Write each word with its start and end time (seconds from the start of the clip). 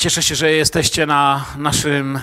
Cieszę 0.00 0.22
się, 0.22 0.34
że 0.34 0.52
jesteście 0.52 1.06
na 1.06 1.44
naszym 1.56 2.20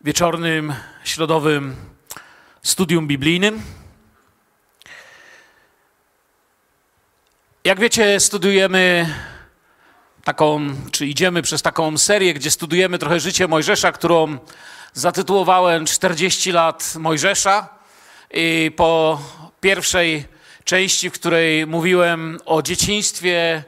wieczornym, 0.00 0.74
środowym 1.04 1.76
studium 2.62 3.06
biblijnym. 3.06 3.62
Jak 7.64 7.80
wiecie, 7.80 8.20
studiujemy 8.20 9.14
taką, 10.24 10.74
czy 10.90 11.06
idziemy 11.06 11.42
przez 11.42 11.62
taką 11.62 11.98
serię, 11.98 12.34
gdzie 12.34 12.50
studujemy 12.50 12.98
trochę 12.98 13.20
życie 13.20 13.48
Mojżesza, 13.48 13.92
którą 13.92 14.38
zatytułowałem 14.92 15.86
40 15.86 16.52
lat 16.52 16.94
Mojżesza. 16.98 17.68
I 18.30 18.70
po 18.76 19.20
pierwszej 19.60 20.24
części, 20.64 21.10
w 21.10 21.12
której 21.12 21.66
mówiłem 21.66 22.38
o 22.44 22.62
dzieciństwie 22.62 23.64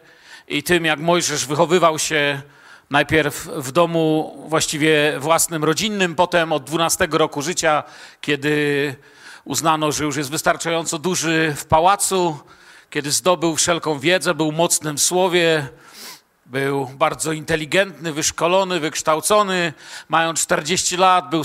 i 0.49 0.63
tym, 0.63 0.85
jak 0.85 0.99
Mojżesz 0.99 1.47
wychowywał 1.47 1.99
się 1.99 2.43
najpierw 2.91 3.49
w 3.57 3.73
domu 3.73 4.35
właściwie 4.49 5.15
własnym, 5.19 5.65
rodzinnym, 5.65 6.15
potem 6.15 6.53
od 6.53 6.65
12 6.65 7.09
roku 7.11 7.43
życia, 7.43 7.83
kiedy 8.21 8.95
uznano, 9.45 9.93
że 9.93 10.05
już 10.05 10.17
jest 10.17 10.31
wystarczająco 10.31 10.99
duży 10.99 11.55
w 11.57 11.65
pałacu, 11.65 12.39
kiedy 12.91 13.11
zdobył 13.11 13.57
wszelką 13.57 13.99
wiedzę, 13.99 14.35
był 14.35 14.53
mocnym 14.53 14.97
w 14.97 15.03
słowie, 15.03 15.69
był 16.47 16.87
bardzo 16.87 17.33
inteligentny, 17.33 18.13
wyszkolony, 18.13 18.81
wykształcony, 18.81 19.73
mając 20.09 20.41
40 20.41 20.97
lat, 20.97 21.31
był 21.31 21.43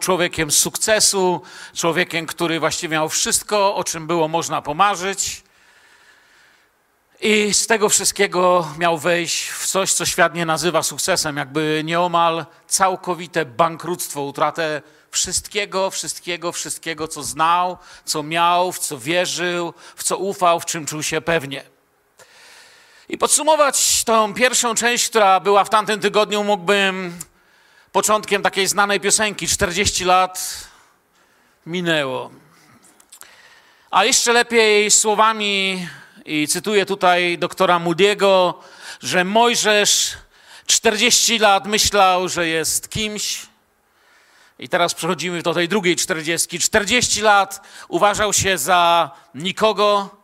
człowiekiem 0.00 0.50
sukcesu, 0.50 1.42
człowiekiem, 1.74 2.26
który 2.26 2.60
właściwie 2.60 2.92
miał 2.92 3.08
wszystko, 3.08 3.74
o 3.74 3.84
czym 3.84 4.06
było 4.06 4.28
można 4.28 4.62
pomarzyć. 4.62 5.42
I 7.20 7.54
z 7.54 7.66
tego 7.66 7.88
wszystkiego 7.88 8.68
miał 8.78 8.98
wejść 8.98 9.48
w 9.48 9.66
coś, 9.66 9.92
co 9.92 10.06
świat 10.06 10.34
nie 10.34 10.46
nazywa 10.46 10.82
sukcesem, 10.82 11.36
jakby 11.36 11.82
nieomal 11.84 12.46
całkowite 12.66 13.44
bankructwo, 13.44 14.22
utratę 14.22 14.82
wszystkiego, 15.10 15.90
wszystkiego, 15.90 16.52
wszystkiego, 16.52 17.08
co 17.08 17.22
znał, 17.22 17.78
co 18.04 18.22
miał, 18.22 18.72
w 18.72 18.78
co 18.78 18.98
wierzył, 18.98 19.74
w 19.96 20.04
co 20.04 20.16
ufał, 20.16 20.60
w 20.60 20.64
czym 20.64 20.86
czuł 20.86 21.02
się 21.02 21.20
pewnie. 21.20 21.64
I 23.08 23.18
podsumować 23.18 24.04
tą 24.04 24.34
pierwszą 24.34 24.74
część, 24.74 25.08
która 25.08 25.40
była 25.40 25.64
w 25.64 25.70
tamtym 25.70 26.00
tygodniu, 26.00 26.44
mógłbym 26.44 27.18
początkiem 27.92 28.42
takiej 28.42 28.66
znanej 28.66 29.00
piosenki 29.00 29.48
40 29.48 30.04
lat 30.04 30.64
minęło. 31.66 32.30
A 33.90 34.04
jeszcze 34.04 34.32
lepiej 34.32 34.90
słowami, 34.90 35.88
i 36.28 36.48
cytuję 36.48 36.86
tutaj 36.86 37.38
doktora 37.38 37.80
Moody'ego, 37.80 38.54
że 39.02 39.24
Mojżesz 39.24 40.16
40 40.66 41.38
lat 41.38 41.66
myślał, 41.66 42.28
że 42.28 42.48
jest 42.48 42.90
kimś, 42.90 43.46
i 44.58 44.68
teraz 44.68 44.94
przechodzimy 44.94 45.42
do 45.42 45.54
tej 45.54 45.68
drugiej 45.68 45.96
40. 45.96 46.58
40 46.58 47.20
lat 47.20 47.60
uważał 47.88 48.32
się 48.32 48.58
za 48.58 49.10
nikogo 49.34 50.16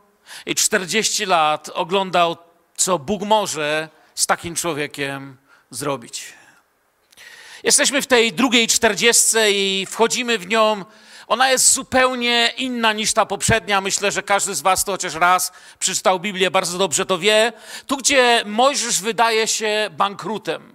i 0.46 0.54
40 0.54 1.26
lat 1.26 1.70
oglądał 1.74 2.36
co 2.76 2.98
Bóg 2.98 3.22
może 3.22 3.88
z 4.14 4.26
takim 4.26 4.54
człowiekiem 4.54 5.36
zrobić. 5.70 6.32
Jesteśmy 7.62 8.02
w 8.02 8.06
tej 8.06 8.32
drugiej 8.32 8.68
czterdziestce 8.68 9.52
i 9.52 9.86
wchodzimy 9.90 10.38
w 10.38 10.46
nią. 10.46 10.84
Ona 11.26 11.50
jest 11.50 11.72
zupełnie 11.72 12.52
inna 12.56 12.92
niż 12.92 13.12
ta 13.12 13.26
poprzednia. 13.26 13.80
Myślę, 13.80 14.12
że 14.12 14.22
każdy 14.22 14.54
z 14.54 14.60
Was 14.60 14.84
to 14.84 14.92
chociaż 14.92 15.14
raz 15.14 15.52
przeczytał 15.78 16.20
Biblię, 16.20 16.50
bardzo 16.50 16.78
dobrze 16.78 17.06
to 17.06 17.18
wie. 17.18 17.52
Tu, 17.86 17.96
gdzie 17.96 18.42
Mojżesz 18.46 19.00
wydaje 19.00 19.48
się 19.48 19.90
bankrutem. 19.92 20.74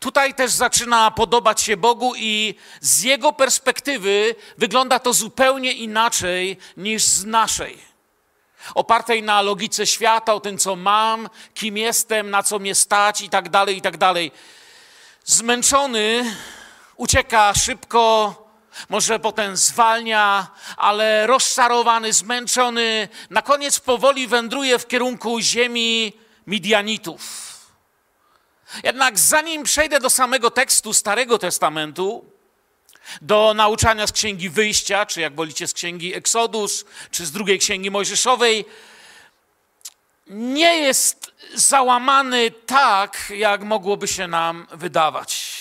Tutaj 0.00 0.34
też 0.34 0.50
zaczyna 0.50 1.10
podobać 1.10 1.60
się 1.60 1.76
Bogu, 1.76 2.12
i 2.16 2.54
z 2.80 3.02
jego 3.02 3.32
perspektywy 3.32 4.34
wygląda 4.58 4.98
to 4.98 5.12
zupełnie 5.12 5.72
inaczej 5.72 6.58
niż 6.76 7.02
z 7.02 7.24
naszej 7.24 7.96
opartej 8.74 9.22
na 9.22 9.42
logice 9.42 9.86
świata, 9.86 10.34
o 10.34 10.40
tym, 10.40 10.58
co 10.58 10.76
mam, 10.76 11.28
kim 11.54 11.76
jestem, 11.76 12.30
na 12.30 12.42
co 12.42 12.58
mnie 12.58 12.74
stać 12.74 13.20
i 13.20 13.30
tak 13.30 13.48
dalej, 13.48 13.76
i 13.76 13.82
tak 13.82 13.96
dalej. 13.96 14.32
Zmęczony 15.24 16.36
ucieka 16.96 17.54
szybko, 17.54 18.34
może 18.88 19.18
potem 19.18 19.56
zwalnia, 19.56 20.46
ale 20.76 21.26
rozczarowany, 21.26 22.12
zmęczony, 22.12 23.08
na 23.30 23.42
koniec 23.42 23.80
powoli 23.80 24.26
wędruje 24.26 24.78
w 24.78 24.88
kierunku 24.88 25.40
ziemi 25.40 26.12
Midianitów. 26.46 27.46
Jednak 28.82 29.18
zanim 29.18 29.62
przejdę 29.62 30.00
do 30.00 30.10
samego 30.10 30.50
tekstu 30.50 30.92
Starego 30.92 31.38
Testamentu, 31.38 32.24
do 33.22 33.54
nauczania 33.54 34.06
z 34.06 34.12
Księgi 34.12 34.50
Wyjścia, 34.50 35.06
czy 35.06 35.20
jak 35.20 35.34
wolicie 35.34 35.66
z 35.66 35.72
Księgi 35.72 36.14
Eksodus, 36.14 36.84
czy 37.10 37.26
z 37.26 37.32
drugiej 37.32 37.58
Księgi 37.58 37.90
Mojżeszowej, 37.90 38.64
nie 40.26 40.78
jest 40.78 41.32
załamany 41.54 42.50
tak, 42.50 43.32
jak 43.36 43.62
mogłoby 43.62 44.08
się 44.08 44.28
nam 44.28 44.66
wydawać 44.72 45.55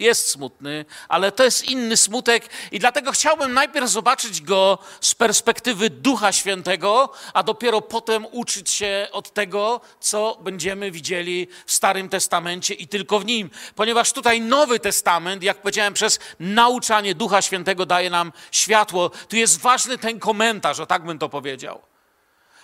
jest 0.00 0.30
smutny, 0.30 0.84
ale 1.08 1.32
to 1.32 1.44
jest 1.44 1.64
inny 1.64 1.96
smutek 1.96 2.48
i 2.72 2.78
dlatego 2.78 3.12
chciałbym 3.12 3.54
najpierw 3.54 3.88
zobaczyć 3.88 4.42
go 4.42 4.78
z 5.00 5.14
perspektywy 5.14 5.90
Ducha 5.90 6.32
Świętego, 6.32 7.12
a 7.34 7.42
dopiero 7.42 7.80
potem 7.80 8.26
uczyć 8.30 8.70
się 8.70 9.08
od 9.12 9.32
tego, 9.32 9.80
co 10.00 10.38
będziemy 10.40 10.90
widzieli 10.90 11.48
w 11.66 11.72
Starym 11.72 12.08
Testamencie 12.08 12.74
i 12.74 12.88
tylko 12.88 13.18
w 13.18 13.24
nim. 13.24 13.50
Ponieważ 13.74 14.12
tutaj 14.12 14.40
Nowy 14.40 14.80
Testament, 14.80 15.42
jak 15.42 15.62
powiedziałem, 15.62 15.94
przez 15.94 16.18
nauczanie 16.40 17.14
Ducha 17.14 17.42
Świętego 17.42 17.86
daje 17.86 18.10
nam 18.10 18.32
światło. 18.52 19.10
Tu 19.28 19.36
jest 19.36 19.60
ważny 19.60 19.98
ten 19.98 20.18
komentarz, 20.18 20.80
o 20.80 20.86
tak 20.86 21.04
bym 21.04 21.18
to 21.18 21.28
powiedział. 21.28 21.82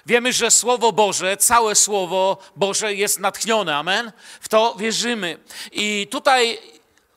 Wiemy, 0.06 0.32
że 0.32 0.50
Słowo 0.50 0.92
Boże, 0.92 1.36
całe 1.36 1.74
Słowo 1.74 2.38
Boże 2.56 2.94
jest 2.94 3.20
natchnione, 3.20 3.76
amen? 3.76 4.12
W 4.40 4.48
to 4.48 4.74
wierzymy. 4.78 5.38
I 5.72 6.08
tutaj 6.10 6.58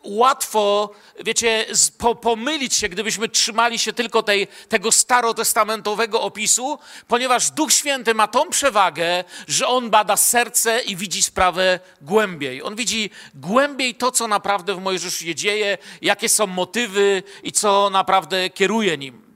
łatwo, 0.04 0.92
wiecie, 1.20 1.66
po, 1.98 2.16
pomylić 2.16 2.74
się, 2.74 2.90
gdybyśmy 2.90 3.30
trzymali 3.30 3.80
się 3.80 3.94
tylko 3.94 4.24
tej, 4.24 4.48
tego 4.70 4.92
starotestamentowego 4.92 6.22
opisu, 6.22 6.80
ponieważ 7.08 7.52
Duch 7.52 7.74
Święty 7.74 8.14
ma 8.14 8.28
tą 8.28 8.50
przewagę, 8.50 9.24
że 9.48 9.68
on 9.68 9.90
bada 9.90 10.18
serce 10.18 10.82
i 10.82 10.96
widzi 10.96 11.24
sprawę 11.24 11.80
głębiej. 12.02 12.64
On 12.64 12.76
widzi 12.76 13.10
głębiej 13.36 13.96
to, 13.96 14.12
co 14.12 14.28
naprawdę 14.28 14.76
w 14.76 14.82
Mojżeszu 14.82 15.24
się 15.24 15.36
dzieje, 15.36 15.78
jakie 16.02 16.30
są 16.30 16.48
motywy 16.48 17.24
i 17.44 17.52
co 17.52 17.90
naprawdę 17.90 18.50
kieruje 18.50 18.98
nim. 18.98 19.30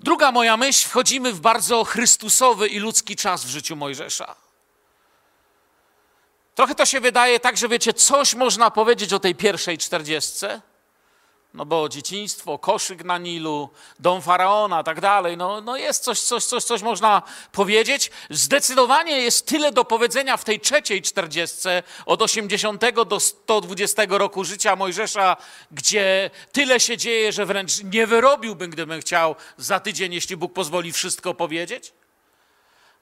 Druga 0.00 0.32
moja 0.32 0.56
myśl, 0.56 0.88
wchodzimy 0.88 1.32
w 1.32 1.40
bardzo 1.40 1.84
chrystusowy 1.84 2.68
i 2.68 2.78
ludzki 2.78 3.16
czas 3.16 3.44
w 3.44 3.48
życiu 3.48 3.76
Mojżesza. 3.76 4.47
Trochę 6.58 6.74
to 6.74 6.86
się 6.86 7.00
wydaje 7.00 7.40
tak, 7.40 7.56
że 7.56 7.68
wiecie, 7.68 7.94
coś 7.94 8.34
można 8.34 8.70
powiedzieć 8.70 9.12
o 9.12 9.20
tej 9.20 9.34
pierwszej 9.34 9.78
czterdziestce. 9.78 10.60
No 11.54 11.66
bo 11.66 11.88
dzieciństwo, 11.88 12.58
koszyk 12.58 13.04
na 13.04 13.18
Nilu, 13.18 13.68
dom 13.98 14.22
faraona, 14.22 14.82
tak 14.82 15.00
dalej. 15.00 15.36
No, 15.36 15.60
no 15.60 15.76
jest 15.76 16.04
coś, 16.04 16.20
coś, 16.20 16.44
coś, 16.44 16.64
coś 16.64 16.82
można 16.82 17.22
powiedzieć. 17.52 18.10
Zdecydowanie 18.30 19.20
jest 19.20 19.46
tyle 19.46 19.72
do 19.72 19.84
powiedzenia 19.84 20.36
w 20.36 20.44
tej 20.44 20.60
trzeciej 20.60 21.02
czterdziestce 21.02 21.82
od 22.06 22.22
80 22.22 22.84
do 23.08 23.20
120 23.20 24.02
roku 24.08 24.44
życia 24.44 24.76
Mojżesza, 24.76 25.36
gdzie 25.70 26.30
tyle 26.52 26.80
się 26.80 26.96
dzieje, 26.96 27.32
że 27.32 27.46
wręcz 27.46 27.82
nie 27.82 28.06
wyrobiłbym, 28.06 28.70
gdybym 28.70 29.00
chciał 29.00 29.34
za 29.56 29.80
tydzień, 29.80 30.12
jeśli 30.12 30.36
Bóg 30.36 30.52
pozwoli, 30.52 30.92
wszystko 30.92 31.34
powiedzieć 31.34 31.92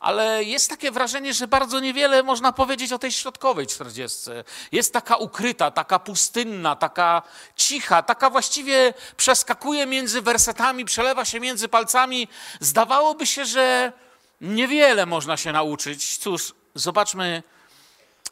ale 0.01 0.45
jest 0.45 0.71
takie 0.71 0.91
wrażenie, 0.91 1.35
że 1.35 1.49
bardzo 1.49 1.81
niewiele 1.81 2.23
można 2.23 2.53
powiedzieć 2.53 2.93
o 2.93 2.99
tej 2.99 3.13
środkowej 3.13 3.67
czterdziestce. 3.67 4.45
Jest 4.73 4.93
taka 4.93 5.17
ukryta, 5.17 5.71
taka 5.71 5.99
pustynna, 5.99 6.77
taka 6.77 7.23
cicha, 7.57 8.03
taka 8.03 8.31
właściwie 8.31 8.95
przeskakuje 9.17 9.87
między 9.87 10.23
wersetami, 10.23 10.85
przelewa 10.85 11.25
się 11.25 11.41
między 11.41 11.69
palcami. 11.69 12.29
Zdawałoby 12.61 13.27
się, 13.27 13.45
że 13.45 13.93
niewiele 14.41 15.07
można 15.07 15.37
się 15.37 15.53
nauczyć. 15.53 16.19
Cóż, 16.19 16.55
zobaczmy, 16.75 17.43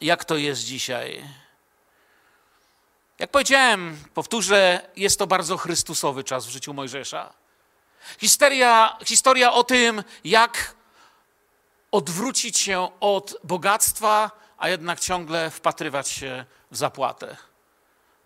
jak 0.00 0.24
to 0.24 0.36
jest 0.36 0.60
dzisiaj. 0.64 1.24
Jak 3.18 3.30
powiedziałem, 3.30 3.98
powtórzę, 4.14 4.80
jest 4.96 5.18
to 5.18 5.26
bardzo 5.26 5.56
chrystusowy 5.56 6.24
czas 6.24 6.46
w 6.46 6.50
życiu 6.50 6.74
Mojżesza. 6.74 7.32
Historia, 8.18 8.96
historia 9.04 9.52
o 9.52 9.64
tym, 9.64 10.04
jak 10.24 10.74
odwrócić 11.94 12.58
się 12.58 12.88
od 13.00 13.36
bogactwa, 13.44 14.30
a 14.58 14.68
jednak 14.68 15.00
ciągle 15.00 15.50
wpatrywać 15.50 16.08
się 16.08 16.44
w 16.70 16.76
zapłatę. 16.76 17.36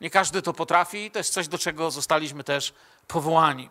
Nie 0.00 0.10
każdy 0.10 0.42
to 0.42 0.52
potrafi, 0.52 1.10
to 1.10 1.18
jest 1.18 1.32
coś, 1.32 1.48
do 1.48 1.58
czego 1.58 1.90
zostaliśmy 1.90 2.44
też 2.44 2.72
powołani. 3.06 3.68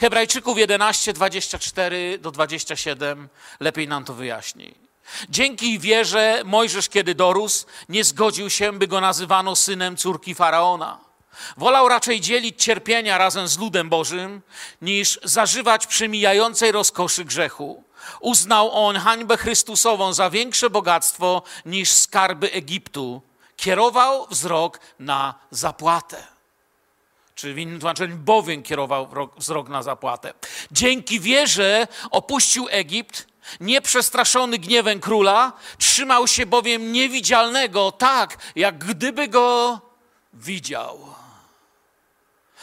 Hebrajczyków 0.00 0.58
11, 0.58 1.12
24 1.12 2.18
do 2.18 2.30
27 2.30 3.28
lepiej 3.60 3.88
nam 3.88 4.04
to 4.04 4.14
wyjaśni. 4.14 4.74
Dzięki 5.28 5.78
wierze 5.78 6.42
Mojżesz, 6.44 6.88
kiedy 6.88 7.14
dorósł, 7.14 7.66
nie 7.88 8.04
zgodził 8.04 8.50
się, 8.50 8.72
by 8.72 8.86
go 8.86 9.00
nazywano 9.00 9.56
synem 9.56 9.96
córki 9.96 10.34
faraona. 10.34 10.98
Wolał 11.56 11.88
raczej 11.88 12.20
dzielić 12.20 12.62
cierpienia 12.64 13.18
razem 13.18 13.48
z 13.48 13.58
ludem 13.58 13.88
Bożym, 13.88 14.42
niż 14.82 15.20
zażywać 15.22 15.86
przemijającej 15.86 16.72
rozkoszy 16.72 17.24
grzechu. 17.24 17.84
Uznał 18.20 18.86
on 18.86 18.96
hańbę 18.96 19.36
Chrystusową 19.36 20.12
za 20.12 20.30
większe 20.30 20.70
bogactwo 20.70 21.42
niż 21.66 21.92
skarby 21.92 22.52
Egiptu. 22.52 23.22
Kierował 23.56 24.26
wzrok 24.30 24.80
na 24.98 25.34
zapłatę. 25.50 26.26
Czy 27.34 27.54
w 27.54 27.58
innym 27.58 27.80
tłumaczeniu, 27.80 28.16
bowiem 28.16 28.62
kierował 28.62 29.08
wzrok 29.36 29.68
na 29.68 29.82
zapłatę. 29.82 30.34
Dzięki 30.70 31.20
wierze 31.20 31.88
opuścił 32.10 32.66
Egipt, 32.70 33.26
nieprzestraszony 33.60 34.58
gniewem 34.58 35.00
króla, 35.00 35.52
trzymał 35.78 36.26
się 36.26 36.46
bowiem 36.46 36.92
niewidzialnego, 36.92 37.92
tak 37.92 38.38
jak 38.56 38.78
gdyby 38.78 39.28
go 39.28 39.80
widział. 40.32 41.14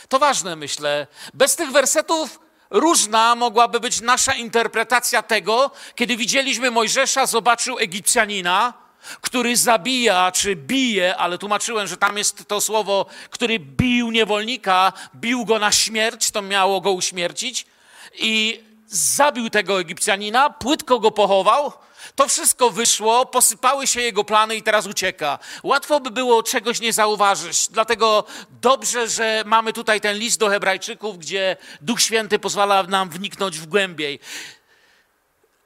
To 0.09 0.19
ważne, 0.19 0.55
myślę. 0.55 1.07
Bez 1.33 1.55
tych 1.55 1.71
wersetów 1.71 2.39
różna 2.69 3.35
mogłaby 3.35 3.79
być 3.79 4.01
nasza 4.01 4.33
interpretacja 4.33 5.21
tego, 5.21 5.71
kiedy 5.95 6.17
widzieliśmy 6.17 6.71
Mojżesza, 6.71 7.25
zobaczył 7.25 7.79
Egipcjanina, 7.79 8.73
który 9.21 9.57
zabija 9.57 10.31
czy 10.31 10.55
bije, 10.55 11.17
ale 11.17 11.37
tłumaczyłem, 11.37 11.87
że 11.87 11.97
tam 11.97 12.17
jest 12.17 12.47
to 12.47 12.61
słowo, 12.61 13.05
który 13.29 13.59
bił 13.59 14.11
niewolnika, 14.11 14.93
bił 15.15 15.45
go 15.45 15.59
na 15.59 15.71
śmierć, 15.71 16.31
to 16.31 16.41
miało 16.41 16.81
go 16.81 16.91
uśmiercić 16.91 17.65
i 18.13 18.63
zabił 18.87 19.49
tego 19.49 19.79
Egipcjanina, 19.79 20.49
płytko 20.49 20.99
go 20.99 21.11
pochował. 21.11 21.73
To 22.15 22.27
wszystko 22.27 22.69
wyszło, 22.69 23.25
posypały 23.25 23.87
się 23.87 24.01
jego 24.01 24.23
plany 24.23 24.55
i 24.55 24.63
teraz 24.63 24.87
ucieka. 24.87 25.39
Łatwo 25.63 25.99
by 25.99 26.11
było 26.11 26.43
czegoś 26.43 26.79
nie 26.79 26.93
zauważyć, 26.93 27.67
dlatego 27.67 28.23
dobrze, 28.61 29.07
że 29.07 29.43
mamy 29.45 29.73
tutaj 29.73 30.01
ten 30.01 30.17
list 30.17 30.39
do 30.39 30.49
Hebrajczyków, 30.49 31.17
gdzie 31.17 31.57
Duch 31.81 32.01
Święty 32.01 32.39
pozwala 32.39 32.83
nam 32.83 33.09
wniknąć 33.09 33.59
w 33.59 33.65
głębiej. 33.65 34.19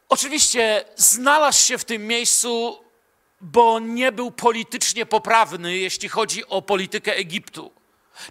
Oczywiście 0.09 0.85
znalazł 0.95 1.65
się 1.65 1.77
w 1.77 1.85
tym 1.85 2.07
miejscu, 2.07 2.79
bo 3.41 3.79
nie 3.79 4.11
był 4.11 4.31
politycznie 4.31 5.05
poprawny, 5.05 5.77
jeśli 5.77 6.09
chodzi 6.09 6.45
o 6.45 6.61
politykę 6.61 7.15
Egiptu. 7.15 7.81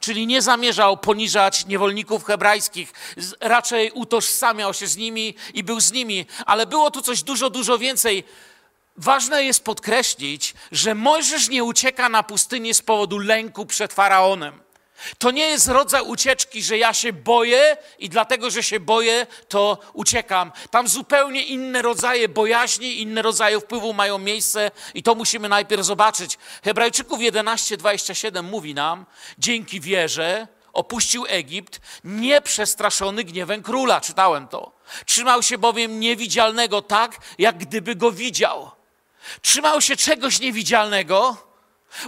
Czyli 0.01 0.27
nie 0.27 0.43
zamierzał 0.43 0.97
poniżać 0.97 1.67
niewolników 1.67 2.25
hebrajskich, 2.25 2.93
raczej 3.41 3.91
utożsamiał 3.91 4.75
się 4.75 4.87
z 4.87 4.97
nimi 4.97 5.35
i 5.55 5.65
był 5.65 5.81
z 5.81 5.93
nimi, 5.93 6.27
ale 6.47 6.67
było 6.67 6.91
tu 6.91 7.03
coś 7.03 7.23
dużo, 7.23 7.51
dużo 7.51 7.79
więcej. 7.79 8.25
Ważne 8.97 9.45
jest 9.45 9.65
podkreślić, 9.65 10.55
że 10.73 10.95
Mojżesz 10.95 11.49
nie 11.49 11.65
ucieka 11.65 12.09
na 12.09 12.23
pustynię 12.23 12.75
z 12.75 12.83
powodu 12.83 13.19
lęku 13.19 13.67
przed 13.67 13.93
faraonem. 13.93 14.61
To 15.19 15.31
nie 15.31 15.49
jest 15.49 15.69
rodzaj 15.69 16.03
ucieczki, 16.03 16.63
że 16.63 16.79
ja 16.79 16.95
się 16.95 17.13
boję 17.13 17.77
i 17.99 18.09
dlatego, 18.09 18.51
że 18.51 18.63
się 18.63 18.81
boję, 18.81 19.27
to 19.49 19.79
uciekam. 19.93 20.53
Tam 20.71 20.89
zupełnie 20.89 21.43
inne 21.43 21.83
rodzaje 21.83 22.29
bojaźni, 22.29 23.01
inne 23.01 23.23
rodzaje 23.23 23.61
wpływu 23.61 23.93
mają 23.93 24.19
miejsce 24.19 24.71
i 24.95 25.03
to 25.03 25.15
musimy 25.15 25.49
najpierw 25.49 25.85
zobaczyć. 25.85 26.39
Hebrajczyków 26.65 27.21
11:27 27.21 28.43
mówi 28.43 28.75
nam: 28.75 29.07
Dzięki 29.39 29.81
wierze 29.81 30.49
opuścił 30.73 31.25
Egipt, 31.29 31.81
nieprzestraszony 32.05 33.25
gniewem 33.25 33.63
króla. 33.63 34.01
Czytałem 34.01 34.49
to. 34.49 34.73
Trzymał 35.07 35.43
się 35.43 35.59
bowiem 35.59 36.01
niewidzialnego 36.01 36.83
tak, 36.83 37.19
jak 37.39 37.59
gdyby 37.59 37.97
go 37.97 38.13
widział. 38.13 38.71
Trzymał 39.43 39.81
się 39.81 39.97
czegoś 39.97 40.41
niewidzialnego 40.41 41.50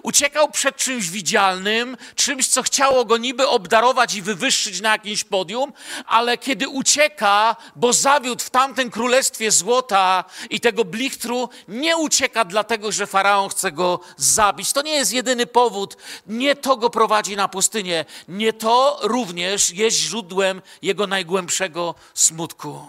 Uciekał 0.03 0.51
przed 0.51 0.77
czymś 0.77 1.11
widzialnym, 1.11 1.97
czymś, 2.15 2.49
co 2.49 2.63
chciało 2.63 3.05
go 3.05 3.17
niby 3.17 3.49
obdarować 3.49 4.15
i 4.15 4.23
wywyższyć 4.23 4.81
na 4.81 4.93
jakimś 4.93 5.25
podium, 5.25 5.73
ale 6.07 6.39
kiedy 6.39 6.69
ucieka, 6.69 7.57
bo 7.77 7.93
zawiódł 7.93 8.45
w 8.45 8.51
tamtym 8.51 8.91
królestwie 8.91 9.51
złota 9.51 10.25
i 10.51 10.61
tego 10.61 10.85
blichtru, 10.85 11.49
nie 11.69 11.97
ucieka 11.97 12.45
dlatego, 12.45 12.93
że 12.93 13.07
faraon 13.07 13.49
chce 13.49 13.73
go 13.73 14.01
zabić. 14.17 14.73
To 14.73 14.83
nie 14.83 14.95
jest 14.95 15.13
jedyny 15.13 15.47
powód. 15.47 15.97
Nie 16.27 16.57
to 16.57 16.77
go 16.77 16.91
prowadzi 16.91 17.37
na 17.37 17.49
pustynię. 17.49 18.05
Nie 18.29 18.53
to 18.53 18.99
również 19.03 19.71
jest 19.71 19.97
źródłem 19.97 20.63
jego 20.83 21.07
najgłębszego 21.07 21.95
smutku. 22.15 22.87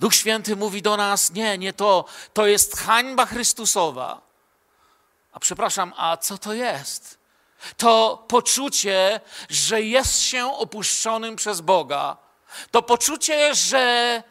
Duch 0.00 0.14
Święty 0.14 0.56
mówi 0.56 0.82
do 0.82 0.96
nas: 0.96 1.32
Nie, 1.32 1.58
nie 1.58 1.72
to. 1.72 2.04
To 2.32 2.46
jest 2.46 2.76
hańba 2.76 3.26
Chrystusowa 3.26 4.27
a 5.38 5.40
przepraszam, 5.40 5.92
a 5.96 6.16
co 6.16 6.38
to 6.38 6.54
jest? 6.54 7.18
To 7.76 8.24
poczucie, 8.28 9.20
że 9.48 9.82
jest 9.82 10.20
się 10.20 10.56
opuszczonym 10.56 11.36
przez 11.36 11.60
Boga. 11.60 12.16
To 12.70 12.82
poczucie, 12.82 13.54
że 13.54 14.22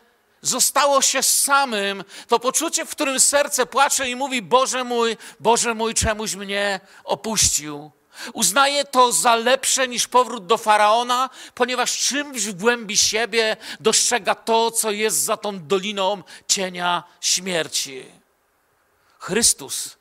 zostało 0.41 1.01
się 1.01 1.23
samym. 1.23 2.03
To 2.27 2.39
poczucie, 2.39 2.85
w 2.85 2.89
którym 2.89 3.19
serce 3.19 3.65
płacze 3.65 4.09
i 4.09 4.15
mówi: 4.15 4.41
Boże 4.41 4.83
mój, 4.83 5.17
Boże 5.39 5.73
mój, 5.73 5.93
czemuś 5.93 6.35
mnie 6.35 6.79
opuścił. 7.03 7.91
Uznaje 8.33 8.85
to 8.85 9.11
za 9.11 9.35
lepsze 9.35 9.87
niż 9.87 10.07
powrót 10.07 10.45
do 10.45 10.57
faraona, 10.57 11.29
ponieważ 11.55 11.97
czymś 11.97 12.45
w 12.45 12.53
głębi 12.53 12.97
siebie 12.97 13.57
dostrzega 13.79 14.35
to, 14.35 14.71
co 14.71 14.91
jest 14.91 15.17
za 15.17 15.37
tą 15.37 15.67
doliną 15.67 16.23
cienia 16.47 17.03
śmierci. 17.21 18.05
Chrystus 19.19 19.96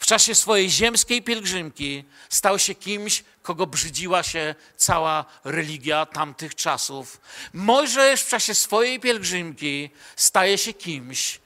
w 0.00 0.06
czasie 0.06 0.34
swojej 0.34 0.70
ziemskiej 0.70 1.22
pielgrzymki 1.22 2.04
stał 2.28 2.58
się 2.58 2.74
kimś, 2.74 3.24
kogo 3.42 3.66
brzydziła 3.66 4.22
się 4.22 4.54
cała 4.76 5.24
religia 5.44 6.06
tamtych 6.06 6.54
czasów. 6.54 7.20
Mojżesz 7.52 8.22
w 8.22 8.28
czasie 8.28 8.54
swojej 8.54 9.00
pielgrzymki 9.00 9.90
staje 10.16 10.58
się 10.58 10.72
kimś, 10.72 11.40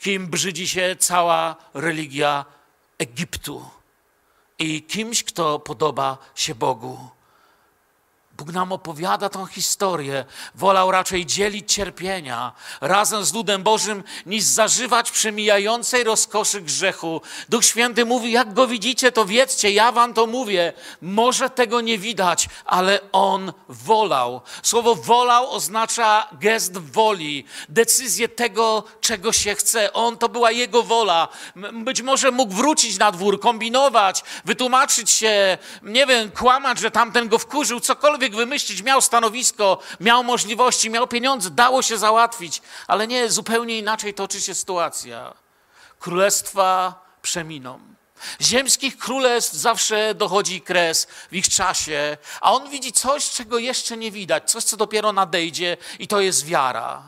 kim 0.00 0.26
brzydzi 0.26 0.68
się 0.68 0.96
cała 0.98 1.56
religia 1.74 2.44
Egiptu 2.98 3.70
i 4.58 4.82
kimś, 4.82 5.24
kto 5.24 5.58
podoba 5.58 6.18
się 6.34 6.54
Bogu. 6.54 7.19
Bóg 8.40 8.52
nam 8.52 8.72
opowiada 8.72 9.28
tą 9.28 9.46
historię. 9.46 10.24
Wolał 10.54 10.90
raczej 10.90 11.26
dzielić 11.26 11.72
cierpienia 11.72 12.52
razem 12.80 13.24
z 13.24 13.32
ludem 13.32 13.62
Bożym, 13.62 14.04
niż 14.26 14.44
zażywać 14.44 15.10
przemijającej 15.10 16.04
rozkoszy 16.04 16.60
grzechu. 16.60 17.20
Duch 17.48 17.64
Święty 17.64 18.04
mówi: 18.04 18.32
Jak 18.32 18.54
go 18.54 18.66
widzicie, 18.66 19.12
to 19.12 19.24
wiedzcie, 19.24 19.70
ja 19.70 19.92
wam 19.92 20.14
to 20.14 20.26
mówię. 20.26 20.72
Może 21.02 21.50
tego 21.50 21.80
nie 21.80 21.98
widać, 21.98 22.48
ale 22.64 23.00
on 23.12 23.52
wolał. 23.68 24.40
Słowo 24.62 24.94
wolał 24.94 25.50
oznacza 25.50 26.28
gest 26.32 26.78
woli, 26.78 27.44
decyzję 27.68 28.28
tego, 28.28 28.84
czego 29.00 29.32
się 29.32 29.54
chce. 29.54 29.92
On 29.92 30.18
to 30.18 30.28
była 30.28 30.50
jego 30.50 30.82
wola. 30.82 31.28
Być 31.72 32.02
może 32.02 32.30
mógł 32.30 32.54
wrócić 32.54 32.98
na 32.98 33.12
dwór, 33.12 33.40
kombinować, 33.40 34.24
wytłumaczyć 34.44 35.10
się, 35.10 35.58
nie 35.82 36.06
wiem, 36.06 36.30
kłamać, 36.30 36.78
że 36.78 36.90
tamten 36.90 37.28
go 37.28 37.38
wkurzył, 37.38 37.80
cokolwiek 37.80 38.29
cokolwiek 38.30 38.36
wymyślić, 38.36 38.82
miał 38.82 39.00
stanowisko, 39.00 39.78
miał 40.00 40.24
możliwości, 40.24 40.90
miał 40.90 41.06
pieniądze, 41.06 41.50
dało 41.50 41.82
się 41.82 41.98
załatwić, 41.98 42.62
ale 42.86 43.06
nie, 43.06 43.30
zupełnie 43.30 43.78
inaczej 43.78 44.14
toczy 44.14 44.40
się 44.40 44.54
sytuacja. 44.54 45.34
Królestwa 45.98 46.94
przeminą. 47.22 47.80
Ziemskich 48.40 48.98
królestw 48.98 49.54
zawsze 49.54 50.14
dochodzi 50.14 50.60
kres 50.60 51.06
w 51.30 51.36
ich 51.36 51.48
czasie, 51.48 52.16
a 52.40 52.52
on 52.52 52.70
widzi 52.70 52.92
coś, 52.92 53.30
czego 53.30 53.58
jeszcze 53.58 53.96
nie 53.96 54.10
widać, 54.10 54.50
coś, 54.50 54.64
co 54.64 54.76
dopiero 54.76 55.12
nadejdzie, 55.12 55.76
i 55.98 56.06
to 56.06 56.20
jest 56.20 56.46
wiara. 56.46 57.02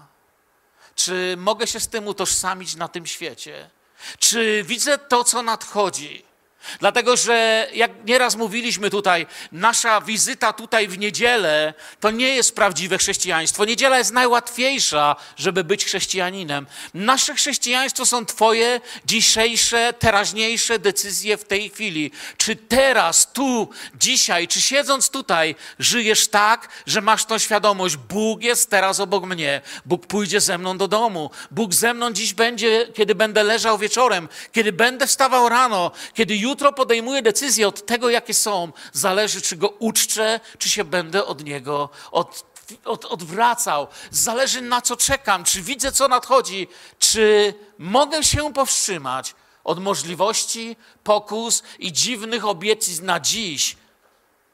Czy 0.94 1.34
mogę 1.38 1.66
się 1.66 1.80
z 1.80 1.88
tym 1.88 2.06
utożsamić 2.08 2.76
na 2.76 2.88
tym 2.88 3.06
świecie? 3.06 3.70
Czy 4.18 4.64
widzę 4.64 4.98
to, 4.98 5.24
co 5.24 5.42
nadchodzi? 5.42 6.31
Dlatego, 6.80 7.16
że 7.16 7.68
jak 7.74 7.90
nieraz 8.04 8.36
mówiliśmy 8.36 8.90
tutaj, 8.90 9.26
nasza 9.52 10.00
wizyta 10.00 10.52
tutaj 10.52 10.88
w 10.88 10.98
niedzielę 10.98 11.74
to 12.00 12.10
nie 12.10 12.28
jest 12.28 12.54
prawdziwe 12.54 12.98
chrześcijaństwo. 12.98 13.64
Niedziela 13.64 13.98
jest 13.98 14.12
najłatwiejsza, 14.12 15.16
żeby 15.36 15.64
być 15.64 15.84
chrześcijaninem. 15.84 16.66
Nasze 16.94 17.34
chrześcijaństwo 17.34 18.06
są 18.06 18.26
Twoje 18.26 18.80
dzisiejsze, 19.04 19.92
teraźniejsze 19.98 20.78
decyzje 20.78 21.36
w 21.36 21.44
tej 21.44 21.70
chwili. 21.70 22.10
Czy 22.36 22.56
teraz, 22.56 23.32
tu, 23.32 23.68
dzisiaj, 23.94 24.48
czy 24.48 24.60
siedząc 24.60 25.10
tutaj, 25.10 25.54
żyjesz 25.78 26.28
tak, 26.28 26.68
że 26.86 27.00
masz 27.00 27.24
tą 27.24 27.38
świadomość, 27.38 27.96
Bóg 27.96 28.42
jest 28.42 28.70
teraz 28.70 29.00
obok 29.00 29.24
mnie, 29.24 29.60
Bóg 29.86 30.06
pójdzie 30.06 30.40
ze 30.40 30.58
mną 30.58 30.78
do 30.78 30.88
domu, 30.88 31.30
Bóg 31.50 31.74
ze 31.74 31.94
mną 31.94 32.12
dziś 32.12 32.34
będzie, 32.34 32.88
kiedy 32.94 33.14
będę 33.14 33.42
leżał 33.42 33.78
wieczorem, 33.78 34.28
kiedy 34.52 34.72
będę 34.72 35.06
wstawał 35.06 35.48
rano, 35.48 35.90
kiedy 36.14 36.36
jutro 36.36 36.51
jutro 36.52 36.72
podejmuję 36.72 37.22
decyzję 37.22 37.68
od 37.68 37.86
tego, 37.86 38.10
jakie 38.10 38.34
są, 38.34 38.72
zależy, 38.92 39.42
czy 39.42 39.56
go 39.56 39.68
uczczę, 39.68 40.40
czy 40.58 40.68
się 40.68 40.84
będę 40.84 41.24
od 41.24 41.44
niego, 41.44 41.88
od 42.10 42.52
od, 42.84 43.04
odwracał. 43.04 43.88
Zależy 44.10 44.60
na 44.60 44.82
co 44.82 44.96
czekam, 44.96 45.44
czy 45.44 45.62
widzę 45.62 45.92
co 45.92 46.08
nadchodzi, 46.08 46.68
czy 46.98 47.54
mogę 47.78 48.24
się 48.24 48.52
powstrzymać 48.52 49.34
od 49.64 49.78
możliwości, 49.78 50.76
pokus 51.04 51.62
i 51.78 51.92
dziwnych 51.92 52.44
obietnic 52.44 53.00
na 53.00 53.20
dziś, 53.20 53.76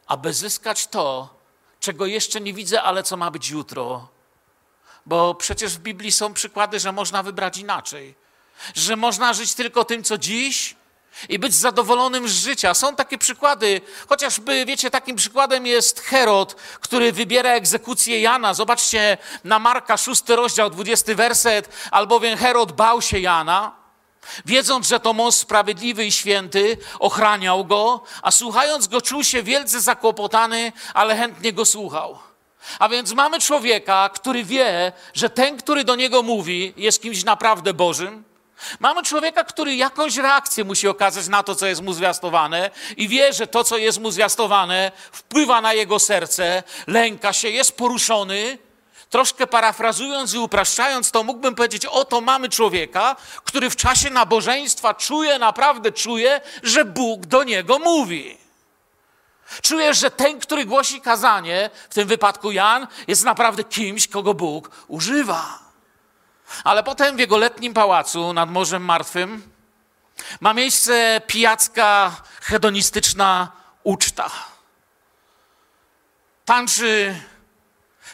aby 0.06 0.32
zyskać 0.32 0.86
to, 0.86 1.34
czego 1.80 2.06
jeszcze 2.06 2.40
nie 2.40 2.54
widzę, 2.54 2.82
ale 2.82 3.02
co 3.02 3.16
ma 3.16 3.30
być 3.30 3.50
jutro. 3.50 4.08
Bo 5.06 5.34
przecież 5.34 5.76
w 5.76 5.80
Biblii 5.80 6.12
są 6.12 6.34
przykłady, 6.34 6.80
że 6.80 6.92
można 6.92 7.22
wybrać 7.22 7.58
inaczej. 7.58 8.14
Że 8.74 8.96
można 8.96 9.32
żyć 9.32 9.54
tylko 9.54 9.84
tym, 9.84 10.04
co 10.04 10.18
dziś 10.18 10.76
i 11.28 11.38
być 11.38 11.54
zadowolonym 11.54 12.28
z 12.28 12.32
życia. 12.32 12.74
Są 12.74 12.96
takie 12.96 13.18
przykłady, 13.18 13.80
chociażby, 14.08 14.64
wiecie, 14.66 14.90
takim 14.90 15.16
przykładem 15.16 15.66
jest 15.66 16.00
Herod, 16.00 16.54
który 16.80 17.12
wybiera 17.12 17.50
egzekucję 17.50 18.20
Jana. 18.20 18.54
Zobaczcie 18.54 19.18
na 19.44 19.58
Marka, 19.58 19.96
szósty 19.96 20.36
rozdział, 20.36 20.70
dwudziesty 20.70 21.14
werset, 21.14 21.68
albowiem 21.90 22.38
Herod 22.38 22.72
bał 22.72 23.02
się 23.02 23.18
Jana, 23.18 23.76
wiedząc, 24.44 24.88
że 24.88 25.00
to 25.00 25.12
mąż 25.12 25.34
sprawiedliwy 25.34 26.04
i 26.04 26.12
święty, 26.12 26.76
ochraniał 26.98 27.64
go, 27.64 28.02
a 28.22 28.30
słuchając 28.30 28.88
go 28.88 29.00
czuł 29.00 29.24
się 29.24 29.42
wielce 29.42 29.80
zakłopotany, 29.80 30.72
ale 30.94 31.16
chętnie 31.16 31.52
go 31.52 31.64
słuchał. 31.64 32.18
A 32.78 32.88
więc 32.88 33.12
mamy 33.12 33.40
człowieka, 33.40 34.10
który 34.14 34.44
wie, 34.44 34.92
że 35.14 35.30
ten, 35.30 35.56
który 35.56 35.84
do 35.84 35.96
niego 35.96 36.22
mówi, 36.22 36.74
jest 36.76 37.02
kimś 37.02 37.24
naprawdę 37.24 37.74
Bożym. 37.74 38.27
Mamy 38.80 39.02
człowieka, 39.02 39.44
który 39.44 39.74
jakąś 39.74 40.16
reakcję 40.16 40.64
musi 40.64 40.88
okazać 40.88 41.28
na 41.28 41.42
to, 41.42 41.54
co 41.54 41.66
jest 41.66 41.82
mu 41.82 41.92
zwiastowane, 41.92 42.70
i 42.96 43.08
wie, 43.08 43.32
że 43.32 43.46
to, 43.46 43.64
co 43.64 43.76
jest 43.76 44.00
mu 44.00 44.10
zwiastowane, 44.10 44.92
wpływa 45.12 45.60
na 45.60 45.72
jego 45.72 45.98
serce, 45.98 46.62
lęka 46.86 47.32
się, 47.32 47.48
jest 47.48 47.76
poruszony. 47.76 48.58
Troszkę 49.10 49.46
parafrazując 49.46 50.34
i 50.34 50.38
upraszczając 50.38 51.10
to, 51.10 51.24
mógłbym 51.24 51.54
powiedzieć: 51.54 51.86
Oto 51.86 52.20
mamy 52.20 52.48
człowieka, 52.48 53.16
który 53.44 53.70
w 53.70 53.76
czasie 53.76 54.10
nabożeństwa 54.10 54.94
czuje, 54.94 55.38
naprawdę 55.38 55.92
czuje, 55.92 56.40
że 56.62 56.84
Bóg 56.84 57.26
do 57.26 57.42
niego 57.42 57.78
mówi. 57.78 58.38
Czujesz, 59.62 59.98
że 59.98 60.10
ten, 60.10 60.40
który 60.40 60.64
głosi 60.64 61.00
kazanie, 61.00 61.70
w 61.90 61.94
tym 61.94 62.08
wypadku 62.08 62.52
Jan, 62.52 62.86
jest 63.06 63.24
naprawdę 63.24 63.64
kimś, 63.64 64.08
kogo 64.08 64.34
Bóg 64.34 64.70
używa. 64.88 65.67
Ale 66.64 66.82
potem 66.82 67.16
w 67.16 67.18
jego 67.18 67.38
letnim 67.38 67.74
pałacu 67.74 68.32
nad 68.32 68.50
Morzem 68.50 68.84
Martwym 68.84 69.52
ma 70.40 70.54
miejsce 70.54 71.20
pijacka, 71.26 72.16
hedonistyczna 72.40 73.52
uczta. 73.82 74.30
Tańczy 76.44 77.20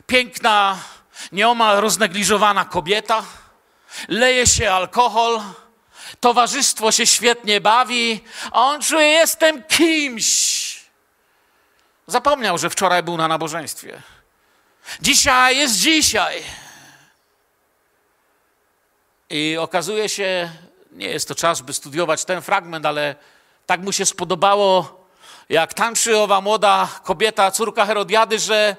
piękna, 0.07 0.79
nieomal 1.33 1.81
roznegliżowana 1.81 2.65
kobieta, 2.65 3.23
leje 4.09 4.47
się 4.47 4.73
alkohol, 4.73 5.41
towarzystwo 6.21 6.93
się 6.93 7.07
świetnie 7.07 7.61
bawi, 7.61 8.25
a 8.53 8.61
on 8.61 8.83
czuje, 8.83 9.07
jestem 9.07 9.63
kimś. 9.63 10.65
Zapomniał, 12.07 12.59
że 12.59 12.71
wczoraj 12.71 13.03
był 13.03 13.17
na 13.17 13.29
nabożeństwie. 13.29 14.03
Dzisiaj 15.01 15.57
jest 15.57 15.77
dzisiaj. 15.77 16.45
I 19.31 19.57
okazuje 19.61 20.09
się, 20.09 20.51
nie 20.93 21.09
jest 21.09 21.29
to 21.29 21.35
czas, 21.35 21.61
by 21.61 21.73
studiować 21.73 22.25
ten 22.25 22.43
fragment, 22.43 22.87
ale 22.87 23.15
tak 23.67 23.81
mu 23.81 23.93
się 23.93 24.07
spodobało, 24.07 25.01
jak 25.49 25.75
tańczy 25.75 26.19
owa 26.19 26.41
młoda 26.41 26.89
kobieta, 27.03 27.51
córka 27.51 27.87
Herodiady, 27.87 28.39
że 28.39 28.77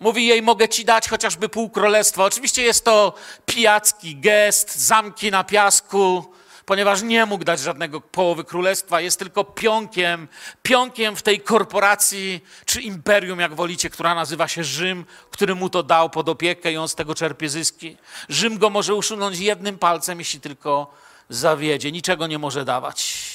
mówi 0.00 0.26
jej, 0.26 0.42
mogę 0.42 0.68
ci 0.68 0.84
dać 0.84 1.08
chociażby 1.08 1.48
pół 1.48 1.70
królestwa. 1.70 2.24
Oczywiście 2.24 2.62
jest 2.62 2.84
to 2.84 3.14
pijacki 3.46 4.16
gest, 4.16 4.76
zamki 4.76 5.30
na 5.30 5.44
piasku, 5.44 6.32
ponieważ 6.70 7.02
nie 7.02 7.26
mógł 7.26 7.44
dać 7.44 7.60
żadnego 7.60 8.00
połowy 8.00 8.44
królestwa, 8.44 9.00
jest 9.00 9.18
tylko 9.18 9.44
pionkiem, 9.44 10.28
pionkiem 10.62 11.16
w 11.16 11.22
tej 11.22 11.40
korporacji 11.40 12.44
czy 12.64 12.80
imperium, 12.80 13.40
jak 13.40 13.54
wolicie, 13.54 13.90
która 13.90 14.14
nazywa 14.14 14.48
się 14.48 14.64
Rzym, 14.64 15.04
który 15.30 15.54
mu 15.54 15.70
to 15.70 15.82
dał 15.82 16.10
pod 16.10 16.28
opiekę 16.28 16.72
i 16.72 16.76
on 16.76 16.88
z 16.88 16.94
tego 16.94 17.14
czerpie 17.14 17.48
zyski. 17.48 17.96
Rzym 18.28 18.58
go 18.58 18.70
może 18.70 18.94
usunąć 18.94 19.38
jednym 19.38 19.78
palcem, 19.78 20.18
jeśli 20.18 20.40
tylko 20.40 20.94
zawiedzie, 21.28 21.92
niczego 21.92 22.26
nie 22.26 22.38
może 22.38 22.64
dawać. 22.64 23.26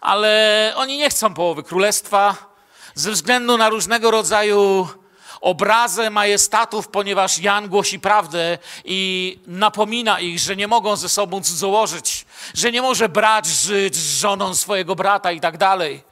Ale 0.00 0.72
oni 0.76 0.98
nie 0.98 1.10
chcą 1.10 1.34
połowy 1.34 1.62
królestwa 1.62 2.36
ze 2.94 3.10
względu 3.10 3.56
na 3.58 3.68
różnego 3.68 4.10
rodzaju 4.10 4.88
obrazę 5.40 6.10
majestatów, 6.10 6.88
ponieważ 6.88 7.38
Jan 7.38 7.68
głosi 7.68 8.00
prawdę 8.00 8.58
i 8.84 9.38
napomina 9.46 10.20
ich, 10.20 10.38
że 10.38 10.56
nie 10.56 10.68
mogą 10.68 10.96
ze 10.96 11.08
sobą 11.08 11.42
cudzołożyć, 11.42 12.26
że 12.54 12.72
nie 12.72 12.82
może 12.82 13.08
brać 13.08 13.46
żyć 13.46 13.96
z 13.96 14.18
żoną 14.18 14.54
swojego 14.54 14.94
brata 14.94 15.32
i 15.32 15.40
tak 15.40 15.56
dalej. 15.56 16.02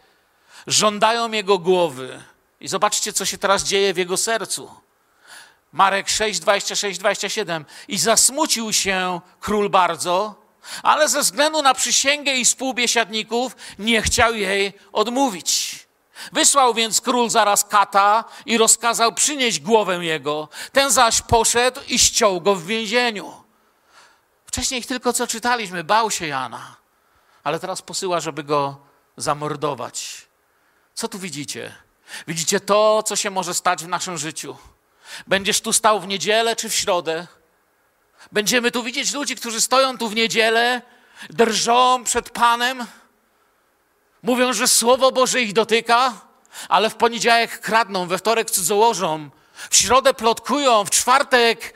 Żądają 0.67 1.33
jego 1.33 1.59
głowy. 1.59 2.23
I 2.61 2.69
zobaczcie, 2.69 3.13
co 3.13 3.25
się 3.25 3.39
teraz 3.39 3.65
dzieje 3.65 3.95
w 3.95 3.97
jego 3.97 4.17
sercu. 4.17 4.71
Marek 5.73 6.09
6, 6.09 6.41
26, 6.41 6.99
27. 6.99 7.65
I 7.89 7.99
zasmucił 7.99 8.73
się 8.73 9.21
król 9.41 9.71
bardzo, 9.71 10.35
ale 10.83 11.09
ze 11.09 11.21
względu 11.21 11.63
na 11.63 11.75
przysięgę 11.75 12.33
i 12.33 12.45
współbiesiadników 12.45 13.57
nie 13.79 14.03
chciał 14.03 14.35
jej 14.35 14.73
odmówić. 14.93 15.79
Wysłał 16.33 16.75
więc 16.75 17.01
król 17.01 17.31
zaraz 17.31 17.65
kata 17.65 18.25
i 18.47 18.59
rozkazał 18.59 19.13
przynieść 19.13 19.61
głowę 19.61 20.05
jego. 20.05 20.49
Ten 20.73 20.91
zaś 20.91 21.23
poszedł 21.23 21.81
i 21.89 21.99
ściął 21.99 22.41
go 22.41 22.55
w 22.55 22.67
więzieniu. 22.67 23.46
Wcześniej 24.57 24.85
tylko 24.85 25.13
co 25.13 25.27
czytaliśmy, 25.27 25.85
bał 25.85 26.11
się 26.11 26.27
Jana, 26.27 26.77
ale 27.45 27.61
teraz 27.61 27.83
posyła, 27.83 28.21
żeby 28.21 28.45
go 28.45 28.81
zamordować. 29.17 30.27
Co 30.95 31.09
tu 31.09 31.19
widzicie? 31.19 31.73
Widzicie 32.29 32.61
to, 32.61 33.03
co 33.03 33.17
się 33.17 33.31
może 33.31 33.55
stać 33.55 33.85
w 33.85 33.89
naszym 33.89 34.19
życiu. 34.19 34.57
Będziesz 35.27 35.61
tu 35.61 35.73
stał 35.73 36.01
w 36.01 36.07
niedzielę 36.07 36.57
czy 36.57 36.69
w 36.69 36.75
środę. 36.75 37.27
Będziemy 38.33 38.71
tu 38.71 38.83
widzieć 38.83 39.15
ludzi, 39.15 39.37
którzy 39.37 39.61
stoją 39.61 39.99
tu 39.99 40.09
w 40.09 40.15
niedzielę, 40.15 40.83
drżą 41.31 42.05
przed 42.05 42.31
Panem 42.31 42.87
Mówią, 44.23 44.53
że 44.53 44.69
Słowo 44.69 45.13
Boże 45.13 45.41
ich 45.41 45.53
dotyka, 45.53 46.15
ale 46.69 46.91
w 46.91 46.95
poniedziałek 46.95 47.61
kradną, 47.61 48.07
we 48.07 48.19
wtorek 48.19 48.51
cudzołożą, 48.51 49.31
w 49.71 49.77
środę 49.77 50.15
plotkują, 50.15 50.85
w 50.85 50.91
czwartek 50.91 51.75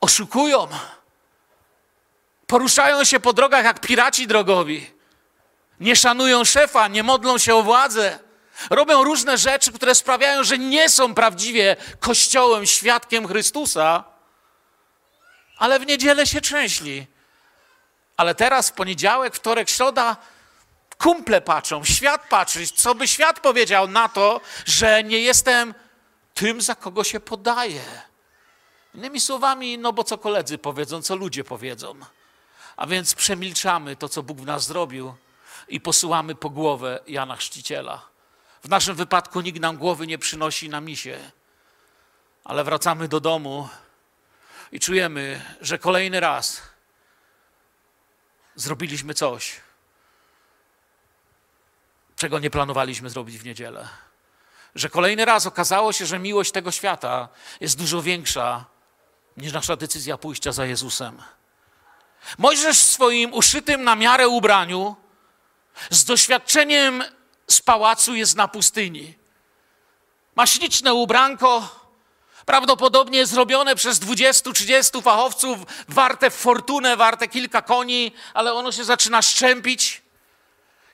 oszukują. 0.00 0.68
Poruszają 2.52 3.04
się 3.04 3.20
po 3.20 3.32
drogach 3.32 3.64
jak 3.64 3.80
piraci 3.80 4.26
drogowi. 4.26 4.90
Nie 5.80 5.96
szanują 5.96 6.44
szefa, 6.44 6.88
nie 6.88 7.02
modlą 7.02 7.38
się 7.38 7.54
o 7.54 7.62
władzę. 7.62 8.18
Robią 8.70 9.04
różne 9.04 9.38
rzeczy, 9.38 9.72
które 9.72 9.94
sprawiają, 9.94 10.44
że 10.44 10.58
nie 10.58 10.88
są 10.88 11.14
prawdziwie 11.14 11.76
Kościołem, 12.00 12.66
świadkiem 12.66 13.28
Chrystusa, 13.28 14.04
ale 15.58 15.78
w 15.78 15.86
niedzielę 15.86 16.26
się 16.26 16.40
trzęśli. 16.40 17.06
Ale 18.16 18.34
teraz, 18.34 18.68
w 18.68 18.72
poniedziałek, 18.72 19.34
wtorek, 19.34 19.68
środa, 19.70 20.16
kumple 20.98 21.40
patrzą, 21.40 21.84
świat 21.84 22.28
patrzy. 22.28 22.66
Co 22.66 22.94
by 22.94 23.08
świat 23.08 23.40
powiedział 23.40 23.88
na 23.88 24.08
to, 24.08 24.40
że 24.66 25.04
nie 25.04 25.18
jestem 25.18 25.74
tym, 26.34 26.60
za 26.60 26.74
kogo 26.74 27.04
się 27.04 27.20
podaję? 27.20 27.82
Innymi 28.94 29.20
słowami, 29.20 29.78
no 29.78 29.92
bo 29.92 30.04
co 30.04 30.18
koledzy 30.18 30.58
powiedzą, 30.58 31.02
co 31.02 31.16
ludzie 31.16 31.44
powiedzą. 31.44 31.94
A 32.76 32.86
więc 32.86 33.14
przemilczamy 33.14 33.96
to, 33.96 34.08
co 34.08 34.22
Bóg 34.22 34.40
w 34.40 34.46
nas 34.46 34.66
zrobił 34.66 35.14
i 35.68 35.80
posyłamy 35.80 36.34
po 36.34 36.50
głowę 36.50 37.00
Jana 37.06 37.36
Chrzciciela. 37.36 38.02
W 38.64 38.68
naszym 38.68 38.96
wypadku 38.96 39.40
nikt 39.40 39.60
nam 39.60 39.76
głowy 39.76 40.06
nie 40.06 40.18
przynosi 40.18 40.68
na 40.68 40.80
misie, 40.80 41.30
ale 42.44 42.64
wracamy 42.64 43.08
do 43.08 43.20
domu 43.20 43.68
i 44.72 44.80
czujemy, 44.80 45.44
że 45.60 45.78
kolejny 45.78 46.20
raz 46.20 46.62
zrobiliśmy 48.54 49.14
coś, 49.14 49.60
czego 52.16 52.38
nie 52.38 52.50
planowaliśmy 52.50 53.10
zrobić 53.10 53.38
w 53.38 53.44
niedzielę. 53.44 53.88
Że 54.74 54.88
kolejny 54.88 55.24
raz 55.24 55.46
okazało 55.46 55.92
się, 55.92 56.06
że 56.06 56.18
miłość 56.18 56.52
tego 56.52 56.70
świata 56.70 57.28
jest 57.60 57.78
dużo 57.78 58.02
większa 58.02 58.64
niż 59.36 59.52
nasza 59.52 59.76
decyzja 59.76 60.18
pójścia 60.18 60.52
za 60.52 60.66
Jezusem. 60.66 61.22
Mojżesz 62.38 62.78
w 62.78 62.88
swoim 62.88 63.34
uszytym 63.34 63.84
na 63.84 63.96
miarę 63.96 64.28
ubraniu, 64.28 64.96
z 65.90 66.04
doświadczeniem 66.04 67.04
z 67.48 67.60
pałacu 67.60 68.14
jest 68.14 68.36
na 68.36 68.48
pustyni. 68.48 69.14
Ma 70.36 70.46
śliczne 70.46 70.94
ubranko, 70.94 71.80
prawdopodobnie 72.46 73.26
zrobione 73.26 73.76
przez 73.76 74.00
20-30 74.00 75.02
fachowców, 75.02 75.58
warte 75.88 76.30
fortunę, 76.30 76.96
warte 76.96 77.28
kilka 77.28 77.62
koni, 77.62 78.12
ale 78.34 78.52
ono 78.52 78.72
się 78.72 78.84
zaczyna 78.84 79.22
szczępić. 79.22 80.01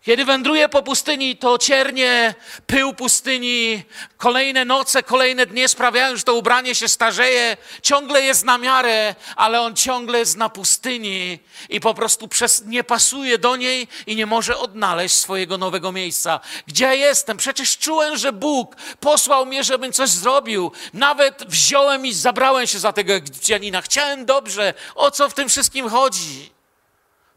Kiedy 0.03 0.25
wędruje 0.25 0.69
po 0.69 0.83
pustyni, 0.83 1.37
to 1.37 1.59
ciernie, 1.59 2.35
pył 2.67 2.95
pustyni, 2.95 3.83
kolejne 4.17 4.65
noce, 4.65 5.03
kolejne 5.03 5.47
dnie 5.47 5.69
sprawiają, 5.69 6.17
że 6.17 6.23
to 6.23 6.35
ubranie 6.35 6.75
się 6.75 6.89
starzeje, 6.89 7.57
ciągle 7.83 8.23
jest 8.23 8.45
na 8.45 8.59
miarę, 8.59 9.15
ale 9.37 9.61
on 9.61 9.77
ciągle 9.77 10.19
jest 10.19 10.37
na 10.37 10.49
pustyni 10.49 11.39
i 11.69 11.81
po 11.81 11.95
prostu 11.95 12.29
przez, 12.29 12.65
nie 12.67 12.85
pasuje 12.85 13.39
do 13.39 13.57
niej 13.57 13.89
i 14.07 14.17
nie 14.17 14.27
może 14.27 14.59
odnaleźć 14.59 15.15
swojego 15.15 15.59
nowego 15.59 15.93
miejsca. 15.93 16.41
Gdzie 16.67 16.97
jestem? 16.97 17.37
Przecież 17.37 17.79
czułem, 17.79 18.17
że 18.17 18.33
Bóg 18.33 18.77
posłał 19.01 19.47
mnie, 19.47 19.65
żebym 19.65 19.93
coś 19.93 20.11
zrobił. 20.11 20.73
Nawet 20.93 21.45
wziąłem 21.49 22.07
i 22.07 22.13
zabrałem 22.13 22.67
się 22.67 22.79
za 22.79 22.93
tego 22.93 23.13
Egipcjanina. 23.13 23.83
Chciałem 23.83 24.27
dobrze. 24.27 24.75
O 24.95 25.11
co 25.11 25.29
w 25.29 25.35
tym 25.35 25.49
wszystkim 25.49 25.89
chodzi? 25.89 26.51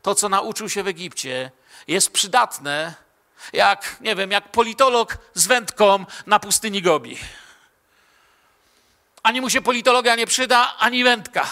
To, 0.02 0.16
co 0.16 0.30
nauczył 0.30 0.70
się 0.70 0.84
w 0.84 0.88
Egipcie, 0.88 1.52
jest 1.88 2.12
przydatne, 2.12 2.94
jak, 3.54 3.98
nie 4.02 4.16
wiem, 4.16 4.32
jak 4.32 4.52
politolog 4.52 5.18
z 5.34 5.48
wędką 5.48 6.06
na 6.26 6.40
pustyni 6.40 6.82
Gobi. 6.82 7.18
Ani 9.24 9.42
mu 9.42 9.50
się 9.50 9.62
politologia 9.62 10.16
nie 10.16 10.28
przyda, 10.28 10.78
ani 10.78 11.04
wędka. 11.04 11.50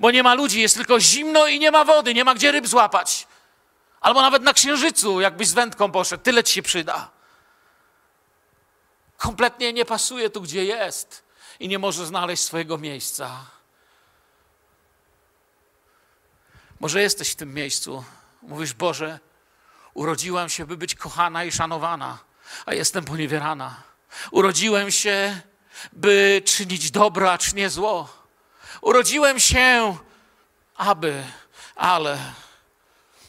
Bo 0.00 0.10
nie 0.10 0.22
ma 0.22 0.34
ludzi, 0.34 0.60
jest 0.60 0.76
tylko 0.76 1.00
zimno 1.00 1.46
i 1.46 1.58
nie 1.58 1.70
ma 1.70 1.84
wody, 1.84 2.14
nie 2.14 2.24
ma 2.24 2.34
gdzie 2.34 2.52
ryb 2.52 2.66
złapać. 2.66 3.26
Albo 4.00 4.22
nawet 4.22 4.42
na 4.42 4.52
księżycu, 4.52 5.20
jakbyś 5.20 5.48
z 5.48 5.52
wędką 5.52 5.92
poszedł, 5.92 6.22
tyle 6.22 6.44
ci 6.44 6.54
się 6.54 6.62
przyda. 6.62 7.10
Kompletnie 9.16 9.72
nie 9.72 9.84
pasuje 9.84 10.30
tu, 10.30 10.40
gdzie 10.40 10.64
jest 10.64 11.24
i 11.60 11.68
nie 11.68 11.78
może 11.78 12.06
znaleźć 12.06 12.42
swojego 12.42 12.78
miejsca. 12.78 13.46
Może 16.80 17.02
jesteś 17.02 17.30
w 17.30 17.36
tym 17.36 17.54
miejscu. 17.54 18.04
Mówisz, 18.42 18.74
Boże, 18.74 19.18
Urodziłam 19.94 20.48
się, 20.48 20.66
by 20.66 20.76
być 20.76 20.94
kochana 20.94 21.44
i 21.44 21.52
szanowana, 21.52 22.18
a 22.66 22.74
jestem 22.74 23.04
poniewierana. 23.04 23.82
Urodziłem 24.30 24.90
się, 24.90 25.40
by 25.92 26.42
czynić 26.44 26.90
dobro, 26.90 27.32
a 27.32 27.38
czynię 27.38 27.70
zło. 27.70 28.08
Urodziłem 28.80 29.40
się, 29.40 29.96
aby, 30.76 31.24
ale 31.76 32.18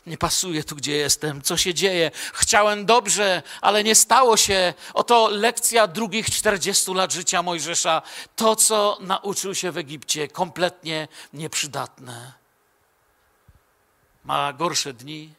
nie 0.05 0.17
pasuje 0.17 0.63
tu, 0.63 0.75
gdzie 0.75 0.91
jestem. 0.91 1.41
Co 1.41 1.57
się 1.57 1.73
dzieje? 1.73 2.11
Chciałem 2.33 2.85
dobrze, 2.85 3.43
ale 3.61 3.83
nie 3.83 3.95
stało 3.95 4.37
się. 4.37 4.73
Oto 4.93 5.27
lekcja 5.27 5.87
drugich 5.87 6.29
40 6.29 6.93
lat 6.93 7.13
życia 7.13 7.43
Mojżesza. 7.43 8.01
To, 8.35 8.55
co 8.55 8.97
nauczył 9.01 9.55
się 9.55 9.71
w 9.71 9.77
Egipcie, 9.77 10.27
kompletnie 10.27 11.07
nieprzydatne. 11.33 12.33
Ma 14.23 14.53
gorsze 14.53 14.93
dni, 14.93 15.33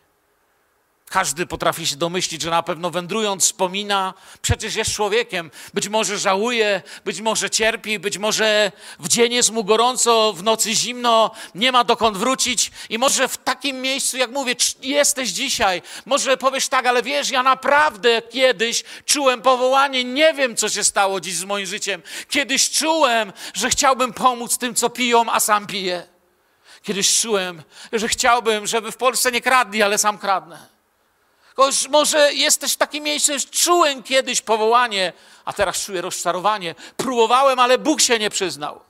każdy 1.09 1.47
potrafi 1.47 1.87
się 1.87 1.97
domyślić, 1.97 2.43
że 2.43 2.51
na 2.51 2.63
pewno 2.63 2.91
wędrując 2.91 3.45
wspomina, 3.45 4.15
przecież 4.43 4.75
jest 4.75 4.93
człowiekiem. 4.93 5.51
Być 5.75 5.89
może 5.89 6.19
żałuje, 6.19 6.83
być 7.05 7.21
może 7.21 7.51
cierpi, 7.51 7.99
być 7.99 8.19
może 8.19 8.73
w 8.99 9.09
dzień 9.09 9.33
jest 9.33 9.51
mu 9.51 9.65
gorąco, 9.65 10.33
w 10.33 10.43
nocy 10.43 10.75
zimno, 10.75 11.31
nie 11.55 11.73
ma 11.73 11.85
dokąd 11.85 12.17
wrócić. 12.17 12.71
I 12.89 12.99
może 12.99 13.29
w 13.29 13.37
takim 13.37 13.81
miejscu, 13.81 14.17
jak 14.17 14.31
mówię, 14.31 14.55
jesteś 14.83 15.29
dzisiaj. 15.29 15.83
Może 16.07 16.37
powiesz 16.37 16.69
tak, 16.69 16.87
ale 16.87 17.03
wiesz, 17.03 17.31
ja 17.31 17.43
naprawdę 17.43 18.23
kiedyś 18.23 18.85
czułem 19.05 19.43
powołanie, 19.43 20.05
nie 20.05 20.35
wiem, 20.35 20.57
co 20.57 20.69
się 20.69 20.85
stało 20.85 21.21
dziś 21.21 21.35
z 21.35 21.45
moim 21.45 21.67
życiem. 21.67 22.03
Kiedyś 22.29 22.71
czułem, 22.71 23.33
że 23.55 23.71
chciałbym 23.71 24.13
pomóc 24.13 24.59
tym, 24.59 24.75
co 24.75 24.91
piją, 24.91 25.25
a 25.33 25.41
sam 25.41 25.67
piję. 25.67 26.07
Kiedyś 26.83 27.21
czułem, 27.21 27.63
że 27.93 28.09
chciałbym, 28.09 28.67
żeby 28.67 28.93
w 28.93 28.97
Polsce 28.97 29.33
nie 29.33 29.41
kradli, 29.41 29.83
ale 29.83 29.99
sam 29.99 30.19
kradnę. 30.19 30.74
Choć 31.57 31.89
może 31.89 32.33
jesteś 32.33 32.77
takim 32.77 33.05
miejscu, 33.05 33.39
że 33.39 33.47
czułem 33.47 34.03
kiedyś 34.03 34.41
powołanie, 34.41 35.13
a 35.45 35.53
teraz 35.53 35.85
czuję 35.85 36.01
rozczarowanie. 36.01 36.75
Próbowałem, 36.97 37.59
ale 37.59 37.79
Bóg 37.79 38.01
się 38.01 38.19
nie 38.19 38.31
przyznał. 38.31 38.81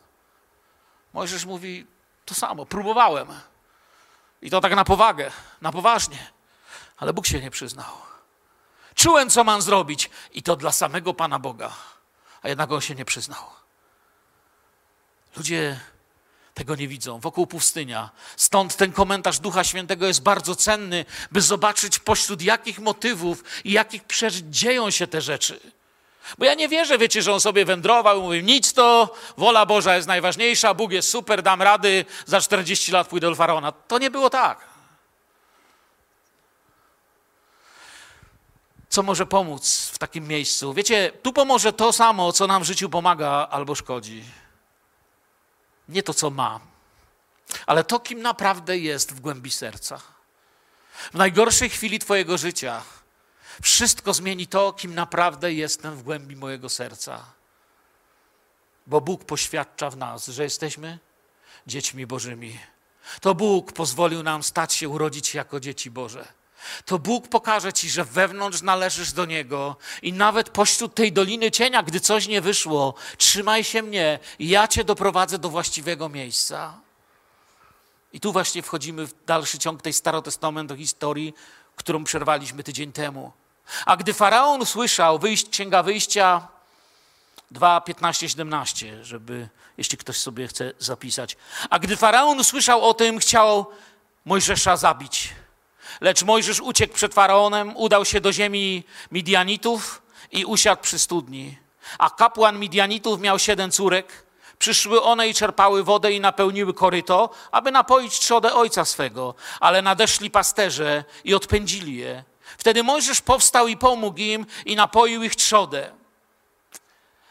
Mojżesz 1.13 1.45
mówi 1.45 1.87
to 2.25 2.35
samo. 2.35 2.67
Próbowałem. 2.67 3.29
I 4.43 4.51
to 4.51 4.61
tak 4.61 4.77
na 4.77 4.85
powagę, 4.85 5.31
na 5.61 5.73
poważnie. 5.73 6.33
Ale 6.97 7.13
Bóg 7.13 7.27
się 7.27 7.41
nie 7.41 7.51
przyznał. 7.51 7.93
Czułem, 8.95 9.31
co 9.31 9.45
mam 9.45 9.63
zrobić. 9.63 10.11
I 10.33 10.43
to 10.43 10.57
dla 10.57 10.73
samego 10.73 11.15
Pana 11.15 11.39
Boga. 11.39 11.73
A 12.43 12.49
jednak 12.49 12.73
On 12.73 12.81
się 12.81 12.95
nie 12.95 13.05
przyznał. 13.05 13.45
Ludzie 15.37 15.81
tego 16.55 16.77
nie 16.77 16.89
widzą. 16.89 17.21
Wokół 17.21 17.47
pustynia. 17.47 18.11
Stąd 18.37 18.77
ten 18.77 18.93
komentarz 18.93 19.39
Ducha 19.39 19.65
Świętego 19.65 20.07
jest 20.07 20.23
bardzo 20.23 20.57
cenny, 20.57 21.05
by 21.33 21.41
zobaczyć 21.41 21.99
pośród 21.99 22.43
jakich 22.43 22.79
motywów 22.79 23.45
i 23.65 23.73
jakich 23.73 24.05
przeżyć 24.05 24.45
dzieją 24.47 24.91
się 24.91 25.07
te 25.07 25.21
rzeczy. 25.21 25.61
Bo 26.39 26.45
ja 26.45 26.55
nie 26.55 26.69
wierzę, 26.69 26.99
wiecie, 26.99 27.23
że 27.23 27.33
on 27.33 27.41
sobie 27.41 27.65
wędrował 27.65 28.19
i 28.19 28.23
mówił, 28.23 28.43
nic 28.43 28.73
to, 28.73 29.15
wola 29.37 29.67
Boża 29.67 29.97
jest 29.97 30.09
najważniejsza, 30.09 30.75
Bóg 30.75 30.93
jest 30.93 31.11
super, 31.11 31.43
dam 31.43 31.63
rady, 31.63 32.05
za 32.27 32.41
40 32.41 32.93
lat 32.93 33.09
pójdę 33.09 33.31
do 33.31 33.35
Faraona. 33.35 33.73
To 33.73 33.99
nie 33.99 34.11
było 34.11 34.31
tak. 34.31 34.61
Co 38.89 39.03
może 39.03 39.27
pomóc 39.27 39.91
w 39.93 39.99
takim 39.99 40.29
miejscu? 40.29 40.75
Wiecie, 40.75 41.13
tu 41.23 41.33
pomoże 41.33 41.73
to 41.73 41.93
samo, 41.93 42.33
co 42.33 42.47
nam 42.47 42.63
w 42.63 42.67
życiu 42.67 42.91
pomaga 42.91 43.49
albo 43.51 43.75
szkodzi. 43.75 44.25
Nie 45.89 46.03
to, 46.03 46.15
co 46.15 46.31
ma, 46.31 46.61
ale 47.67 47.85
to, 47.85 48.01
kim 48.01 48.23
naprawdę 48.23 48.79
jest 48.79 49.13
w 49.13 49.21
głębi 49.21 49.51
serca. 49.51 50.01
W 51.13 51.15
najgorszej 51.15 51.71
chwili 51.71 51.99
Twojego 51.99 52.39
życia 52.39 52.83
wszystko 53.63 54.15
zmieni 54.15 54.47
to, 54.47 54.73
kim 54.73 54.95
naprawdę 54.95 55.53
jestem 55.53 55.97
w 55.97 56.03
głębi 56.03 56.37
mojego 56.37 56.69
serca. 56.69 57.25
Bo 58.87 59.01
Bóg 59.01 59.25
poświadcza 59.25 59.91
w 59.91 59.97
nas, 59.97 60.27
że 60.27 60.43
jesteśmy 60.43 60.99
dziećmi 61.67 62.07
Bożymi. 62.07 62.59
To 63.21 63.35
Bóg 63.35 63.73
pozwolił 63.73 64.23
nam 64.23 64.43
stać 64.43 64.75
się, 64.75 64.89
urodzić 64.89 65.35
jako 65.35 65.61
dzieci 65.61 65.91
Boże 65.91 66.44
to 66.85 66.99
Bóg 66.99 67.29
pokaże 67.29 67.73
ci, 67.73 67.91
że 67.91 68.05
wewnątrz 68.05 68.63
należysz 68.63 69.13
do 69.13 69.25
Niego 69.25 69.77
i 70.03 70.13
nawet 70.13 70.51
pośród 70.51 70.95
tej 70.95 71.13
doliny 71.13 71.51
cienia, 71.51 71.83
gdy 71.83 72.01
coś 72.01 72.29
nie 72.29 72.41
wyszło, 72.41 72.95
trzymaj 73.17 73.65
się 73.65 73.83
mnie 73.83 74.19
ja 74.39 74.69
cię 74.69 74.85
doprowadzę 74.85 75.39
do 75.39 75.49
właściwego 75.49 76.09
miejsca. 76.09 76.75
I 78.13 78.21
tu 78.21 78.33
właśnie 78.33 78.63
wchodzimy 78.63 79.07
w 79.07 79.25
dalszy 79.25 79.59
ciąg 79.59 79.83
tej 79.83 79.93
starotestamentowej 79.93 80.85
historii, 80.85 81.35
którą 81.77 82.05
przerwaliśmy 82.05 82.63
tydzień 82.63 82.93
temu. 82.93 83.33
A 83.87 83.97
gdy 83.97 84.15
Faraon 84.15 84.61
usłyszał, 84.63 85.19
wyjść, 85.19 85.49
Księga 85.49 85.83
Wyjścia 85.83 86.49
2, 87.51 87.81
15, 87.81 88.29
17, 88.29 89.05
żeby, 89.05 89.49
jeśli 89.79 89.99
ktoś 89.99 90.17
sobie 90.17 90.49
chce 90.49 90.73
zapisać. 90.79 91.37
A 91.71 91.79
gdy 91.79 91.97
Faraon 91.97 92.41
usłyszał 92.41 92.83
o 92.83 92.95
tym, 92.95 93.19
chciał 93.19 93.67
Mojżesza 94.25 94.77
zabić. 94.77 95.33
Lecz 96.01 96.23
Mojżesz 96.23 96.61
uciekł 96.61 96.95
przed 96.95 97.15
faraonem, 97.15 97.77
udał 97.77 98.05
się 98.05 98.21
do 98.21 98.33
ziemi 98.33 98.85
Midianitów 99.13 100.03
i 100.33 100.45
usiadł 100.45 100.83
przy 100.83 100.99
studni. 100.99 101.59
A 101.99 102.11
kapłan 102.11 102.59
Midianitów 102.59 103.21
miał 103.21 103.39
siedem 103.39 103.71
córek. 103.71 104.25
Przyszły 104.59 105.03
one 105.03 105.29
i 105.29 105.35
czerpały 105.35 105.85
wodę 105.85 106.13
i 106.13 106.21
napełniły 106.21 106.75
koryto, 106.75 107.31
aby 107.53 107.71
napoić 107.71 108.19
trzodę 108.19 108.55
ojca 108.55 108.85
swego. 108.85 109.35
Ale 109.61 109.83
nadeszli 109.83 110.31
pasterze 110.31 111.05
i 111.25 111.35
odpędzili 111.35 111.97
je. 111.97 112.25
Wtedy 112.59 112.83
Mojżesz 112.83 113.21
powstał 113.21 113.69
i 113.69 113.77
pomógł 113.77 114.19
im 114.19 114.47
i 114.67 114.77
napoił 114.77 115.23
ich 115.23 115.37
trzodę. 115.37 115.93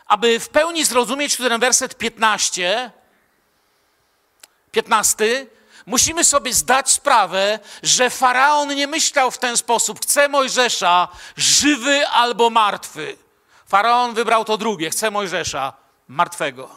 Aby 0.05 0.39
w 0.39 0.49
pełni 0.49 0.85
zrozumieć 0.85 1.37
ten 1.37 1.59
werset 1.59 1.95
15, 1.95 2.91
15, 4.71 5.45
musimy 5.85 6.23
sobie 6.23 6.53
zdać 6.53 6.91
sprawę, 6.91 7.59
że 7.83 8.09
faraon 8.09 8.75
nie 8.75 8.87
myślał 8.87 9.31
w 9.31 9.37
ten 9.37 9.57
sposób: 9.57 10.01
chce 10.01 10.29
Mojżesza 10.29 11.07
żywy 11.37 12.07
albo 12.07 12.49
martwy. 12.49 13.17
Faraon 13.67 14.13
wybrał 14.13 14.45
to 14.45 14.57
drugie: 14.57 14.89
chce 14.89 15.11
Mojżesza 15.11 15.73
martwego. 16.07 16.69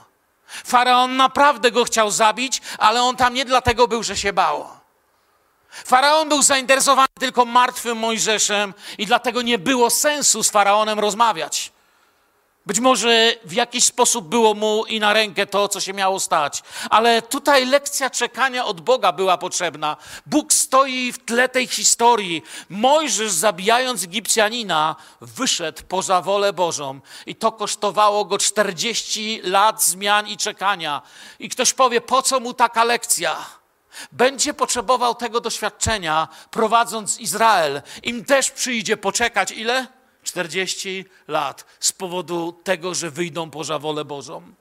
Faraon 0.46 1.16
naprawdę 1.16 1.70
go 1.70 1.84
chciał 1.84 2.10
zabić, 2.10 2.62
ale 2.78 3.02
on 3.02 3.16
tam 3.16 3.34
nie 3.34 3.44
dlatego 3.44 3.88
był, 3.88 4.02
że 4.02 4.16
się 4.16 4.32
bał. 4.32 4.66
Faraon 5.70 6.28
był 6.28 6.42
zainteresowany 6.42 7.08
tylko 7.20 7.44
martwym 7.44 7.98
Mojżeszem 7.98 8.74
i 8.98 9.06
dlatego 9.06 9.42
nie 9.42 9.58
było 9.58 9.90
sensu 9.90 10.42
z 10.42 10.50
faraonem 10.50 10.98
rozmawiać. 10.98 11.72
Być 12.66 12.80
może 12.80 13.34
w 13.44 13.52
jakiś 13.52 13.84
sposób 13.84 14.28
było 14.28 14.54
mu 14.54 14.84
i 14.84 15.00
na 15.00 15.12
rękę 15.12 15.46
to, 15.46 15.68
co 15.68 15.80
się 15.80 15.92
miało 15.92 16.20
stać, 16.20 16.62
ale 16.90 17.22
tutaj 17.22 17.66
lekcja 17.66 18.10
czekania 18.10 18.64
od 18.64 18.80
Boga 18.80 19.12
była 19.12 19.38
potrzebna. 19.38 19.96
Bóg 20.26 20.52
stoi 20.52 21.12
w 21.12 21.24
tle 21.24 21.48
tej 21.48 21.66
historii. 21.66 22.42
Mojżesz, 22.68 23.32
zabijając 23.32 24.04
Egipcjanina, 24.04 24.96
wyszedł 25.20 25.82
poza 25.88 26.22
wolę 26.22 26.52
Bożą 26.52 27.00
i 27.26 27.34
to 27.34 27.52
kosztowało 27.52 28.24
go 28.24 28.38
40 28.38 29.40
lat 29.44 29.84
zmian 29.84 30.28
i 30.28 30.36
czekania. 30.36 31.02
I 31.38 31.48
ktoś 31.48 31.72
powie, 31.72 32.00
po 32.00 32.22
co 32.22 32.40
mu 32.40 32.54
taka 32.54 32.84
lekcja? 32.84 33.36
będzie 34.12 34.54
potrzebował 34.54 35.14
tego 35.14 35.40
doświadczenia, 35.40 36.28
prowadząc 36.50 37.20
Izrael. 37.20 37.82
Im 38.02 38.24
też 38.24 38.50
przyjdzie 38.50 38.96
poczekać 38.96 39.50
ile? 39.50 39.95
40 40.26 41.04
lat 41.28 41.64
z 41.80 41.92
powodu 41.92 42.60
tego, 42.64 42.94
że 42.94 43.10
wyjdą 43.10 43.50
poza 43.50 43.78
wolę 43.78 44.04
Bożą. 44.04 44.54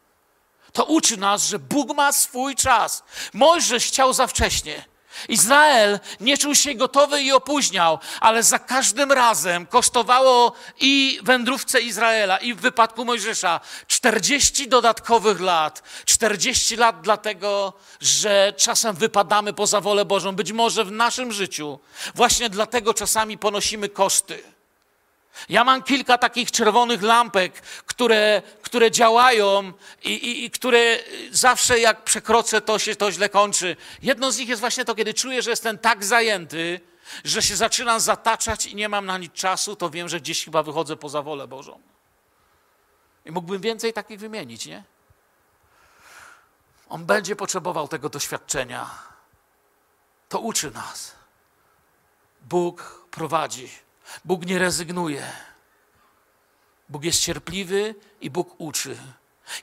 To 0.73 0.85
uczy 0.85 1.17
nas, 1.17 1.47
że 1.47 1.59
Bóg 1.59 1.95
ma 1.95 2.11
swój 2.11 2.55
czas. 2.55 3.03
Mojżesz 3.33 3.85
chciał 3.85 4.13
za 4.13 4.27
wcześnie. 4.27 4.85
Izrael 5.29 5.99
nie 6.19 6.37
czuł 6.37 6.55
się 6.55 6.75
gotowy 6.75 7.21
i 7.21 7.31
opóźniał, 7.31 7.99
ale 8.19 8.43
za 8.43 8.59
każdym 8.59 9.11
razem 9.11 9.65
kosztowało 9.65 10.53
i 10.79 11.19
wędrówce 11.23 11.81
Izraela, 11.81 12.37
i 12.37 12.53
w 12.53 12.61
wypadku 12.61 13.05
Mojżesza 13.05 13.59
40 13.87 14.67
dodatkowych 14.67 15.39
lat. 15.39 15.83
40 16.05 16.75
lat 16.75 17.01
dlatego, 17.01 17.73
że 18.01 18.53
czasem 18.57 18.95
wypadamy 18.95 19.53
poza 19.53 19.81
wolę 19.81 20.05
Bożą. 20.05 20.35
Być 20.35 20.51
może 20.51 20.85
w 20.85 20.91
naszym 20.91 21.31
życiu 21.31 21.79
właśnie 22.15 22.49
dlatego 22.49 22.93
czasami 22.93 23.37
ponosimy 23.37 23.89
koszty. 23.89 24.54
Ja 25.49 25.63
mam 25.63 25.83
kilka 25.83 26.17
takich 26.17 26.51
czerwonych 26.51 27.01
lampek, 27.01 27.61
które, 27.61 28.41
które 28.61 28.91
działają 28.91 29.73
i, 30.03 30.13
i, 30.13 30.45
i, 30.45 30.51
które 30.51 30.99
zawsze 31.31 31.79
jak 31.79 32.03
przekroczę, 32.03 32.61
to 32.61 32.79
się 32.79 32.95
to 32.95 33.11
źle 33.11 33.29
kończy. 33.29 33.75
Jedno 34.01 34.31
z 34.31 34.37
nich 34.37 34.49
jest 34.49 34.59
właśnie 34.59 34.85
to, 34.85 34.95
kiedy 34.95 35.13
czuję, 35.13 35.41
że 35.41 35.49
jestem 35.49 35.77
tak 35.77 36.05
zajęty, 36.05 36.79
że 37.23 37.41
się 37.41 37.55
zaczynam 37.55 37.99
zataczać 37.99 38.65
i 38.65 38.75
nie 38.75 38.89
mam 38.89 39.05
na 39.05 39.17
nic 39.17 39.33
czasu, 39.33 39.75
to 39.75 39.89
wiem, 39.89 40.09
że 40.09 40.19
gdzieś 40.19 40.45
chyba 40.45 40.63
wychodzę 40.63 40.95
poza 40.95 41.21
wolę 41.21 41.47
Bożą. 41.47 41.81
I 43.25 43.31
mógłbym 43.31 43.61
więcej 43.61 43.93
takich 43.93 44.19
wymienić, 44.19 44.65
nie? 44.65 44.83
On 46.89 47.05
będzie 47.05 47.35
potrzebował 47.35 47.87
tego 47.87 48.09
doświadczenia. 48.09 48.89
To 50.29 50.39
uczy 50.39 50.71
nas. 50.71 51.15
Bóg 52.41 53.07
prowadzi. 53.11 53.84
Bóg 54.25 54.45
nie 54.45 54.59
rezygnuje. 54.59 55.31
Bóg 56.89 57.03
jest 57.03 57.21
cierpliwy 57.21 57.95
i 58.21 58.29
Bóg 58.29 58.55
uczy. 58.57 58.97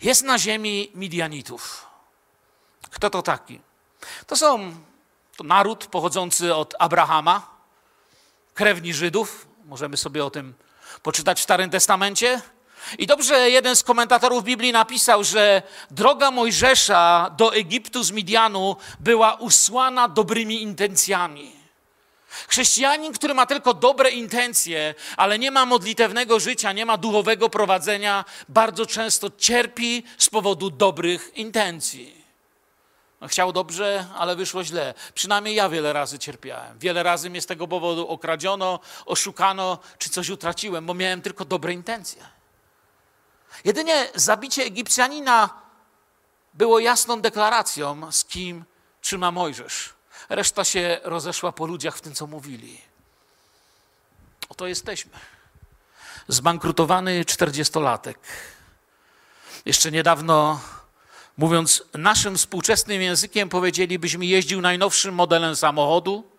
Jest 0.03 0.23
na 0.23 0.39
ziemi 0.39 0.91
Midianitów. 0.95 1.87
Kto 2.91 3.11
to 3.11 3.23
taki? 3.23 3.61
To 4.27 4.37
są 4.37 4.75
to 5.37 5.45
naród 5.45 5.87
pochodzący 5.87 6.55
od 6.55 6.75
Abrahama, 6.79 7.47
krewni 8.55 8.95
Żydów. 8.95 9.49
Możemy 9.65 9.97
sobie 9.97 10.25
o 10.25 10.31
tym 10.31 10.55
poczytać 11.03 11.41
w 11.41 11.43
Starym 11.43 11.71
Testamencie. 11.71 12.41
I 12.99 13.07
dobrze 13.07 13.51
jeden 13.51 13.77
z 13.77 13.83
komentatorów 13.83 14.45
Biblii 14.45 14.73
napisał, 14.73 15.25
że 15.25 15.63
droga 15.91 16.31
Mojżesza 16.31 17.31
do 17.37 17.55
Egiptu 17.55 18.03
z 18.03 18.11
Midianu 18.11 18.77
była 19.01 19.35
usłana 19.35 20.09
dobrymi 20.09 20.63
intencjami. 20.63 21.62
Chrześcijanin, 22.49 23.13
który 23.13 23.35
ma 23.35 23.47
tylko 23.47 23.75
dobre 23.75 24.11
intencje, 24.11 24.95
ale 25.17 25.39
nie 25.39 25.51
ma 25.51 25.67
modlitewnego 25.67 26.41
życia, 26.41 26.73
nie 26.73 26.87
ma 26.87 26.97
duchowego 26.97 27.49
prowadzenia, 27.49 28.25
bardzo 28.49 28.87
często 28.87 29.31
cierpi 29.39 30.05
z 30.19 30.31
powodu 30.31 30.71
dobrych 30.71 31.37
intencji. 31.37 32.23
No, 33.21 33.29
chciał 33.29 33.53
dobrze, 33.53 34.07
ale 34.17 34.37
wyszło 34.37 34.65
źle. 34.65 34.95
Przynajmniej 35.15 35.55
ja 35.55 35.69
wiele 35.69 35.93
razy 35.93 36.19
cierpiałem. 36.19 36.79
Wiele 36.79 37.03
razy 37.03 37.31
mnie 37.31 37.43
z 37.43 37.47
tego 37.47 37.69
powodu 37.69 38.09
okradziono, 38.09 38.81
oszukano, 39.07 39.79
czy 39.99 40.11
coś 40.11 40.29
utraciłem, 40.31 40.87
bo 40.87 40.95
miałem 40.95 41.23
tylko 41.23 41.45
dobre 41.45 41.73
intencje. 41.73 42.23
Jedynie 43.65 44.09
zabicie 44.15 44.63
Egipcjanina 44.63 45.51
było 46.55 46.79
jasną 46.79 47.21
deklaracją, 47.21 48.13
z 48.13 48.25
kim 48.25 48.65
trzyma 49.01 49.31
Mojżesz. 49.31 49.95
Reszta 50.29 50.65
się 50.65 51.01
rozeszła 51.03 51.53
po 51.53 51.67
ludziach 51.67 51.97
w 51.97 52.01
tym, 52.01 52.15
co 52.15 52.27
mówili. 52.27 52.81
Oto 54.49 54.67
jesteśmy. 54.67 55.13
Zbankrutowany 56.29 57.25
czterdziestolatek. 57.25 58.19
Jeszcze 59.65 59.91
niedawno, 59.91 60.61
mówiąc 61.37 61.83
naszym 61.95 62.37
współczesnym 62.37 63.03
językiem, 63.03 63.49
powiedzielibyśmy, 63.49 64.27
jeździł 64.27 64.61
najnowszym 64.61 65.15
modelem 65.15 65.57
samochodu. 65.57 66.33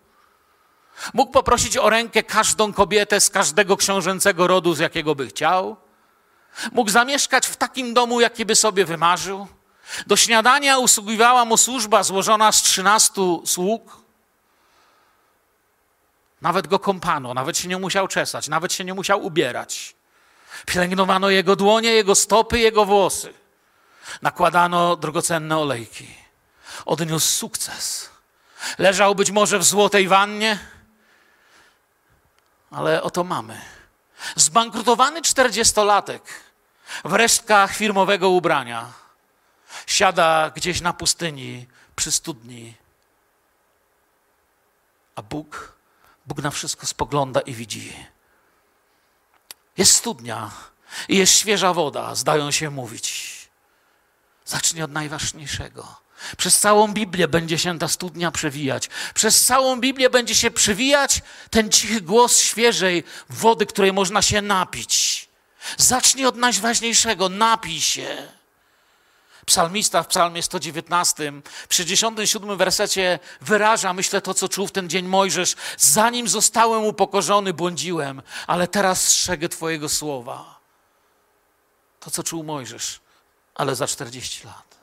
Mógł 1.13 1.32
poprosić 1.32 1.78
o 1.78 1.89
rękę 1.89 2.24
każdą 2.24 2.74
kobietę 2.74 3.22
z 3.22 3.30
każdego 3.30 3.78
książęcego 3.78 4.48
rodu, 4.48 4.74
z 4.74 4.80
jakiego 4.80 5.15
by 5.15 5.28
chciał. 5.28 5.78
Mógł 6.72 6.89
zamieszkać 6.89 7.48
w 7.48 7.56
takim 7.56 7.93
domu, 7.93 8.22
jaki 8.22 8.46
by 8.46 8.56
sobie 8.56 8.86
wymarzył. 8.86 9.48
Do 10.08 10.15
śniadania 10.15 10.78
usługiwała 10.78 11.46
mu 11.46 11.58
służba 11.58 12.04
złożona 12.04 12.52
z 12.52 12.62
trzynastu 12.62 13.43
sług. 13.46 13.98
Nawet 16.41 16.67
go 16.67 16.80
kąpano, 16.80 17.34
nawet 17.34 17.58
się 17.58 17.67
nie 17.67 17.78
musiał 17.78 18.08
czesać, 18.08 18.48
nawet 18.48 18.74
się 18.74 18.84
nie 18.84 18.93
musiał 18.93 19.26
ubierać. 19.26 19.96
Pielęgnowano 20.65 21.30
jego 21.30 21.56
dłonie, 21.56 21.89
jego 21.89 22.15
stopy, 22.15 22.60
jego 22.60 22.86
włosy. 22.86 23.34
Nakładano 24.22 24.96
drogocenne 24.96 25.58
olejki. 25.58 26.08
Odniósł 26.86 27.28
sukces. 27.28 28.10
Leżał 28.78 29.15
być 29.15 29.32
może 29.32 29.60
w 29.60 29.63
złotej 29.63 30.08
wannie, 30.08 30.60
ale 32.72 33.04
oto 33.04 33.24
mamy. 33.24 33.62
Zbankrutowany 34.36 35.22
czterdziestolatek 35.22 36.24
w 37.06 37.13
resztkach 37.13 37.76
firmowego 37.76 38.30
ubrania 38.30 39.03
siada 39.88 40.52
gdzieś 40.56 40.82
na 40.82 40.94
pustyni 40.94 41.68
przy 41.96 42.12
studni, 42.12 42.74
a 45.16 45.22
Bóg, 45.22 45.78
Bóg 46.26 46.42
na 46.42 46.52
wszystko 46.52 46.88
spogląda 46.88 47.42
i 47.42 47.54
widzi. 47.54 47.94
Jest 49.78 49.94
studnia 49.94 50.52
i 51.08 51.18
jest 51.18 51.34
świeża 51.34 51.74
woda, 51.74 52.16
zdają 52.16 52.52
się 52.52 52.70
mówić. 52.70 53.34
Zacznij 54.46 54.84
od 54.84 54.92
najważniejszego. 54.92 56.04
Przez 56.38 56.60
całą 56.60 56.94
Biblię 56.94 57.28
będzie 57.28 57.60
się 57.60 57.80
ta 57.80 57.88
studnia 57.88 58.32
przewijać. 58.32 58.90
Przez 59.14 59.46
całą 59.46 59.80
Biblię 59.80 60.10
będzie 60.10 60.36
się 60.36 60.52
przewijać 60.52 61.22
ten 61.50 61.70
cichy 61.70 62.02
głos 62.02 62.40
świeżej 62.40 63.04
wody, 63.30 63.66
której 63.66 63.94
można 63.94 64.22
się 64.22 64.42
napić. 64.42 65.30
Zacznij 65.78 66.26
od 66.26 66.36
najważniejszego, 66.36 67.30
napij 67.30 67.82
się. 67.82 68.28
Psalmista 69.45 70.03
w 70.03 70.08
psalmie 70.08 70.43
119 70.43 71.34
przy 71.69 71.84
67 71.84 72.58
wersecie 72.58 73.19
wyraża, 73.41 73.93
myślę, 73.93 74.21
to, 74.21 74.34
co 74.34 74.49
czuł 74.49 74.67
w 74.67 74.71
ten 74.71 74.89
dzień 74.89 75.08
Mojżesz. 75.08 75.56
Zanim 75.77 76.27
zostałem 76.27 76.84
upokorzony, 76.84 77.53
błądziłem, 77.53 78.21
ale 78.47 78.67
teraz 78.67 79.08
strzegę 79.08 79.49
Twojego 79.49 79.89
słowa. 79.89 80.60
To, 81.99 82.12
co 82.12 82.23
czuł 82.23 82.43
Mojżesz, 82.43 82.99
ale 83.56 83.75
za 83.75 83.88
40 83.88 84.45
lat. 84.45 84.77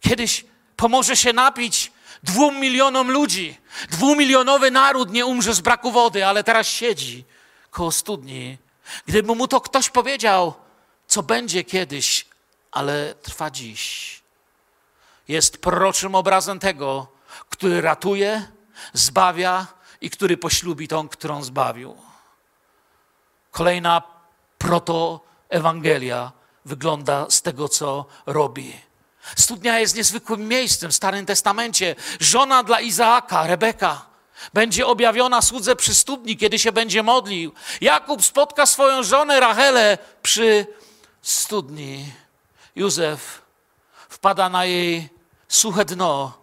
Kiedyś 0.00 0.44
pomoże 0.76 1.16
się 1.16 1.32
napić 1.32 1.92
dwóm 2.22 2.60
milionom 2.60 3.10
ludzi. 3.10 3.58
Dwumilionowy 3.90 4.70
naród 4.70 5.10
nie 5.10 5.26
umrze 5.26 5.54
z 5.54 5.60
braku 5.60 5.92
wody, 5.92 6.26
ale 6.26 6.44
teraz 6.44 6.66
siedzi 6.66 7.24
koło 7.70 7.92
studni. 7.92 8.58
Gdyby 9.06 9.34
mu 9.34 9.48
to 9.48 9.60
ktoś 9.60 9.90
powiedział, 9.90 10.54
co 11.06 11.22
będzie 11.22 11.64
kiedyś, 11.64 12.26
ale 12.72 13.14
trwa 13.22 13.50
dziś. 13.50 14.16
Jest 15.28 15.58
proroczym 15.58 16.14
obrazem 16.14 16.58
tego, 16.58 17.06
który 17.48 17.80
ratuje, 17.80 18.48
zbawia 18.92 19.66
i 20.00 20.10
który 20.10 20.36
poślubi 20.36 20.88
tą, 20.88 21.08
którą 21.08 21.42
zbawił. 21.42 21.96
Kolejna 23.50 24.02
protoewangelia 24.58 26.32
wygląda 26.64 27.26
z 27.30 27.42
tego, 27.42 27.68
co 27.68 28.06
robi. 28.26 28.80
Studnia 29.36 29.78
jest 29.78 29.96
niezwykłym 29.96 30.48
miejscem 30.48 30.90
w 30.90 30.94
Starym 30.94 31.26
Testamencie. 31.26 31.94
Żona 32.20 32.62
dla 32.62 32.80
Izaaka, 32.80 33.46
Rebeka, 33.46 34.06
będzie 34.54 34.86
objawiona 34.86 35.42
słudze 35.42 35.76
przy 35.76 35.94
studni, 35.94 36.36
kiedy 36.36 36.58
się 36.58 36.72
będzie 36.72 37.02
modlił. 37.02 37.52
Jakub 37.80 38.24
spotka 38.24 38.66
swoją 38.66 39.02
żonę 39.02 39.40
Rachelę 39.40 39.98
przy 40.22 40.66
studni. 41.22 42.12
Józef 42.76 43.42
wpada 44.08 44.48
na 44.48 44.64
jej 44.64 45.08
suche 45.48 45.84
dno, 45.84 46.38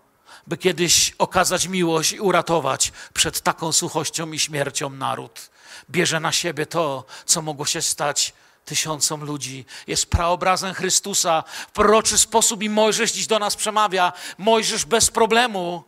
by 0.47 0.57
kiedyś 0.57 1.15
okazać 1.17 1.67
miłość 1.67 2.11
i 2.11 2.19
uratować 2.19 2.91
przed 3.13 3.41
taką 3.41 3.71
suchością 3.71 4.31
i 4.31 4.39
śmiercią 4.39 4.89
naród. 4.89 5.49
Bierze 5.89 6.19
na 6.19 6.31
siebie 6.31 6.65
to, 6.65 7.05
co 7.25 7.41
mogło 7.41 7.65
się 7.65 7.81
stać 7.81 8.33
tysiącom 8.65 9.23
ludzi. 9.23 9.65
Jest 9.87 10.05
praobrazem 10.05 10.73
Chrystusa. 10.73 11.43
W 11.67 11.71
proroczy 11.71 12.17
sposób 12.17 12.63
i 12.63 12.69
Mojżesz 12.69 13.11
dziś 13.11 13.27
do 13.27 13.39
nas 13.39 13.55
przemawia. 13.55 14.13
Mojżesz 14.37 14.85
bez 14.85 15.11
problemu 15.11 15.83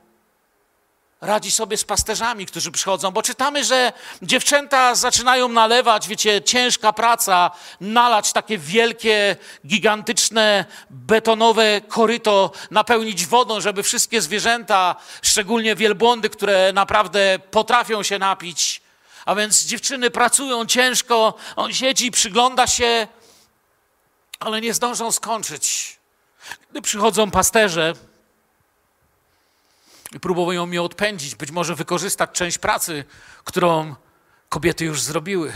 radzi 1.25 1.51
sobie 1.51 1.77
z 1.77 1.83
pasterzami, 1.83 2.45
którzy 2.45 2.71
przychodzą, 2.71 3.11
bo 3.11 3.21
czytamy, 3.21 3.63
że 3.63 3.93
dziewczęta 4.21 4.95
zaczynają 4.95 5.47
nalewać, 5.47 6.07
wiecie, 6.07 6.41
ciężka 6.41 6.93
praca, 6.93 7.51
nalać 7.81 8.33
takie 8.33 8.57
wielkie, 8.57 9.35
gigantyczne, 9.67 10.65
betonowe 10.89 11.81
koryto, 11.81 12.51
napełnić 12.71 13.25
wodą, 13.25 13.61
żeby 13.61 13.83
wszystkie 13.83 14.21
zwierzęta, 14.21 14.95
szczególnie 15.21 15.75
wielbłądy, 15.75 16.29
które 16.29 16.73
naprawdę 16.73 17.39
potrafią 17.51 18.03
się 18.03 18.19
napić, 18.19 18.81
a 19.25 19.35
więc 19.35 19.65
dziewczyny 19.65 20.11
pracują 20.11 20.65
ciężko, 20.65 21.33
on 21.55 21.73
siedzi, 21.73 22.11
przygląda 22.11 22.67
się, 22.67 23.07
ale 24.39 24.61
nie 24.61 24.73
zdążą 24.73 25.11
skończyć. 25.11 25.97
Gdy 26.71 26.81
przychodzą 26.81 27.31
pasterze, 27.31 27.93
próbują 30.19 30.65
mnie 30.65 30.81
odpędzić, 30.81 31.35
być 31.35 31.51
może 31.51 31.75
wykorzystać 31.75 32.29
część 32.31 32.57
pracy, 32.57 33.05
którą 33.43 33.95
kobiety 34.49 34.85
już 34.85 35.01
zrobiły. 35.01 35.53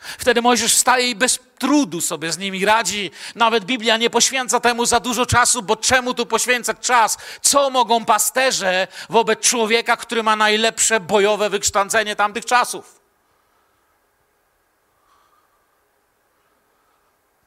Wtedy 0.00 0.42
Mojżesz 0.42 0.74
wstaje 0.74 1.10
i 1.10 1.14
bez 1.14 1.38
trudu 1.58 2.00
sobie 2.00 2.32
z 2.32 2.38
nimi 2.38 2.64
radzi. 2.64 3.10
Nawet 3.34 3.64
Biblia 3.64 3.96
nie 3.96 4.10
poświęca 4.10 4.60
temu 4.60 4.86
za 4.86 5.00
dużo 5.00 5.26
czasu, 5.26 5.62
bo 5.62 5.76
czemu 5.76 6.14
tu 6.14 6.26
poświęcać 6.26 6.78
czas? 6.80 7.18
Co 7.42 7.70
mogą 7.70 8.04
pasterze 8.04 8.88
wobec 9.08 9.40
człowieka, 9.40 9.96
który 9.96 10.22
ma 10.22 10.36
najlepsze 10.36 11.00
bojowe 11.00 11.50
wykształcenie 11.50 12.16
tamtych 12.16 12.44
czasów? 12.44 13.00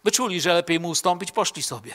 Wyczuli, 0.03 0.41
że 0.41 0.53
lepiej 0.53 0.79
mu 0.79 0.89
ustąpić, 0.89 1.31
poszli 1.31 1.63
sobie. 1.63 1.93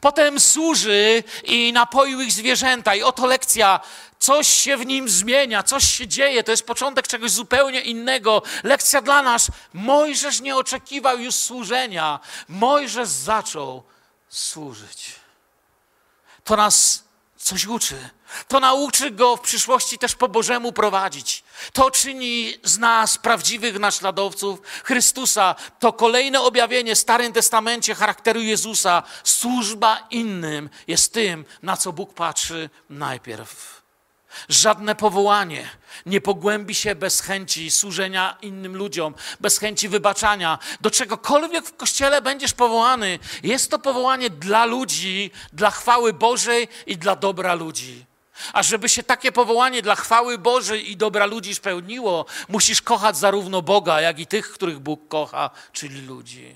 Potem 0.00 0.40
służy 0.40 1.22
i 1.44 1.72
napoił 1.72 2.20
ich 2.20 2.32
zwierzęta. 2.32 2.94
I 2.94 3.02
oto 3.02 3.26
lekcja, 3.26 3.80
coś 4.18 4.48
się 4.48 4.76
w 4.76 4.86
nim 4.86 5.08
zmienia, 5.08 5.62
coś 5.62 5.84
się 5.84 6.08
dzieje. 6.08 6.44
To 6.44 6.50
jest 6.50 6.66
początek 6.66 7.08
czegoś 7.08 7.30
zupełnie 7.30 7.80
innego. 7.80 8.42
Lekcja 8.64 9.02
dla 9.02 9.22
nas. 9.22 9.50
Mojżesz 9.72 10.40
nie 10.40 10.56
oczekiwał 10.56 11.18
już 11.18 11.34
służenia. 11.34 12.20
Mojżesz 12.48 13.08
zaczął 13.08 13.82
służyć. 14.28 15.12
To 16.44 16.56
nas 16.56 17.04
coś 17.36 17.66
uczy. 17.66 18.10
To 18.48 18.60
nauczy 18.60 19.10
go 19.10 19.36
w 19.36 19.40
przyszłości 19.40 19.98
też 19.98 20.14
po 20.14 20.28
Bożemu 20.28 20.72
prowadzić. 20.72 21.44
To 21.72 21.90
czyni 21.90 22.54
z 22.62 22.78
nas 22.78 23.18
prawdziwych 23.18 23.78
naśladowców 23.78 24.60
Chrystusa. 24.84 25.54
To 25.78 25.92
kolejne 25.92 26.40
objawienie 26.40 26.94
w 26.94 26.98
Starym 26.98 27.32
Testamencie 27.32 27.94
charakteru 27.94 28.40
Jezusa. 28.40 29.02
Służba 29.24 30.06
innym 30.10 30.70
jest 30.86 31.12
tym, 31.12 31.44
na 31.62 31.76
co 31.76 31.92
Bóg 31.92 32.14
patrzy 32.14 32.70
najpierw. 32.90 33.80
Żadne 34.48 34.94
powołanie 34.94 35.70
nie 36.06 36.20
pogłębi 36.20 36.74
się 36.74 36.94
bez 36.94 37.20
chęci 37.20 37.70
służenia 37.70 38.36
innym 38.42 38.76
ludziom, 38.76 39.14
bez 39.40 39.58
chęci 39.58 39.88
wybaczania. 39.88 40.58
Do 40.80 40.90
czegokolwiek 40.90 41.66
w 41.66 41.76
kościele 41.76 42.22
będziesz 42.22 42.52
powołany, 42.52 43.18
jest 43.42 43.70
to 43.70 43.78
powołanie 43.78 44.30
dla 44.30 44.64
ludzi, 44.64 45.30
dla 45.52 45.70
chwały 45.70 46.12
Bożej 46.12 46.68
i 46.86 46.96
dla 46.96 47.16
dobra 47.16 47.54
ludzi. 47.54 48.09
A 48.52 48.62
żeby 48.62 48.88
się 48.88 49.02
takie 49.02 49.32
powołanie 49.32 49.82
dla 49.82 49.94
chwały 49.94 50.38
Bożej 50.38 50.90
i 50.90 50.96
dobra 50.96 51.26
ludzi 51.26 51.54
spełniło, 51.54 52.26
musisz 52.48 52.82
kochać 52.82 53.16
zarówno 53.16 53.62
Boga, 53.62 54.00
jak 54.00 54.18
i 54.18 54.26
tych, 54.26 54.52
których 54.52 54.78
Bóg 54.78 55.08
kocha, 55.08 55.50
czyli 55.72 56.00
ludzi. 56.00 56.54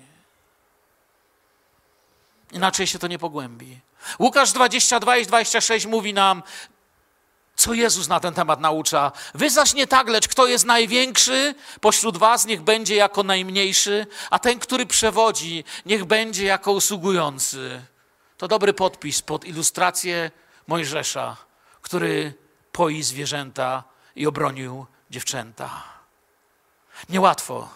Inaczej 2.53 2.87
się 2.87 2.99
to 2.99 3.07
nie 3.07 3.19
pogłębi. 3.19 3.81
Łukasz 4.19 4.53
22 4.53 5.17
i 5.17 5.27
26 5.27 5.87
mówi 5.87 6.15
nam, 6.15 6.43
co 7.57 7.75
Jezus 7.75 8.09
na 8.09 8.21
ten 8.21 8.35
temat 8.35 8.61
naucza. 8.61 9.13
Wy 9.35 9.51
zaś 9.51 9.75
nie 9.75 9.87
tak, 9.87 10.09
lecz 10.09 10.29
kto 10.29 10.47
jest 10.47 10.65
największy 10.65 11.55
pośród 11.81 12.17
was, 12.17 12.47
niech 12.47 12.63
będzie 12.63 12.97
jako 12.97 13.23
najmniejszy, 13.23 14.07
a 14.31 14.39
ten, 14.39 14.59
który 14.59 14.87
przewodzi, 14.87 15.65
niech 15.87 16.05
będzie 16.05 16.45
jako 16.45 16.73
usługujący. 16.73 17.83
To 18.39 18.49
dobry 18.49 18.73
podpis 18.73 19.23
pod 19.23 19.45
ilustrację 19.45 20.31
Mojżesza 20.67 21.37
który 21.85 22.35
poi 22.73 23.03
zwierzęta 23.03 23.85
i 24.17 24.27
obronił 24.27 24.87
dziewczęta. 25.11 25.83
Niełatwo 27.09 27.69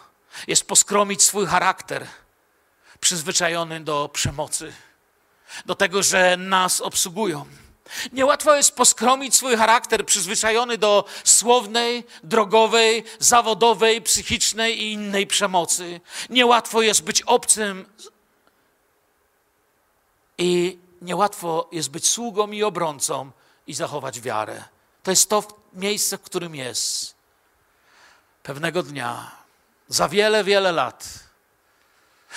jest 0.46 0.68
poskromić 0.68 1.22
swój 1.22 1.46
charakter, 1.46 2.06
przyzwyczajony 3.00 3.80
do 3.80 4.10
przemocy, 4.12 4.72
do 5.66 5.74
tego, 5.74 6.02
że 6.02 6.36
nas 6.36 6.80
obsługują. 6.80 7.46
Niełatwo 8.12 8.54
jest 8.54 8.74
poskromić 8.76 9.34
swój 9.34 9.56
charakter 9.56 10.06
przyzwyczajony 10.06 10.78
do 10.78 11.04
słownej, 11.24 12.04
drogowej, 12.22 13.04
zawodowej, 13.18 14.02
psychicznej 14.02 14.82
i 14.82 14.92
innej 14.92 15.26
przemocy. 15.26 16.00
Niełatwo 16.30 16.82
jest 16.82 17.02
być 17.02 17.22
obcym 17.22 17.86
i 20.38 20.78
niełatwo 21.02 21.68
jest 21.72 21.90
być 21.90 22.08
sługą 22.08 22.50
i 22.50 22.62
obrońcą 22.62 23.30
i 23.68 23.74
zachować 23.74 24.20
wiarę. 24.20 24.64
To 25.02 25.10
jest 25.10 25.30
to 25.30 25.44
miejsce, 25.72 26.18
w 26.18 26.22
którym 26.22 26.54
jest. 26.54 27.14
Pewnego 28.42 28.82
dnia, 28.82 29.30
za 29.88 30.08
wiele, 30.08 30.44
wiele 30.44 30.72
lat, 30.72 31.08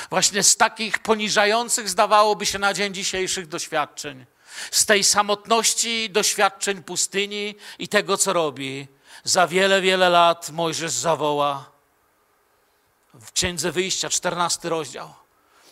właśnie 0.10 0.44
z 0.44 0.58
takich 0.58 1.00
poniżających, 1.00 1.89
zdawałoby 1.89 2.46
się 2.46 2.60
na 2.60 2.74
dzień 2.74 2.94
dzisiejszych 2.94 3.48
doświadczeń, 3.48 4.26
z 4.72 4.86
tej 4.86 5.04
samotności 5.04 6.10
doświadczeń 6.10 6.84
pustyni 6.84 7.56
i 7.80 7.88
tego, 7.88 8.17
co 8.17 8.34
robi, 8.34 8.88
za 9.24 9.48
wiele, 9.48 9.82
wiele 9.82 10.10
lat 10.10 10.50
Mojżesz 10.50 10.91
zawoła 10.91 11.72
w 13.13 13.32
Księdze 13.32 13.72
Wyjścia, 13.72 14.10
14 14.10 14.70
rozdział. 14.70 15.21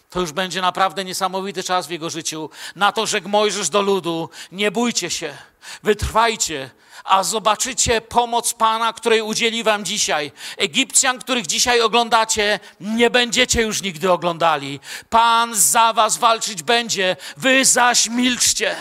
To 0.10 0.20
już 0.20 0.32
będzie 0.32 0.62
naprawdę 0.62 1.06
niesamowity 1.06 1.64
czas 1.64 1.88
w 1.88 1.90
jego 1.90 2.10
życiu. 2.10 2.50
Na 2.76 2.92
to 2.92 3.06
rzekł 3.06 3.30
Mojżesz 3.30 3.70
do 3.70 3.82
ludu: 3.82 4.30
Nie 4.52 4.72
bójcie 4.72 5.10
się, 5.10 5.38
wytrwajcie, 5.84 6.70
a 7.04 7.24
zobaczycie 7.24 8.02
pomoc 8.02 8.54
Pana, 8.54 8.94
której 8.94 9.22
udzieli 9.22 9.64
Wam 9.64 9.86
dzisiaj. 9.86 10.32
Egipcjan, 10.58 11.20
których 11.20 11.48
dzisiaj 11.48 11.82
oglądacie, 11.82 12.60
nie 12.80 13.10
będziecie 13.10 13.62
już 13.62 13.82
nigdy 13.82 14.12
oglądali. 14.12 14.80
Pan 15.10 15.56
za 15.56 15.94
Was 15.94 16.18
walczyć 16.18 16.64
będzie, 16.64 17.16
Wy 17.38 17.66
zaś 17.66 18.10
milczcie. 18.10 18.76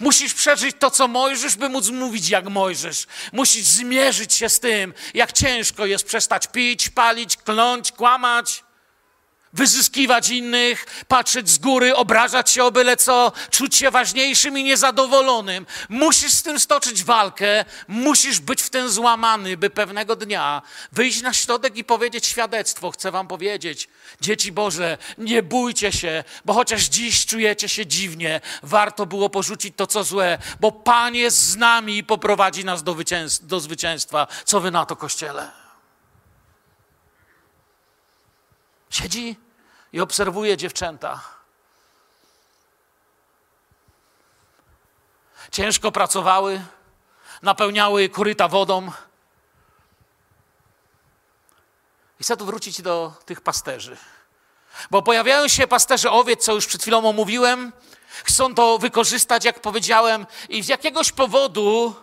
Musisz 0.00 0.34
przeżyć 0.34 0.76
to, 0.78 0.90
co 0.90 1.08
Mojżesz, 1.08 1.56
by 1.56 1.68
móc 1.68 1.88
mówić 1.88 2.28
jak 2.28 2.48
Mojżesz. 2.48 3.06
Musisz 3.32 3.64
zmierzyć 3.64 4.34
się 4.34 4.48
z 4.48 4.60
tym, 4.60 4.94
jak 5.14 5.32
ciężko 5.32 5.86
jest 5.86 6.06
przestać 6.06 6.46
pić, 6.46 6.88
palić, 6.88 7.36
kląć, 7.36 7.92
kłamać 7.92 8.62
wyzyskiwać 9.52 10.28
innych, 10.28 11.04
patrzeć 11.08 11.48
z 11.48 11.58
góry, 11.58 11.96
obrażać 11.96 12.50
się 12.50 12.64
o 12.64 12.70
byle 12.70 12.96
co, 12.96 13.32
czuć 13.50 13.76
się 13.76 13.90
ważniejszym 13.90 14.58
i 14.58 14.64
niezadowolonym. 14.64 15.66
Musisz 15.88 16.32
z 16.32 16.42
tym 16.42 16.60
stoczyć 16.60 17.04
walkę, 17.04 17.64
musisz 17.88 18.40
być 18.40 18.62
w 18.62 18.70
tym 18.70 18.90
złamany, 18.90 19.56
by 19.56 19.70
pewnego 19.70 20.16
dnia 20.16 20.62
wyjść 20.92 21.22
na 21.22 21.32
środek 21.32 21.76
i 21.76 21.84
powiedzieć 21.84 22.26
świadectwo. 22.26 22.90
Chcę 22.90 23.10
wam 23.10 23.28
powiedzieć, 23.28 23.88
dzieci 24.20 24.52
Boże, 24.52 24.98
nie 25.18 25.42
bójcie 25.42 25.92
się, 25.92 26.24
bo 26.44 26.54
chociaż 26.54 26.82
dziś 26.82 27.26
czujecie 27.26 27.68
się 27.68 27.86
dziwnie, 27.86 28.40
warto 28.62 29.06
było 29.06 29.30
porzucić 29.30 29.74
to, 29.76 29.86
co 29.86 30.04
złe, 30.04 30.38
bo 30.60 30.72
Pan 30.72 31.14
jest 31.14 31.38
z 31.38 31.56
nami 31.56 31.98
i 31.98 32.04
poprowadzi 32.04 32.64
nas 32.64 32.82
do, 32.82 32.96
do 33.42 33.60
zwycięstwa. 33.60 34.26
Co 34.44 34.60
wy 34.60 34.70
na 34.70 34.86
to, 34.86 34.96
Kościele? 34.96 35.59
Siedzi 38.90 39.36
i 39.92 40.00
obserwuje 40.00 40.56
dziewczęta. 40.56 41.20
Ciężko 45.52 45.92
pracowały, 45.92 46.64
napełniały 47.42 48.08
koryta 48.08 48.48
wodą. 48.48 48.92
I 52.20 52.24
chcę 52.24 52.36
tu 52.36 52.46
wrócić 52.46 52.82
do 52.82 53.12
tych 53.26 53.40
pasterzy. 53.40 53.96
Bo 54.90 55.02
pojawiają 55.02 55.48
się 55.48 55.66
pasterze 55.66 56.10
owiec, 56.10 56.44
co 56.44 56.54
już 56.54 56.66
przed 56.66 56.82
chwilą 56.82 57.08
omówiłem. 57.08 57.72
Chcą 58.24 58.54
to 58.54 58.78
wykorzystać, 58.78 59.44
jak 59.44 59.60
powiedziałem, 59.60 60.26
i 60.48 60.62
z 60.62 60.68
jakiegoś 60.68 61.12
powodu 61.12 61.94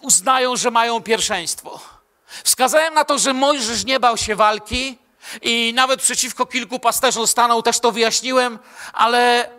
uznają, 0.00 0.56
że 0.56 0.70
mają 0.70 1.02
pierwszeństwo. 1.02 1.97
Wskazałem 2.44 2.94
na 2.94 3.04
to, 3.04 3.18
że 3.18 3.32
Mojżesz 3.32 3.84
nie 3.84 4.00
bał 4.00 4.16
się 4.16 4.36
walki 4.36 4.98
i 5.42 5.72
nawet 5.74 6.02
przeciwko 6.02 6.46
kilku 6.46 6.78
pasterzom 6.78 7.26
stanął, 7.26 7.62
też 7.62 7.80
to 7.80 7.92
wyjaśniłem, 7.92 8.58
ale 8.92 9.50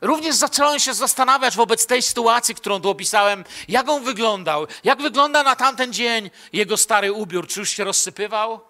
również 0.00 0.36
zacząłem 0.36 0.80
się 0.80 0.94
zastanawiać 0.94 1.56
wobec 1.56 1.86
tej 1.86 2.02
sytuacji, 2.02 2.54
którą 2.54 2.80
tu 2.80 2.90
opisałem, 2.90 3.44
jak 3.68 3.88
on 3.88 4.04
wyglądał, 4.04 4.66
jak 4.84 5.02
wygląda 5.02 5.42
na 5.42 5.56
tamten 5.56 5.92
dzień 5.92 6.30
jego 6.52 6.76
stary 6.76 7.12
ubiór, 7.12 7.48
czy 7.48 7.60
już 7.60 7.70
się 7.70 7.84
rozsypywał? 7.84 8.60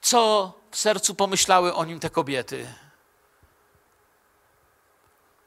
Co 0.00 0.52
w 0.70 0.78
sercu 0.78 1.14
pomyślały 1.14 1.74
o 1.74 1.84
nim 1.84 2.00
te 2.00 2.10
kobiety? 2.10 2.66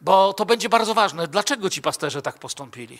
Bo 0.01 0.33
to 0.33 0.45
będzie 0.45 0.69
bardzo 0.69 0.93
ważne. 0.93 1.27
Dlaczego 1.27 1.69
ci 1.69 1.81
pasterze 1.81 2.21
tak 2.21 2.39
postąpili? 2.39 2.99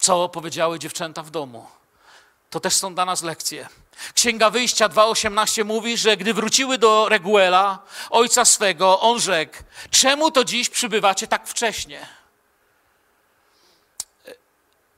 Co 0.00 0.28
powiedziały 0.28 0.78
dziewczęta 0.78 1.22
w 1.22 1.30
domu? 1.30 1.68
To 2.50 2.60
też 2.60 2.76
są 2.76 2.94
dla 2.94 3.04
nas 3.04 3.22
lekcje. 3.22 3.68
Księga 4.14 4.50
Wyjścia 4.50 4.88
2.18 4.88 5.64
mówi, 5.64 5.96
że 5.98 6.16
gdy 6.16 6.34
wróciły 6.34 6.78
do 6.78 7.08
Reguela, 7.08 7.78
ojca 8.10 8.44
swego, 8.44 9.00
on 9.00 9.20
rzekł: 9.20 9.56
Czemu 9.90 10.30
to 10.30 10.44
dziś 10.44 10.68
przybywacie 10.68 11.26
tak 11.26 11.48
wcześnie? 11.48 12.08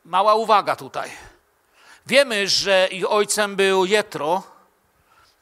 Mała 0.05 0.35
uwaga 0.35 0.77
tutaj. 0.77 1.11
Wiemy, 2.07 2.49
że 2.49 2.89
ich 2.91 3.11
ojcem 3.11 3.57
był 3.57 3.85
Jetro, 3.85 4.43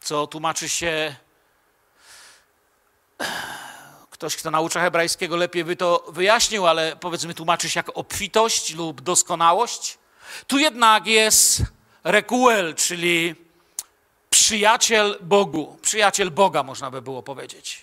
co 0.01 0.27
tłumaczy 0.27 0.69
się. 0.69 1.17
Ktoś, 4.21 4.37
kto 4.37 4.51
naucza 4.51 4.81
hebrajskiego, 4.81 5.37
lepiej 5.37 5.65
by 5.65 5.77
to 5.77 6.05
wyjaśnił, 6.09 6.67
ale 6.67 6.97
powiedzmy, 6.97 7.35
tłumaczy 7.35 7.69
jako 7.75 7.95
obfitość 7.95 8.75
lub 8.75 9.01
doskonałość. 9.01 9.99
Tu 10.47 10.59
jednak 10.59 11.07
jest 11.07 11.63
Rekuel, 12.05 12.75
czyli 12.75 13.35
przyjaciel 14.31 15.19
Bogu, 15.21 15.79
przyjaciel 15.83 16.31
Boga, 16.31 16.63
można 16.63 16.91
by 16.91 17.03
było 17.03 17.23
powiedzieć. 17.23 17.83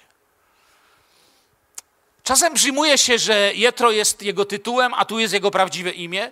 Czasem 2.23 2.53
przyjmuje 2.53 2.97
się, 2.97 3.17
że 3.17 3.51
Jetro 3.53 3.91
jest 3.91 4.21
jego 4.21 4.45
tytułem, 4.45 4.93
a 4.93 5.05
tu 5.05 5.19
jest 5.19 5.33
jego 5.33 5.51
prawdziwe 5.51 5.91
imię. 5.91 6.31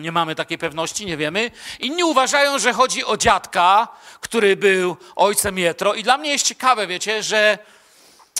Nie 0.00 0.12
mamy 0.12 0.34
takiej 0.34 0.58
pewności, 0.58 1.06
nie 1.06 1.16
wiemy. 1.16 1.50
Inni 1.80 2.04
uważają, 2.04 2.58
że 2.58 2.72
chodzi 2.72 3.04
o 3.04 3.16
dziadka, 3.16 3.88
który 4.20 4.56
był 4.56 4.96
ojcem 5.16 5.58
Jetro. 5.58 5.94
I 5.94 6.02
dla 6.02 6.18
mnie 6.18 6.30
jest 6.30 6.46
ciekawe, 6.46 6.86
wiecie, 6.86 7.22
że 7.22 7.58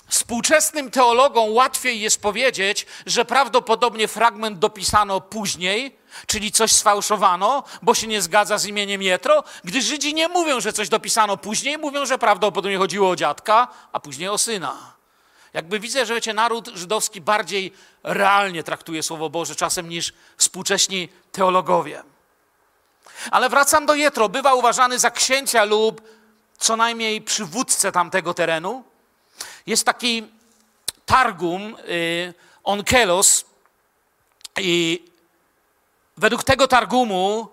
współczesnym 0.09 0.91
teologom 0.91 1.53
łatwiej 1.53 2.01
jest 2.01 2.23
powiedzieć, 2.23 2.87
że 3.07 3.25
prawdopodobnie 3.25 4.09
fragment 4.09 4.59
dopisano 4.59 5.21
później, 5.21 5.97
czyli 6.27 6.53
coś 6.53 6.73
sfałszowano, 6.73 7.65
bo 7.83 7.95
się 7.95 8.07
nie 8.07 8.23
zgadza 8.23 8.59
z 8.59 8.67
imieniem 8.67 9.03
Jetro, 9.03 9.45
gdyż 9.65 9.85
Żydzi 9.85 10.15
nie 10.15 10.29
mówią, 10.29 10.61
że 10.61 10.73
coś 10.73 10.89
dopisano 10.89 11.37
później, 11.37 11.79
mówią, 11.79 12.07
że 12.07 12.19
prawdopodobnie 12.19 12.79
chodziło 12.79 13.11
o 13.11 13.17
dziadka, 13.17 13.69
a 13.93 14.01
później 14.01 14.29
o 14.29 14.39
syna. 14.39 14.95
Jakby 15.55 15.81
widzę, 15.81 16.07
że 16.07 16.15
wiecie, 16.15 16.35
naród 16.35 16.69
żydowski 16.75 17.21
bardziej 17.21 17.73
realnie 18.03 18.63
traktuje 18.63 19.03
Słowo 19.03 19.31
Boże 19.31 19.57
czasem 19.57 19.89
niż 19.89 20.13
współcześni 20.37 21.09
teologowie. 21.33 22.03
Ale 23.31 23.49
wracam 23.49 23.87
do 23.87 23.95
Jetro. 23.95 24.29
Bywa 24.29 24.55
uważany 24.55 24.99
za 24.99 25.11
księcia 25.11 25.65
lub 25.65 26.03
co 26.59 26.77
najmniej 26.77 27.23
przywódcę 27.23 27.93
tamtego 27.93 28.35
terenu. 28.35 28.85
Jest 29.67 29.85
taki 29.85 30.23
Targum, 31.07 31.77
y, 31.89 32.35
Onkelos 32.65 33.45
i 34.59 35.03
według 36.17 36.45
tego 36.45 36.69
Targumu 36.69 37.49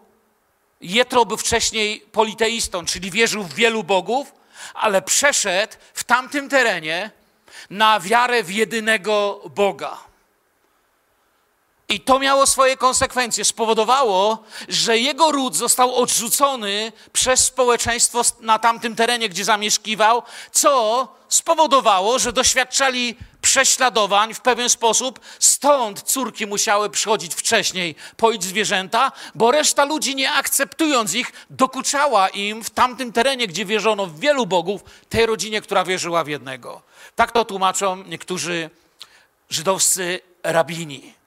Jetro 0.82 1.26
był 1.26 1.38
wcześniej 1.38 2.00
politeistą, 2.00 2.86
czyli 2.86 3.12
wierzył 3.12 3.44
w 3.44 3.54
wielu 3.54 3.84
bogów, 3.84 4.34
ale 4.74 5.02
przeszedł 5.02 5.74
w 5.94 6.04
tamtym 6.04 6.50
terenie 6.50 7.12
na 7.70 8.00
wiarę 8.00 8.44
w 8.44 8.52
jedynego 8.52 9.41
Boga. 9.56 10.11
I 11.92 12.00
to 12.00 12.20
miało 12.20 12.48
swoje 12.48 12.78
konsekwencje. 12.78 13.46
Spowodowało, 13.46 14.44
że 14.68 14.98
jego 14.98 15.32
ród 15.32 15.56
został 15.56 15.96
odrzucony 15.96 16.92
przez 17.14 17.46
społeczeństwo 17.46 18.22
na 18.40 18.60
tamtym 18.60 18.96
terenie, 18.96 19.30
gdzie 19.30 19.46
zamieszkiwał, 19.46 20.24
co 20.52 21.08
spowodowało, 21.30 22.20
że 22.20 22.34
doświadczali 22.34 23.18
prześladowań 23.42 24.34
w 24.34 24.42
pewien 24.42 24.70
sposób. 24.70 25.20
Stąd 25.40 26.02
córki 26.02 26.48
musiały 26.48 26.90
przychodzić 26.90 27.36
wcześniej, 27.36 27.96
poić 28.18 28.44
zwierzęta, 28.44 29.12
bo 29.36 29.52
reszta 29.52 29.86
ludzi, 29.86 30.16
nie 30.16 30.32
akceptując 30.32 31.14
ich, 31.14 31.32
dokuczała 31.50 32.30
im 32.30 32.64
w 32.64 32.70
tamtym 32.70 33.14
terenie, 33.14 33.48
gdzie 33.48 33.66
wierzono 33.66 34.06
w 34.06 34.20
wielu 34.20 34.46
bogów, 34.46 34.84
tej 35.10 35.26
rodzinie, 35.26 35.62
która 35.62 35.84
wierzyła 35.84 36.24
w 36.24 36.28
jednego. 36.28 36.82
Tak 37.16 37.32
to 37.32 37.46
tłumaczą 37.46 38.04
niektórzy 38.04 38.70
żydowscy 39.50 40.20
rabini. 40.44 41.21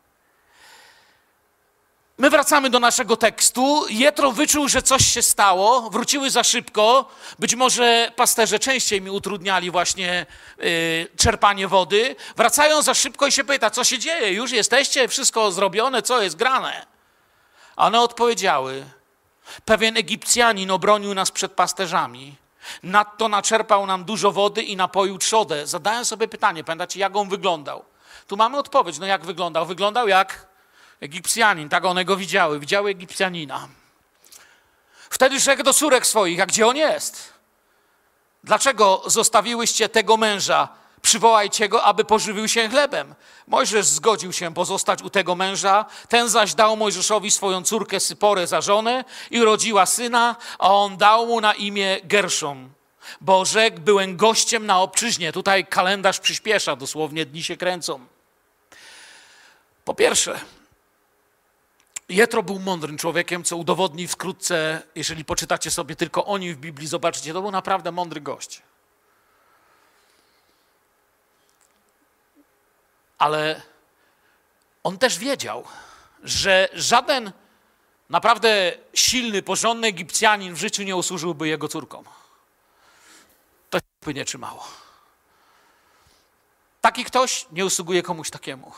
My 2.18 2.30
wracamy 2.30 2.70
do 2.70 2.80
naszego 2.80 3.16
tekstu. 3.16 3.86
Jetro 3.90 4.32
wyczuł, 4.32 4.68
że 4.68 4.82
coś 4.82 5.06
się 5.06 5.22
stało, 5.22 5.90
wróciły 5.90 6.30
za 6.30 6.44
szybko. 6.44 7.08
Być 7.38 7.54
może 7.54 8.12
pasterze 8.16 8.58
częściej 8.58 9.00
mi 9.00 9.10
utrudniali 9.10 9.70
właśnie 9.70 10.26
y, 10.60 11.08
czerpanie 11.16 11.68
wody. 11.68 12.16
Wracają 12.36 12.82
za 12.82 12.94
szybko 12.94 13.26
i 13.26 13.32
się 13.32 13.44
pyta, 13.44 13.70
co 13.70 13.84
się 13.84 13.98
dzieje? 13.98 14.32
Już 14.32 14.52
jesteście? 14.52 15.08
Wszystko 15.08 15.52
zrobione? 15.52 16.02
Co 16.02 16.22
jest 16.22 16.36
grane? 16.36 16.86
A 17.76 17.86
one 17.86 18.00
odpowiedziały, 18.00 18.84
pewien 19.64 19.96
Egipcjanin 19.96 20.70
obronił 20.70 21.14
nas 21.14 21.30
przed 21.30 21.52
pasterzami. 21.52 22.36
Nadto 22.82 23.28
naczerpał 23.28 23.86
nam 23.86 24.04
dużo 24.04 24.32
wody 24.32 24.62
i 24.62 24.76
napoił 24.76 25.18
trzodę. 25.18 25.66
Zadają 25.66 26.04
sobie 26.04 26.28
pytanie, 26.28 26.64
pamiętacie, 26.64 27.00
jak 27.00 27.16
on 27.16 27.28
wyglądał? 27.28 27.84
Tu 28.26 28.36
mamy 28.36 28.58
odpowiedź, 28.58 28.98
no 28.98 29.06
jak 29.06 29.24
wyglądał? 29.24 29.66
Wyglądał 29.66 30.08
jak 30.08 30.53
Egipcjanin, 31.00 31.68
tak 31.68 31.84
one 31.84 32.04
go 32.04 32.16
widziały, 32.16 32.60
widziały 32.60 32.90
Egipcjanina. 32.90 33.68
Wtedy 35.10 35.40
rzekł 35.40 35.62
do 35.62 35.74
córek 35.74 36.06
swoich, 36.06 36.40
a 36.40 36.46
gdzie 36.46 36.66
on 36.66 36.76
jest? 36.76 37.32
Dlaczego 38.44 39.02
zostawiłyście 39.06 39.88
tego 39.88 40.16
męża? 40.16 40.68
Przywołajcie 41.02 41.68
go, 41.68 41.82
aby 41.82 42.04
pożywił 42.04 42.48
się 42.48 42.68
chlebem. 42.68 43.14
Mojżesz 43.46 43.86
zgodził 43.86 44.32
się 44.32 44.54
pozostać 44.54 45.02
u 45.02 45.10
tego 45.10 45.34
męża, 45.34 45.84
ten 46.08 46.28
zaś 46.28 46.54
dał 46.54 46.76
Mojżeszowi 46.76 47.30
swoją 47.30 47.62
córkę 47.62 48.00
Syporę 48.00 48.46
za 48.46 48.60
żonę 48.60 49.04
i 49.30 49.40
urodziła 49.40 49.86
syna, 49.86 50.36
a 50.58 50.74
on 50.74 50.96
dał 50.96 51.26
mu 51.26 51.40
na 51.40 51.54
imię 51.54 52.00
Gerszom. 52.04 52.70
Bo 53.20 53.44
rzekł, 53.44 53.80
byłem 53.80 54.16
gościem 54.16 54.66
na 54.66 54.80
obczyźnie. 54.80 55.32
Tutaj 55.32 55.66
kalendarz 55.66 56.20
przyspiesza, 56.20 56.76
dosłownie 56.76 57.26
dni 57.26 57.42
się 57.42 57.56
kręcą. 57.56 58.06
Po 59.84 59.94
pierwsze, 59.94 60.40
Jetro 62.08 62.42
był 62.42 62.58
mądrym 62.58 62.98
człowiekiem, 62.98 63.44
co 63.44 63.56
udowodni 63.56 64.08
wkrótce, 64.08 64.82
jeżeli 64.94 65.24
poczytacie 65.24 65.70
sobie 65.70 65.96
tylko 65.96 66.24
o 66.24 66.38
nim 66.38 66.54
w 66.54 66.58
Biblii, 66.58 66.88
zobaczycie, 66.88 67.32
to 67.32 67.42
był 67.42 67.50
naprawdę 67.50 67.92
mądry 67.92 68.20
gość. 68.20 68.62
Ale 73.18 73.62
on 74.82 74.98
też 74.98 75.18
wiedział, 75.18 75.64
że 76.22 76.68
żaden 76.72 77.32
naprawdę 78.10 78.72
silny, 78.94 79.42
porządny 79.42 79.86
Egipcjanin 79.86 80.54
w 80.54 80.58
życiu 80.58 80.82
nie 80.82 80.96
usłużyłby 80.96 81.48
jego 81.48 81.68
córkom. 81.68 82.04
To 83.70 83.78
się 83.78 84.12
nie 84.12 84.24
trzymało. 84.24 84.66
Taki 86.80 87.04
ktoś 87.04 87.46
nie 87.52 87.64
usługuje 87.64 88.02
komuś 88.02 88.30
takiemu. 88.30 88.72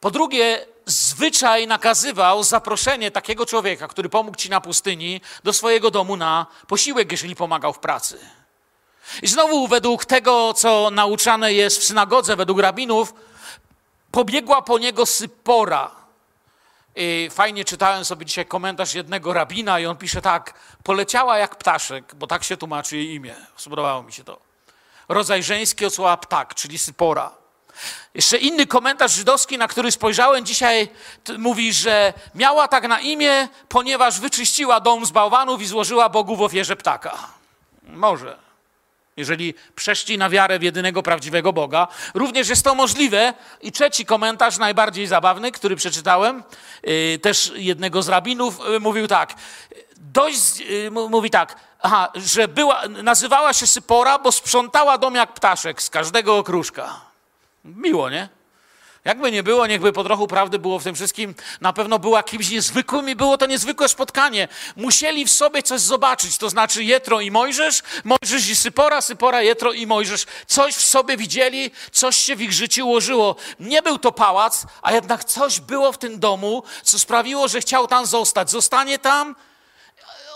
Po 0.00 0.10
drugie, 0.10 0.66
zwyczaj 0.86 1.66
nakazywał 1.66 2.42
zaproszenie 2.42 3.10
takiego 3.10 3.46
człowieka, 3.46 3.88
który 3.88 4.08
pomógł 4.08 4.36
ci 4.36 4.50
na 4.50 4.60
pustyni, 4.60 5.20
do 5.44 5.52
swojego 5.52 5.90
domu 5.90 6.16
na 6.16 6.46
posiłek, 6.68 7.12
jeżeli 7.12 7.36
pomagał 7.36 7.72
w 7.72 7.78
pracy. 7.78 8.18
I 9.22 9.26
znowu, 9.26 9.68
według 9.68 10.04
tego, 10.04 10.54
co 10.54 10.90
nauczane 10.90 11.52
jest 11.52 11.78
w 11.78 11.84
synagodze, 11.84 12.36
według 12.36 12.58
rabinów, 12.60 13.14
pobiegła 14.10 14.62
po 14.62 14.78
niego 14.78 15.06
Sypora. 15.06 15.90
I 16.96 17.28
fajnie 17.32 17.64
czytałem 17.64 18.04
sobie 18.04 18.26
dzisiaj 18.26 18.46
komentarz 18.46 18.94
jednego 18.94 19.32
rabina, 19.32 19.80
i 19.80 19.86
on 19.86 19.96
pisze 19.96 20.22
tak: 20.22 20.54
poleciała 20.82 21.38
jak 21.38 21.56
ptaszek, 21.56 22.14
bo 22.14 22.26
tak 22.26 22.44
się 22.44 22.56
tłumaczy 22.56 22.96
jej 22.96 23.14
imię. 23.14 23.34
Spodobało 23.56 24.02
mi 24.02 24.12
się 24.12 24.24
to. 24.24 24.38
Rodzaj 25.08 25.42
żeński 25.42 25.86
od 25.86 25.94
słowa 25.94 26.16
ptak, 26.16 26.54
czyli 26.54 26.78
Sypora. 26.78 27.45
Jeszcze 28.14 28.38
inny 28.38 28.66
komentarz 28.66 29.12
żydowski, 29.12 29.58
na 29.58 29.68
który 29.68 29.92
spojrzałem 29.92 30.46
dzisiaj, 30.46 30.88
mówi, 31.38 31.72
że 31.72 32.12
miała 32.34 32.68
tak 32.68 32.88
na 32.88 33.00
imię, 33.00 33.48
ponieważ 33.68 34.20
wyczyściła 34.20 34.80
dom 34.80 35.06
z 35.06 35.10
bałwanów 35.10 35.62
i 35.62 35.66
złożyła 35.66 36.08
Bogu 36.08 36.36
w 36.36 36.42
ofierze 36.42 36.76
ptaka. 36.76 37.18
Może, 37.82 38.46
jeżeli 39.16 39.54
przeszli 39.74 40.18
na 40.18 40.30
wiarę 40.30 40.58
w 40.58 40.62
jedynego 40.62 41.02
prawdziwego 41.02 41.52
Boga. 41.52 41.88
Również 42.14 42.48
jest 42.48 42.64
to 42.64 42.74
możliwe. 42.74 43.34
I 43.60 43.72
trzeci 43.72 44.06
komentarz, 44.06 44.58
najbardziej 44.58 45.06
zabawny, 45.06 45.52
który 45.52 45.76
przeczytałem, 45.76 46.42
yy, 46.82 47.18
też 47.18 47.52
jednego 47.54 48.02
z 48.02 48.08
rabinów, 48.08 48.58
yy, 48.68 48.80
mówił 48.80 49.08
tak. 49.08 49.34
Dość, 49.96 50.60
yy, 50.60 50.90
mówi 50.90 51.30
tak, 51.30 51.56
aha, 51.80 52.12
że 52.14 52.48
była, 52.48 52.82
nazywała 52.88 53.52
się 53.52 53.66
Sypora, 53.66 54.18
bo 54.18 54.32
sprzątała 54.32 54.98
dom 54.98 55.14
jak 55.14 55.32
ptaszek 55.32 55.82
z 55.82 55.90
każdego 55.90 56.38
okruszka. 56.38 57.00
Miło, 57.66 58.10
nie? 58.10 58.28
Jakby 59.04 59.32
nie 59.32 59.42
było, 59.42 59.66
niechby 59.66 59.92
po 59.92 60.04
trochu 60.04 60.26
prawdy 60.26 60.58
było 60.58 60.78
w 60.78 60.84
tym 60.84 60.94
wszystkim, 60.94 61.34
na 61.60 61.72
pewno 61.72 61.98
była 61.98 62.22
kimś 62.22 62.50
niezwykłym 62.50 63.08
i 63.08 63.16
było 63.16 63.38
to 63.38 63.46
niezwykłe 63.46 63.88
spotkanie. 63.88 64.48
Musieli 64.76 65.24
w 65.24 65.30
sobie 65.30 65.62
coś 65.62 65.80
zobaczyć, 65.80 66.38
to 66.38 66.50
znaczy 66.50 66.84
Jetro 66.84 67.20
i 67.20 67.30
Mojżesz, 67.30 67.82
Mojżesz 68.04 68.48
i 68.48 68.56
Sypora, 68.56 69.00
Sypora, 69.00 69.42
Jetro 69.42 69.72
i 69.72 69.86
Mojżesz. 69.86 70.26
Coś 70.46 70.74
w 70.74 70.84
sobie 70.84 71.16
widzieli, 71.16 71.70
coś 71.92 72.16
się 72.16 72.36
w 72.36 72.42
ich 72.42 72.52
życiu 72.52 72.86
ułożyło. 72.86 73.36
Nie 73.60 73.82
był 73.82 73.98
to 73.98 74.12
pałac, 74.12 74.66
a 74.82 74.92
jednak 74.92 75.24
coś 75.24 75.60
było 75.60 75.92
w 75.92 75.98
tym 75.98 76.20
domu, 76.20 76.62
co 76.82 76.98
sprawiło, 76.98 77.48
że 77.48 77.60
chciał 77.60 77.86
tam 77.86 78.06
zostać. 78.06 78.50
Zostanie 78.50 78.98
tam 78.98 79.34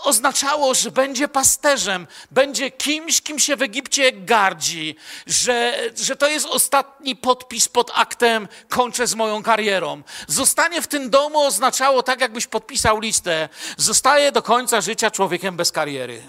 oznaczało, 0.03 0.73
że 0.73 0.91
będzie 0.91 1.27
pasterzem, 1.27 2.07
będzie 2.31 2.71
kimś, 2.71 3.21
kim 3.21 3.39
się 3.39 3.55
w 3.55 3.61
Egipcie 3.61 4.11
gardzi, 4.11 4.95
że, 5.27 5.79
że 5.95 6.15
to 6.15 6.27
jest 6.27 6.45
ostatni 6.45 7.15
podpis 7.15 7.67
pod 7.67 7.91
aktem, 7.95 8.47
kończę 8.69 9.07
z 9.07 9.15
moją 9.15 9.43
karierą. 9.43 10.01
Zostanie 10.27 10.81
w 10.81 10.87
tym 10.87 11.09
domu 11.09 11.39
oznaczało 11.39 12.03
tak, 12.03 12.21
jakbyś 12.21 12.47
podpisał 12.47 12.99
listę, 12.99 13.49
zostaje 13.77 14.31
do 14.31 14.41
końca 14.41 14.81
życia 14.81 15.11
człowiekiem 15.11 15.57
bez 15.57 15.71
kariery. 15.71 16.23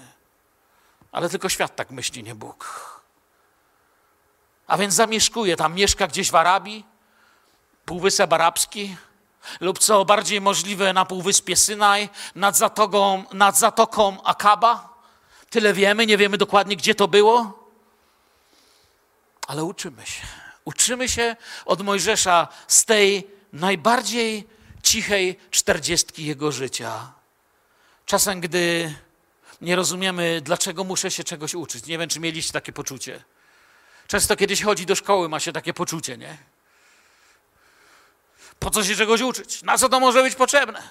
Ale 1.11 1.29
tylko 1.29 1.49
świat 1.49 1.75
tak 1.75 1.91
myśli, 1.91 2.23
nie 2.23 2.35
Bóg. 2.35 2.93
A 4.67 4.77
więc 4.77 4.93
zamieszkuje, 4.93 5.55
tam 5.55 5.75
mieszka 5.75 6.07
gdzieś 6.07 6.31
w 6.31 6.35
Arabii, 6.35 6.85
Półwysep 7.85 8.33
Arabski, 8.33 8.95
lub 9.59 9.79
co 9.79 10.05
bardziej 10.05 10.41
możliwe 10.41 10.93
na 10.93 11.05
Półwyspie 11.05 11.55
Synaj, 11.55 12.09
nad 12.35 12.57
zatoką, 12.57 13.23
nad 13.33 13.57
zatoką 13.57 14.23
Akaba. 14.23 14.93
Tyle 15.49 15.73
wiemy, 15.73 16.05
nie 16.05 16.17
wiemy 16.17 16.37
dokładnie, 16.37 16.75
gdzie 16.75 16.95
to 16.95 17.07
było, 17.07 17.69
ale 19.47 19.63
uczymy 19.63 20.05
się. 20.05 20.21
Uczymy 20.65 21.09
się 21.09 21.35
od 21.65 21.81
Mojżesza 21.81 22.47
z 22.67 22.85
tej 22.85 23.27
najbardziej 23.53 24.47
cichej 24.83 25.39
czterdziestki 25.51 26.25
jego 26.25 26.51
życia. 26.51 27.11
Czasem, 28.05 28.41
gdy 28.41 28.95
nie 29.61 29.75
rozumiemy, 29.75 30.41
dlaczego 30.41 30.83
muszę 30.83 31.11
się 31.11 31.23
czegoś 31.23 31.55
uczyć. 31.55 31.85
Nie 31.85 31.97
wiem, 31.97 32.09
czy 32.09 32.19
mieliście 32.19 32.53
takie 32.53 32.73
poczucie. 32.73 33.23
Często 34.07 34.35
kiedyś 34.35 34.63
chodzi 34.63 34.85
do 34.85 34.95
szkoły, 34.95 35.29
ma 35.29 35.39
się 35.39 35.51
takie 35.51 35.73
poczucie, 35.73 36.17
nie? 36.17 36.37
Po 38.59 38.69
co 38.69 38.83
się 38.83 38.95
czegoś 38.95 39.21
uczyć? 39.21 39.63
Na 39.63 39.77
co 39.77 39.89
to 39.89 39.99
może 39.99 40.23
być 40.23 40.35
potrzebne? 40.35 40.83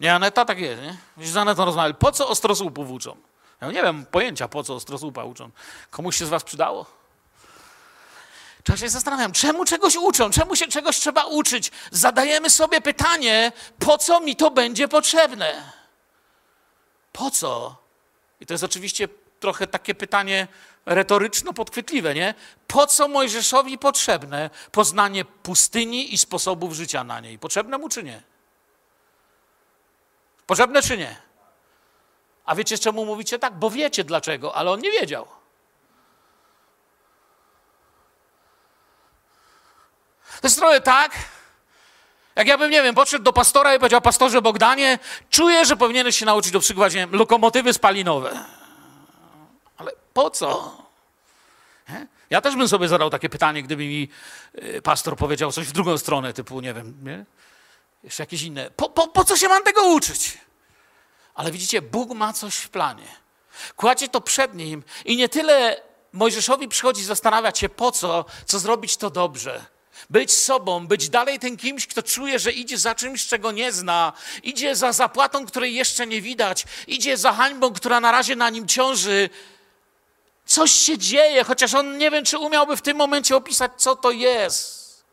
Nie, 0.00 0.14
Aneta 0.14 0.44
tak 0.44 0.58
jest, 0.58 0.82
nie? 0.82 1.26
Z 1.26 1.36
Anetą 1.36 1.64
rozmawiali. 1.64 1.94
Po 1.94 2.12
co 2.12 2.28
ostrosłupów 2.28 2.90
uczą? 2.90 3.16
Ja 3.60 3.68
nie 3.70 3.82
wiem 3.82 4.06
pojęcia, 4.06 4.48
po 4.48 4.64
co 4.64 4.74
ostrosłupa 4.74 5.24
uczą. 5.24 5.50
Komuś 5.90 6.16
się 6.16 6.26
z 6.26 6.28
was 6.28 6.44
przydało? 6.44 6.86
Trzeba 8.64 8.76
się 8.76 8.88
zastanawiam, 8.88 9.32
czemu 9.32 9.64
czegoś 9.64 9.96
uczą, 9.96 10.30
czemu 10.30 10.56
się 10.56 10.66
czegoś 10.66 10.96
trzeba 10.96 11.24
uczyć. 11.24 11.70
Zadajemy 11.90 12.50
sobie 12.50 12.80
pytanie, 12.80 13.52
po 13.78 13.98
co 13.98 14.20
mi 14.20 14.36
to 14.36 14.50
będzie 14.50 14.88
potrzebne? 14.88 15.72
Po 17.12 17.30
co? 17.30 17.76
I 18.40 18.46
to 18.46 18.54
jest 18.54 18.64
oczywiście 18.64 19.08
trochę 19.40 19.66
takie 19.66 19.94
pytanie 19.94 20.48
retoryczno-podchwytliwe, 20.86 22.14
nie? 22.14 22.34
Po 22.66 22.86
co 22.86 23.08
Mojżeszowi 23.08 23.78
potrzebne 23.78 24.50
poznanie 24.72 25.24
pustyni 25.24 26.14
i 26.14 26.18
sposobów 26.18 26.72
życia 26.72 27.04
na 27.04 27.20
niej? 27.20 27.38
Potrzebne 27.38 27.78
mu 27.78 27.88
czy 27.88 28.02
nie? 28.02 28.22
Potrzebne 30.46 30.82
czy 30.82 30.98
nie? 30.98 31.16
A 32.44 32.54
wiecie, 32.54 32.78
czemu 32.78 33.04
mówicie 33.04 33.38
tak? 33.38 33.54
Bo 33.54 33.70
wiecie 33.70 34.04
dlaczego, 34.04 34.54
ale 34.54 34.70
on 34.70 34.80
nie 34.80 34.90
wiedział. 34.90 35.26
To 40.40 40.46
jest 40.46 40.58
trochę 40.58 40.80
tak, 40.80 41.12
jak 42.36 42.46
ja 42.46 42.58
bym, 42.58 42.70
nie 42.70 42.82
wiem, 42.82 42.94
podszedł 42.94 43.24
do 43.24 43.32
pastora 43.32 43.74
i 43.74 43.78
powiedział, 43.78 44.00
pastorze 44.00 44.42
Bogdanie, 44.42 44.98
czuję, 45.30 45.64
że 45.64 45.76
powinieneś 45.76 46.16
się 46.16 46.26
nauczyć 46.26 46.54
obsługiwać 46.54 46.94
nie 46.94 47.00
wiem, 47.00 47.14
lokomotywy 47.14 47.72
spalinowe. 47.72 48.44
Po 50.14 50.30
co? 50.30 50.76
Nie? 51.88 52.06
Ja 52.30 52.40
też 52.40 52.56
bym 52.56 52.68
sobie 52.68 52.88
zadał 52.88 53.10
takie 53.10 53.28
pytanie, 53.28 53.62
gdyby 53.62 53.84
mi 53.84 54.08
y, 54.54 54.82
pastor 54.82 55.16
powiedział 55.16 55.52
coś 55.52 55.66
w 55.66 55.72
drugą 55.72 55.98
stronę, 55.98 56.32
typu, 56.32 56.60
nie 56.60 56.74
wiem, 56.74 56.94
nie? 57.02 57.24
jeszcze 58.04 58.22
jakieś 58.22 58.42
inne. 58.42 58.70
Po, 58.70 58.88
po, 58.88 59.08
po 59.08 59.24
co 59.24 59.36
się 59.36 59.48
mam 59.48 59.64
tego 59.64 59.84
uczyć? 59.84 60.38
Ale 61.34 61.52
widzicie, 61.52 61.82
Bóg 61.82 62.10
ma 62.10 62.32
coś 62.32 62.54
w 62.54 62.70
planie. 62.70 63.06
Kładzie 63.76 64.08
to 64.08 64.20
przed 64.20 64.54
nim 64.54 64.82
i 65.04 65.16
nie 65.16 65.28
tyle 65.28 65.82
Mojżeszowi 66.12 66.68
przychodzi 66.68 67.04
zastanawiać 67.04 67.58
się 67.58 67.68
po 67.68 67.92
co, 67.92 68.24
co 68.46 68.58
zrobić 68.58 68.96
to 68.96 69.10
dobrze. 69.10 69.64
Być 70.10 70.32
sobą, 70.32 70.86
być 70.86 71.08
dalej 71.08 71.38
tym 71.38 71.56
kimś, 71.56 71.86
kto 71.86 72.02
czuje, 72.02 72.38
że 72.38 72.52
idzie 72.52 72.78
za 72.78 72.94
czymś, 72.94 73.26
czego 73.26 73.52
nie 73.52 73.72
zna, 73.72 74.12
idzie 74.42 74.76
za 74.76 74.92
zapłatą, 74.92 75.46
której 75.46 75.74
jeszcze 75.74 76.06
nie 76.06 76.20
widać, 76.20 76.64
idzie 76.86 77.16
za 77.16 77.32
hańbą, 77.32 77.72
która 77.72 78.00
na 78.00 78.12
razie 78.12 78.36
na 78.36 78.50
nim 78.50 78.68
ciąży, 78.68 79.30
Coś 80.52 80.72
się 80.72 80.98
dzieje, 80.98 81.44
chociaż 81.44 81.74
on 81.74 81.98
nie 81.98 82.10
wiem, 82.10 82.24
czy 82.24 82.38
umiałby 82.38 82.76
w 82.76 82.82
tym 82.82 82.96
momencie 82.96 83.36
opisać, 83.36 83.72
co 83.76 83.96
to 83.96 84.10
jest. 84.10 85.04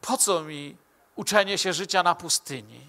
Po 0.00 0.18
co 0.18 0.44
mi 0.44 0.76
uczenie 1.16 1.58
się 1.58 1.72
życia 1.72 2.02
na 2.02 2.14
pustyni? 2.14 2.86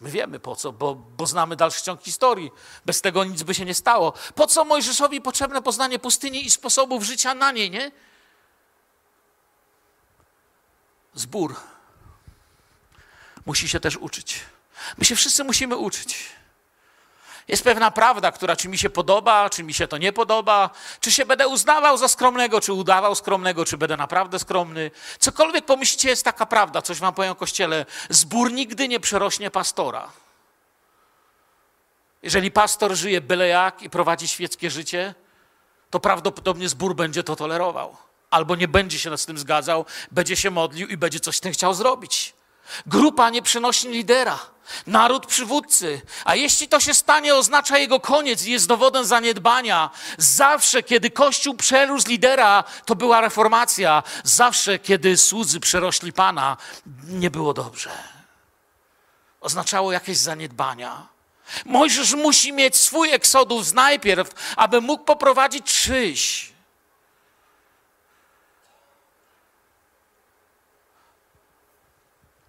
My 0.00 0.10
wiemy 0.10 0.40
po 0.40 0.56
co, 0.56 0.72
bo, 0.72 0.94
bo 0.94 1.26
znamy 1.26 1.56
dalszy 1.56 1.82
ciąg 1.82 2.02
historii. 2.02 2.50
Bez 2.86 3.00
tego 3.00 3.24
nic 3.24 3.42
by 3.42 3.54
się 3.54 3.64
nie 3.64 3.74
stało. 3.74 4.12
Po 4.34 4.46
co 4.46 4.64
Mojżeszowi 4.64 5.20
potrzebne 5.20 5.62
poznanie 5.62 5.98
pustyni 5.98 6.46
i 6.46 6.50
sposobów 6.50 7.04
życia 7.04 7.34
na 7.34 7.52
niej, 7.52 7.70
nie? 7.70 7.92
Zbór 11.14 11.56
musi 13.46 13.68
się 13.68 13.80
też 13.80 13.96
uczyć. 13.96 14.40
My 14.98 15.04
się 15.04 15.16
wszyscy 15.16 15.44
musimy 15.44 15.76
uczyć. 15.76 16.41
Jest 17.48 17.64
pewna 17.64 17.90
prawda, 17.90 18.32
która 18.32 18.56
czy 18.56 18.68
mi 18.68 18.78
się 18.78 18.90
podoba, 18.90 19.50
czy 19.50 19.62
mi 19.62 19.74
się 19.74 19.88
to 19.88 19.98
nie 19.98 20.12
podoba, 20.12 20.70
czy 21.00 21.12
się 21.12 21.26
będę 21.26 21.48
uznawał 21.48 21.96
za 21.96 22.08
skromnego, 22.08 22.60
czy 22.60 22.72
udawał 22.72 23.14
skromnego, 23.14 23.64
czy 23.64 23.78
będę 23.78 23.96
naprawdę 23.96 24.38
skromny. 24.38 24.90
Cokolwiek 25.18 25.64
pomyślicie, 25.64 26.08
jest 26.08 26.24
taka 26.24 26.46
prawda. 26.46 26.82
Coś 26.82 26.98
wam 26.98 27.14
powiem 27.14 27.32
o 27.32 27.34
Kościele. 27.34 27.86
Zbór 28.10 28.52
nigdy 28.52 28.88
nie 28.88 29.00
przerośnie 29.00 29.50
pastora. 29.50 30.10
Jeżeli 32.22 32.50
pastor 32.50 32.94
żyje 32.94 33.20
byle 33.20 33.48
jak 33.48 33.82
i 33.82 33.90
prowadzi 33.90 34.28
świeckie 34.28 34.70
życie, 34.70 35.14
to 35.90 36.00
prawdopodobnie 36.00 36.68
zbór 36.68 36.94
będzie 36.94 37.22
to 37.22 37.36
tolerował. 37.36 37.96
Albo 38.30 38.56
nie 38.56 38.68
będzie 38.68 38.98
się 38.98 39.18
z 39.18 39.26
tym 39.26 39.38
zgadzał, 39.38 39.84
będzie 40.10 40.36
się 40.36 40.50
modlił 40.50 40.88
i 40.88 40.96
będzie 40.96 41.20
coś 41.20 41.36
z 41.36 41.40
tym 41.40 41.52
chciał 41.52 41.74
zrobić. 41.74 42.34
Grupa 42.86 43.30
nie 43.30 43.42
przynosi 43.42 43.88
lidera, 43.88 44.38
naród 44.86 45.26
przywódcy. 45.26 46.00
A 46.24 46.34
jeśli 46.34 46.68
to 46.68 46.80
się 46.80 46.94
stanie, 46.94 47.34
oznacza 47.34 47.78
jego 47.78 48.00
koniec 48.00 48.44
i 48.44 48.50
jest 48.50 48.66
dowodem 48.66 49.04
zaniedbania. 49.04 49.90
Zawsze, 50.18 50.82
kiedy 50.82 51.10
Kościół 51.10 51.54
przerósł 51.54 52.08
lidera, 52.08 52.64
to 52.86 52.94
była 52.94 53.20
reformacja. 53.20 54.02
Zawsze, 54.24 54.78
kiedy 54.78 55.16
słudzy 55.16 55.60
przerośli 55.60 56.12
Pana, 56.12 56.56
nie 57.08 57.30
było 57.30 57.54
dobrze. 57.54 57.90
Oznaczało 59.40 59.92
jakieś 59.92 60.16
zaniedbania. 60.16 61.06
Mojżesz 61.64 62.14
musi 62.14 62.52
mieć 62.52 62.76
swój 62.76 63.10
eksodus 63.10 63.72
najpierw, 63.72 64.54
aby 64.56 64.80
mógł 64.80 65.04
poprowadzić 65.04 65.64
czyś. 65.64 66.51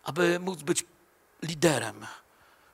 Aby 0.03 0.39
móc 0.39 0.61
być 0.61 0.85
liderem, 1.41 2.05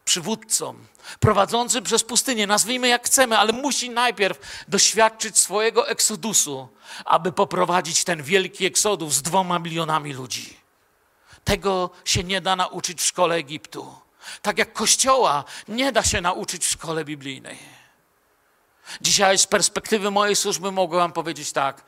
przywódcą, 0.05 0.75
prowadzącym 1.19 1.83
przez 1.83 2.03
pustynię, 2.03 2.47
nazwijmy 2.47 2.87
jak 2.87 3.05
chcemy, 3.05 3.37
ale 3.37 3.53
musi 3.53 3.89
najpierw 3.89 4.63
doświadczyć 4.67 5.37
swojego 5.37 5.87
eksodusu, 5.87 6.69
aby 7.05 7.31
poprowadzić 7.31 8.03
ten 8.03 8.23
wielki 8.23 8.65
eksodus 8.65 9.13
z 9.13 9.21
dwoma 9.21 9.59
milionami 9.59 10.13
ludzi. 10.13 10.57
Tego 11.43 11.89
się 12.05 12.23
nie 12.23 12.41
da 12.41 12.55
nauczyć 12.55 13.01
w 13.01 13.05
szkole 13.05 13.35
Egiptu. 13.35 13.95
Tak 14.41 14.57
jak 14.57 14.73
Kościoła 14.73 15.43
nie 15.67 15.91
da 15.91 16.03
się 16.03 16.21
nauczyć 16.21 16.65
w 16.65 16.69
szkole 16.69 17.05
biblijnej. 17.05 17.57
Dzisiaj 19.01 19.37
z 19.37 19.47
perspektywy 19.47 20.11
mojej 20.11 20.35
służby 20.35 20.71
mogę 20.71 20.97
Wam 20.97 21.11
powiedzieć 21.11 21.51
tak. 21.51 21.83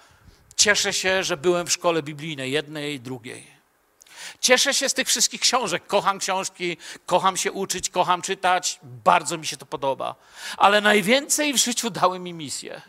Cieszę 0.55 0.93
się, 0.93 1.23
że 1.23 1.37
byłem 1.37 1.67
w 1.67 1.71
szkole 1.71 2.03
biblijnej, 2.03 2.51
jednej 2.51 2.93
i 2.93 2.99
drugiej. 2.99 3.60
Cieszę 4.39 4.73
się 4.73 4.89
z 4.89 4.93
tych 4.93 5.07
wszystkich 5.07 5.41
książek. 5.41 5.87
Kocham 5.87 6.19
książki, 6.19 6.77
kocham 7.05 7.37
się 7.37 7.51
uczyć, 7.51 7.89
kocham 7.89 8.21
czytać. 8.21 8.79
Bardzo 8.83 9.37
mi 9.37 9.47
się 9.47 9.57
to 9.57 9.65
podoba. 9.65 10.15
Ale 10.57 10.81
najwięcej 10.81 11.53
w 11.53 11.57
życiu 11.57 11.89
dały 11.89 12.19
mi 12.19 12.33
misje. 12.33 12.81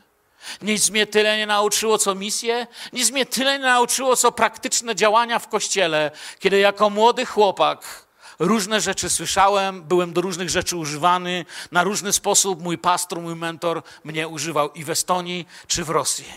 Nic 0.63 0.91
mnie 0.91 1.07
tyle 1.07 1.37
nie 1.37 1.47
nauczyło, 1.47 1.99
co 1.99 2.15
misje, 2.15 2.67
nic 2.93 3.11
mnie 3.11 3.27
tyle 3.27 3.59
nie 3.59 3.65
nauczyło, 3.65 4.17
co 4.17 4.33
praktyczne 4.33 4.95
działania 4.95 5.39
w 5.39 5.49
kościele, 5.49 6.11
kiedy 6.39 6.59
jako 6.59 6.91
młody 6.91 7.27
chłopak 7.27 8.07
różne 8.39 8.81
rzeczy 8.81 9.11
słyszałem, 9.11 9.83
byłem 9.83 10.13
do 10.13 10.21
różnych 10.21 10.51
rzeczy 10.51 10.77
używany, 10.77 11.45
na 11.73 11.85
różny 11.85 12.13
sposób 12.13 12.63
mój 12.63 12.79
pastor, 12.79 13.21
mój 13.21 13.37
mentor 13.37 13.83
mnie 14.05 14.29
używał 14.29 14.73
i 14.73 14.85
w 14.85 14.91
Estonii, 14.91 15.49
czy 15.67 15.85
w 15.85 15.91
Rosji. 15.91 16.33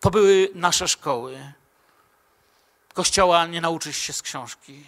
To 0.00 0.10
były 0.10 0.48
nasze 0.54 0.88
szkoły. 0.88 1.52
Kościoła 2.94 3.46
nie 3.46 3.60
nauczysz 3.60 3.96
się 3.96 4.12
z 4.12 4.22
książki. 4.22 4.86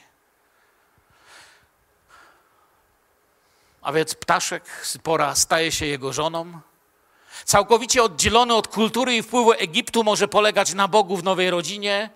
A 3.83 3.93
więc 3.93 4.15
ptaszek 4.15 4.87
Sypora 4.87 5.35
staje 5.35 5.73
się 5.73 5.87
jego 5.87 6.13
żoną. 6.13 6.61
Całkowicie 7.45 8.03
oddzielony 8.03 8.55
od 8.55 8.69
kultury 8.69 9.17
i 9.17 9.23
wpływu 9.23 9.53
Egiptu 9.53 10.05
może 10.05 10.29
polegać 10.29 10.75
na 10.75 10.89
Bogu 10.89 11.17
w 11.17 11.25
nowej 11.25 11.51
rodzinie. 11.51 12.11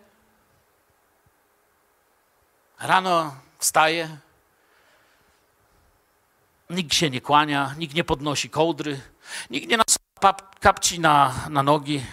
Rano 2.81 3.35
wstaje, 3.59 4.19
nikt 6.71 6.95
się 6.95 7.11
nie 7.11 7.21
kłania, 7.21 7.75
nikt 7.79 7.95
nie 7.95 8.05
podnosi 8.05 8.51
kołdry, 8.51 9.01
nikt 9.51 9.69
nie 9.69 9.77
nasuwa 9.77 10.49
kapci 10.61 11.01
na, 11.01 11.35
na 11.51 11.63
nogi, 11.63 12.05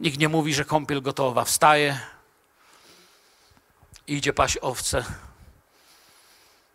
nikt 0.00 0.18
nie 0.18 0.28
mówi, 0.28 0.54
że 0.54 0.64
kąpiel 0.64 1.02
gotowa. 1.02 1.44
Wstaje 1.44 2.00
i 4.06 4.14
idzie 4.14 4.32
paść 4.32 4.58
owce. 4.62 5.04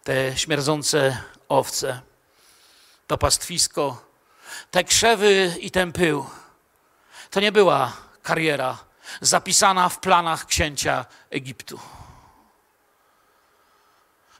Te 0.03 0.37
śmierdzące 0.37 1.23
owce, 1.49 2.01
to 3.07 3.17
pastwisko, 3.17 4.05
te 4.71 4.83
krzewy 4.83 5.55
i 5.59 5.71
ten 5.71 5.91
pył. 5.91 6.25
To 7.31 7.39
nie 7.39 7.51
była 7.51 7.93
kariera 8.23 8.77
zapisana 9.21 9.89
w 9.89 9.99
planach 9.99 10.45
księcia 10.45 11.05
Egiptu. 11.29 11.79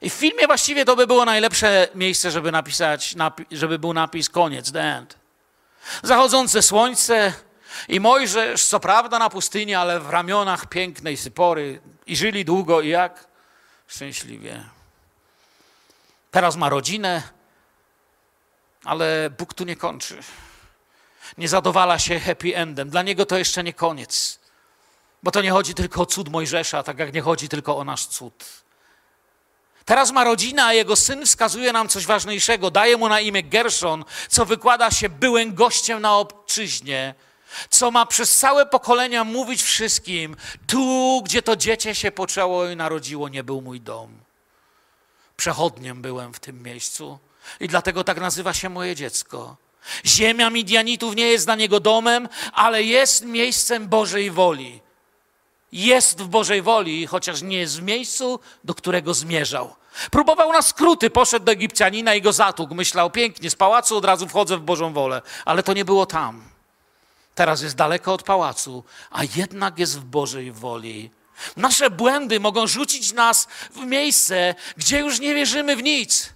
I 0.01 0.09
w 0.09 0.13
filmie 0.13 0.47
właściwie 0.47 0.85
to 0.85 0.95
by 0.95 1.07
było 1.07 1.25
najlepsze 1.25 1.87
miejsce, 1.95 2.31
żeby 2.31 2.51
napisać, 2.51 3.15
żeby 3.51 3.79
był 3.79 3.93
napis 3.93 4.29
koniec, 4.29 4.71
the 4.71 4.81
end. 4.81 5.17
Zachodzące 6.03 6.61
słońce 6.61 7.33
i 7.87 7.99
Mojżesz, 7.99 8.65
co 8.65 8.79
prawda 8.79 9.19
na 9.19 9.29
pustyni, 9.29 9.75
ale 9.75 9.99
w 9.99 10.09
ramionach 10.09 10.65
pięknej 10.65 11.17
Sypory 11.17 11.81
i 12.05 12.15
żyli 12.15 12.45
długo 12.45 12.81
i 12.81 12.89
jak? 12.89 13.27
Szczęśliwie. 13.87 14.63
Teraz 16.31 16.55
ma 16.55 16.69
rodzinę, 16.69 17.23
ale 18.83 19.29
Bóg 19.37 19.53
tu 19.53 19.63
nie 19.63 19.75
kończy. 19.75 20.19
Nie 21.37 21.49
zadowala 21.49 21.99
się 21.99 22.19
happy 22.19 22.55
endem. 22.55 22.89
Dla 22.89 23.01
niego 23.01 23.25
to 23.25 23.37
jeszcze 23.37 23.63
nie 23.63 23.73
koniec. 23.73 24.39
Bo 25.23 25.31
to 25.31 25.41
nie 25.41 25.51
chodzi 25.51 25.73
tylko 25.73 26.01
o 26.01 26.05
cud 26.05 26.29
Mojżesza, 26.29 26.83
tak 26.83 26.99
jak 26.99 27.13
nie 27.13 27.21
chodzi 27.21 27.49
tylko 27.49 27.77
o 27.77 27.83
nasz 27.83 28.05
cud. 28.05 28.45
Teraz 29.85 30.11
ma 30.11 30.23
rodzina, 30.23 30.65
a 30.65 30.73
jego 30.73 30.95
syn 30.95 31.25
wskazuje 31.25 31.73
nam 31.73 31.89
coś 31.89 32.05
ważniejszego. 32.05 32.71
Daje 32.71 32.97
mu 32.97 33.09
na 33.09 33.19
imię 33.19 33.43
Gershon, 33.43 34.05
co 34.29 34.45
wykłada 34.45 34.91
się 34.91 35.09
byłym 35.09 35.55
gościem 35.55 36.01
na 36.01 36.17
obczyźnie, 36.17 37.15
co 37.69 37.91
ma 37.91 38.05
przez 38.05 38.37
całe 38.37 38.65
pokolenia 38.65 39.23
mówić 39.23 39.63
wszystkim: 39.63 40.35
tu, 40.67 41.21
gdzie 41.25 41.41
to 41.41 41.55
dziecię 41.55 41.95
się 41.95 42.11
poczęło 42.11 42.69
i 42.69 42.75
narodziło, 42.75 43.29
nie 43.29 43.43
był 43.43 43.61
mój 43.61 43.81
dom. 43.81 44.09
Przechodniem 45.37 46.01
byłem 46.01 46.33
w 46.33 46.39
tym 46.39 46.63
miejscu 46.63 47.19
i 47.59 47.67
dlatego 47.67 48.03
tak 48.03 48.19
nazywa 48.19 48.53
się 48.53 48.69
moje 48.69 48.95
dziecko. 48.95 49.57
Ziemia 50.05 50.49
Midianitów 50.49 51.15
nie 51.15 51.27
jest 51.27 51.45
dla 51.45 51.55
niego 51.55 51.79
domem, 51.79 52.29
ale 52.53 52.83
jest 52.83 53.25
miejscem 53.25 53.87
Bożej 53.87 54.31
woli. 54.31 54.81
Jest 55.71 56.21
w 56.21 56.27
Bożej 56.27 56.61
woli, 56.61 57.07
chociaż 57.07 57.41
nie 57.41 57.57
jest 57.57 57.79
w 57.79 57.83
miejscu, 57.83 58.39
do 58.63 58.75
którego 58.75 59.13
zmierzał. 59.13 59.75
Próbował 60.11 60.53
na 60.53 60.61
skróty, 60.61 61.09
poszedł 61.09 61.45
do 61.45 61.51
Egipcjanina 61.51 62.15
i 62.15 62.21
go 62.21 62.33
zatłukł. 62.33 62.75
Myślał, 62.75 63.11
pięknie, 63.11 63.49
z 63.49 63.55
pałacu 63.55 63.97
od 63.97 64.05
razu 64.05 64.27
wchodzę 64.27 64.57
w 64.57 64.61
Bożą 64.61 64.93
wolę, 64.93 65.21
ale 65.45 65.63
to 65.63 65.73
nie 65.73 65.85
było 65.85 66.05
tam. 66.05 66.49
Teraz 67.39 67.61
jest 67.61 67.75
daleko 67.75 68.13
od 68.13 68.23
pałacu, 68.23 68.83
a 69.11 69.23
jednak 69.23 69.79
jest 69.79 69.99
w 69.99 70.03
Bożej 70.03 70.51
woli. 70.51 71.11
Nasze 71.57 71.89
błędy 71.89 72.39
mogą 72.39 72.67
rzucić 72.67 73.13
nas 73.13 73.47
w 73.71 73.85
miejsce, 73.85 74.55
gdzie 74.77 74.99
już 74.99 75.19
nie 75.19 75.35
wierzymy 75.35 75.75
w 75.75 75.83
nic. 75.83 76.33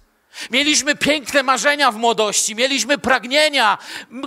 Mieliśmy 0.50 0.96
piękne 0.96 1.42
marzenia 1.42 1.92
w 1.92 1.96
młodości, 1.96 2.54
mieliśmy 2.54 2.98
pragnienia, 2.98 3.78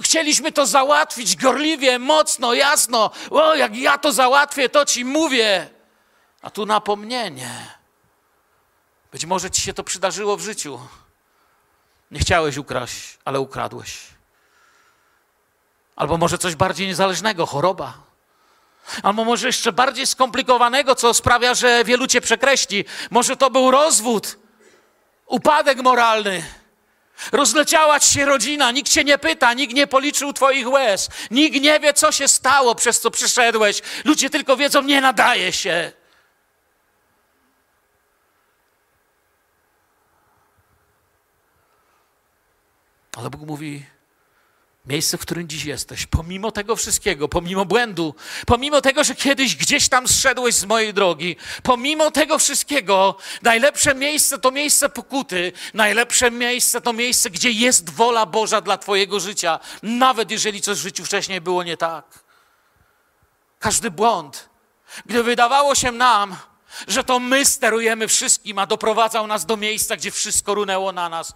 chcieliśmy 0.01 0.51
to 0.51 0.65
załatwić 0.65 1.35
gorliwie, 1.35 1.99
mocno, 1.99 2.53
jasno. 2.53 3.11
O, 3.29 3.55
jak 3.55 3.75
ja 3.75 3.97
to 3.97 4.11
załatwię, 4.11 4.69
to 4.69 4.85
ci 4.85 5.05
mówię. 5.05 5.69
A 6.41 6.49
tu 6.49 6.65
napomnienie. 6.65 7.67
Być 9.11 9.25
może 9.25 9.51
ci 9.51 9.61
się 9.61 9.73
to 9.73 9.83
przydarzyło 9.83 10.37
w 10.37 10.41
życiu. 10.41 10.79
Nie 12.11 12.19
chciałeś 12.19 12.57
ukraść, 12.57 13.17
ale 13.25 13.39
ukradłeś. 13.39 14.16
Albo 15.97 16.17
może 16.17 16.37
coś 16.37 16.55
bardziej 16.55 16.87
niezależnego, 16.87 17.45
choroba. 17.45 17.93
Albo 19.03 19.25
może 19.25 19.47
jeszcze 19.47 19.71
bardziej 19.71 20.07
skomplikowanego, 20.07 20.95
co 20.95 21.13
sprawia, 21.13 21.53
że 21.53 21.83
wielu 21.83 22.07
cię 22.07 22.21
przekreśli. 22.21 22.85
Może 23.11 23.37
to 23.37 23.49
był 23.49 23.71
rozwód 23.71 24.37
upadek 25.25 25.81
moralny. 25.83 26.43
Rozleciała 27.31 27.99
ci 27.99 28.13
się 28.13 28.25
rodzina, 28.25 28.71
nikt 28.71 28.91
cię 28.91 29.03
nie 29.03 29.17
pyta, 29.17 29.53
nikt 29.53 29.73
nie 29.73 29.87
policzył 29.87 30.33
twoich 30.33 30.69
łez, 30.69 31.09
nikt 31.31 31.61
nie 31.61 31.79
wie, 31.79 31.93
co 31.93 32.11
się 32.11 32.27
stało, 32.27 32.75
przez 32.75 33.01
co 33.01 33.11
przyszedłeś. 33.11 33.81
Ludzie 34.05 34.29
tylko 34.29 34.57
wiedzą, 34.57 34.81
nie 34.81 35.01
nadaje 35.01 35.53
się. 35.53 35.91
Ale 43.17 43.29
Bóg 43.29 43.41
mówi: 43.41 43.96
Miejsce, 44.87 45.17
w 45.17 45.21
którym 45.21 45.47
dziś 45.47 45.65
jesteś, 45.65 46.05
pomimo 46.05 46.51
tego 46.51 46.75
wszystkiego, 46.75 47.27
pomimo 47.27 47.65
błędu, 47.65 48.15
pomimo 48.45 48.81
tego, 48.81 49.03
że 49.03 49.15
kiedyś 49.15 49.55
gdzieś 49.55 49.89
tam 49.89 50.07
zszedłeś 50.07 50.55
z 50.55 50.65
mojej 50.65 50.93
drogi, 50.93 51.35
pomimo 51.63 52.11
tego 52.11 52.39
wszystkiego, 52.39 53.17
najlepsze 53.41 53.95
miejsce 53.95 54.39
to 54.39 54.51
miejsce 54.51 54.89
pokuty, 54.89 55.51
najlepsze 55.73 56.31
miejsce 56.31 56.81
to 56.81 56.93
miejsce, 56.93 57.29
gdzie 57.29 57.51
jest 57.51 57.89
wola 57.89 58.25
Boża 58.25 58.61
dla 58.61 58.77
Twojego 58.77 59.19
życia, 59.19 59.59
nawet 59.83 60.31
jeżeli 60.31 60.61
coś 60.61 60.77
w 60.77 60.81
życiu 60.81 61.05
wcześniej 61.05 61.41
było 61.41 61.63
nie 61.63 61.77
tak. 61.77 62.05
Każdy 63.59 63.91
błąd, 63.91 64.49
gdy 65.05 65.23
wydawało 65.23 65.75
się 65.75 65.91
nam, 65.91 66.35
że 66.87 67.03
to 67.03 67.19
my 67.19 67.45
sterujemy 67.45 68.07
wszystkim, 68.07 68.59
a 68.59 68.65
doprowadzał 68.65 69.27
nas 69.27 69.45
do 69.45 69.57
miejsca, 69.57 69.95
gdzie 69.95 70.11
wszystko 70.11 70.53
runęło 70.53 70.91
na 70.91 71.09
nas, 71.09 71.33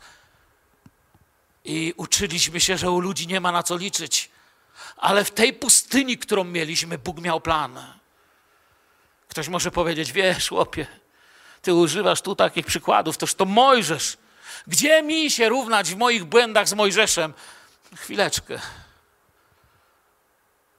i 1.66 1.94
uczyliśmy 1.98 2.60
się, 2.60 2.78
że 2.78 2.92
u 2.92 3.00
ludzi 3.00 3.28
nie 3.28 3.42
ma 3.42 3.52
na 3.52 3.64
co 3.64 3.78
liczyć. 3.78 4.32
Ale 4.98 5.24
w 5.24 5.32
tej 5.32 5.54
pustyni, 5.54 6.18
którą 6.18 6.44
mieliśmy, 6.44 6.98
Bóg 6.98 7.22
miał 7.22 7.42
plan. 7.42 7.94
Ktoś 9.28 9.48
może 9.48 9.72
powiedzieć, 9.72 10.12
wiesz, 10.12 10.50
chłopie, 10.50 10.88
ty 11.62 11.74
używasz 11.74 12.22
tu 12.22 12.36
takich 12.36 12.66
przykładów, 12.66 13.18
toż 13.18 13.36
to 13.36 13.46
Mojżesz. 13.46 14.18
Gdzie 14.68 15.04
mi 15.04 15.32
się 15.32 15.50
równać 15.50 15.94
w 15.94 15.98
moich 15.98 16.24
błędach 16.24 16.68
z 16.68 16.74
Mojżeszem? 16.74 17.34
Chwileczkę. 17.96 18.60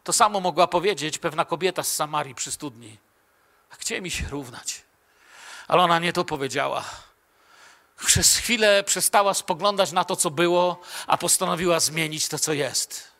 To 0.04 0.12
samo 0.12 0.40
mogła 0.40 0.66
powiedzieć 0.66 1.18
pewna 1.18 1.44
kobieta 1.44 1.82
z 1.82 1.94
Samarii 1.94 2.34
przy 2.34 2.52
studni. 2.52 2.98
A 3.70 3.76
gdzie 3.76 4.00
mi 4.00 4.10
się 4.10 4.28
równać? 4.28 4.82
Ale 5.68 5.82
ona 5.82 5.98
nie 5.98 6.12
to 6.12 6.24
powiedziała 6.24 6.84
przez 8.06 8.36
chwilę 8.36 8.84
przestała 8.84 9.34
spoglądać 9.34 9.92
na 9.92 10.04
to, 10.04 10.16
co 10.16 10.30
było, 10.30 10.80
a 11.06 11.18
postanowiła 11.18 11.80
zmienić 11.80 12.28
to, 12.28 12.38
co 12.38 12.52
jest. 12.52 13.12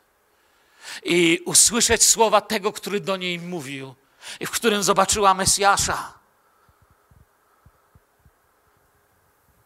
I 1.03 1.39
usłyszeć 1.45 2.03
słowa 2.03 2.41
tego, 2.41 2.73
który 2.73 2.99
do 2.99 3.17
niej 3.17 3.39
mówił, 3.39 3.95
i 4.39 4.45
w 4.45 4.51
którym 4.51 4.83
zobaczyła 4.83 5.33
Mesjasza. 5.33 6.13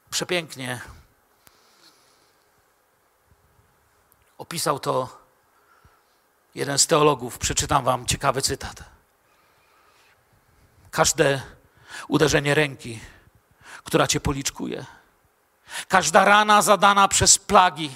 Przepięknie 0.09 0.81
opisał 4.37 4.79
to 4.79 5.21
jeden 6.55 6.77
z 6.77 6.87
teologów. 6.87 7.37
Przeczytam 7.37 7.83
wam 7.83 8.05
ciekawy 8.05 8.41
cytat. 8.41 8.83
Każde 10.91 11.41
uderzenie 12.07 12.55
ręki, 12.55 12.99
która 13.83 14.07
cię 14.07 14.19
policzkuje, 14.19 14.85
Każda 15.87 16.25
rana 16.25 16.61
zadana 16.61 17.07
przez 17.07 17.37
plagi, 17.37 17.91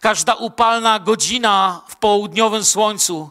każda 0.00 0.34
upalna 0.34 0.98
godzina 0.98 1.80
w 1.88 1.96
południowym 1.96 2.64
słońcu, 2.64 3.30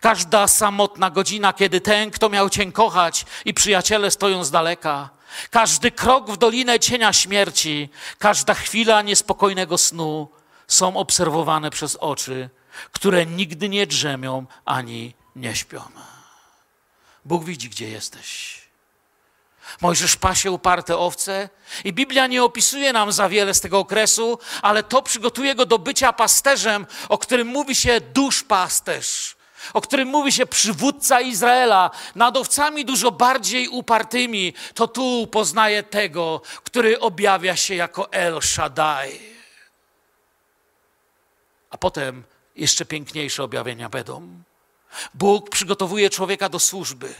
każda 0.00 0.48
samotna 0.48 1.10
godzina, 1.10 1.52
kiedy 1.52 1.80
ten, 1.80 2.10
kto 2.10 2.28
miał 2.28 2.50
cię 2.50 2.72
kochać 2.72 3.26
i 3.44 3.54
przyjaciele 3.54 4.10
stoją 4.10 4.44
z 4.44 4.50
daleka, 4.50 5.10
każdy 5.50 5.90
krok 5.90 6.30
w 6.30 6.36
dolinę 6.36 6.80
cienia 6.80 7.12
śmierci, 7.12 7.88
każda 8.18 8.54
chwila 8.54 9.02
niespokojnego 9.02 9.78
snu 9.78 10.28
są 10.68 10.96
obserwowane 10.96 11.70
przez 11.70 11.96
oczy, 11.96 12.50
które 12.92 13.26
nigdy 13.26 13.68
nie 13.68 13.86
drzemią 13.86 14.46
ani 14.64 15.14
nie 15.36 15.56
śpią. 15.56 15.82
Bóg 17.24 17.44
widzi, 17.44 17.70
gdzie 17.70 17.88
jesteś. 17.88 18.58
Mojżesz 19.80 20.16
pasie 20.16 20.50
uparte 20.50 20.98
owce 20.98 21.48
i 21.84 21.92
Biblia 21.92 22.26
nie 22.26 22.44
opisuje 22.44 22.92
nam 22.92 23.12
za 23.12 23.28
wiele 23.28 23.54
z 23.54 23.60
tego 23.60 23.78
okresu, 23.78 24.38
ale 24.62 24.82
to 24.82 25.02
przygotuje 25.02 25.54
go 25.54 25.66
do 25.66 25.78
bycia 25.78 26.12
pasterzem, 26.12 26.86
o 27.08 27.18
którym 27.18 27.48
mówi 27.48 27.74
się 27.74 28.00
dusz 28.00 28.42
pasterz. 28.42 29.38
o 29.72 29.80
którym 29.80 30.08
mówi 30.08 30.32
się 30.32 30.46
przywódca 30.46 31.20
Izraela, 31.20 31.90
nad 32.14 32.36
owcami 32.36 32.84
dużo 32.84 33.10
bardziej 33.10 33.68
upartymi, 33.68 34.54
to 34.74 34.88
tu 34.88 35.26
poznaje 35.26 35.82
tego, 35.82 36.40
który 36.64 37.00
objawia 37.00 37.56
się 37.56 37.74
jako 37.74 38.12
El 38.12 38.40
Shaddai. 38.42 39.20
A 41.70 41.78
potem 41.78 42.24
jeszcze 42.56 42.84
piękniejsze 42.84 43.42
objawienia 43.42 43.88
będą. 43.88 44.42
Bóg 45.14 45.50
przygotowuje 45.50 46.10
człowieka 46.10 46.48
do 46.48 46.58
służby 46.58 47.14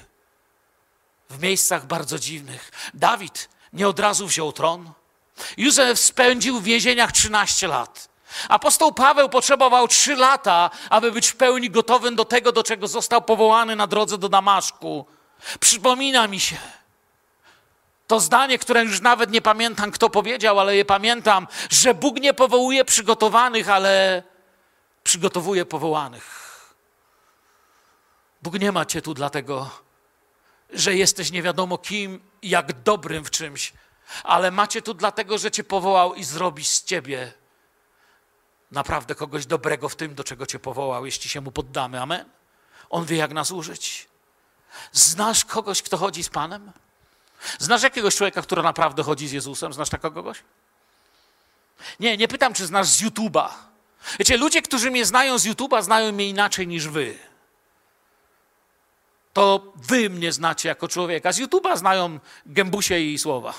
w 1.31 1.43
miejscach 1.43 1.87
bardzo 1.87 2.19
dziwnych. 2.19 2.71
Dawid 2.95 3.49
nie 3.73 3.89
od 3.89 4.01
razu 4.01 4.27
wziął 4.27 4.53
tron. 4.53 4.93
Józef 5.57 5.99
spędził 5.99 6.61
w 6.61 6.65
więzieniach 6.65 7.13
13 7.13 7.69
lat. 7.69 8.09
Apostoł 8.49 8.93
Paweł 8.93 9.29
potrzebował 9.29 9.89
3 9.89 10.17
lata, 10.17 10.71
aby 10.91 11.13
być 11.13 11.29
w 11.29 11.37
pełni 11.37 11.71
gotowym 11.71 12.17
do 12.17 12.25
tego, 12.25 12.53
do 12.53 12.63
czego 12.63 12.89
został 12.89 13.23
powołany 13.23 13.77
na 13.77 13.87
drodze 13.87 14.19
do 14.19 14.29
Damaszku. 14.29 15.07
Przypomina 15.61 16.27
mi 16.27 16.41
się 16.41 16.57
to 18.07 18.21
zdanie, 18.21 18.59
które 18.59 18.85
już 18.85 19.01
nawet 19.01 19.31
nie 19.31 19.43
pamiętam, 19.43 19.91
kto 19.91 20.11
powiedział, 20.11 20.61
ale 20.61 20.77
je 20.77 20.85
pamiętam, 20.85 21.47
że 21.71 21.95
Bóg 21.95 22.21
nie 22.21 22.35
powołuje 22.35 22.85
przygotowanych, 22.85 23.69
ale 23.69 24.23
przygotowuje 25.05 25.67
powołanych. 25.67 26.49
Bóg 28.43 28.55
nie 28.61 28.73
ma 28.73 28.85
cię 28.85 29.03
tu 29.03 29.15
dlatego, 29.15 29.71
że 30.73 30.97
jesteś 30.97 31.31
nie 31.31 31.43
wiadomo 31.43 31.79
kim, 31.79 32.21
jak 32.43 32.83
dobrym 32.83 33.25
w 33.25 33.31
czymś, 33.31 33.73
ale 34.25 34.51
macie 34.51 34.83
tu 34.83 34.95
dlatego, 34.95 35.39
że 35.39 35.51
cię 35.51 35.65
powołał 35.65 36.15
i 36.15 36.25
zrobi 36.25 36.65
z 36.65 36.85
ciebie 36.85 37.33
naprawdę 38.71 39.15
kogoś 39.15 39.47
dobrego 39.47 39.89
w 39.89 39.97
tym, 39.97 40.15
do 40.15 40.25
czego 40.25 40.47
cię 40.47 40.59
powołał, 40.59 41.07
jeśli 41.07 41.31
się 41.31 41.41
mu 41.41 41.53
poddamy. 41.53 42.01
Amen. 42.01 42.25
On 42.91 43.05
wie, 43.05 43.17
jak 43.17 43.33
nas 43.33 43.51
użyć. 43.51 44.09
Znasz 44.93 45.45
kogoś, 45.45 45.83
kto 45.83 45.97
chodzi 45.97 46.25
z 46.25 46.29
Panem? 46.29 46.73
Znasz 47.59 47.83
jakiegoś 47.83 48.17
człowieka, 48.17 48.43
który 48.43 48.63
naprawdę 48.63 49.03
chodzi 49.03 49.29
z 49.29 49.33
Jezusem? 49.33 49.73
Znasz 49.73 49.89
takiego 49.89 50.11
kogoś? 50.11 50.43
Nie, 52.01 52.17
nie 52.17 52.29
pytam, 52.29 52.55
czy 52.55 52.67
znasz 52.67 52.87
z 52.87 53.03
YouTube'a. 53.03 53.49
Wiecie, 54.19 54.37
ludzie, 54.37 54.63
którzy 54.63 54.91
mnie 54.91 55.07
znają 55.07 55.39
z 55.39 55.47
YouTube'a, 55.47 55.83
znają 55.83 56.13
mnie 56.13 56.29
inaczej 56.29 56.67
niż 56.67 56.89
wy 56.89 57.19
to 59.39 59.73
wy 59.77 60.11
mnie 60.11 60.33
znacie 60.33 60.69
jako 60.69 60.89
człowieka. 60.89 61.33
Z 61.33 61.39
YouTube'a 61.39 61.77
znają 61.77 62.19
gębusie 62.47 62.99
i 62.99 63.19
słowa. 63.19 63.55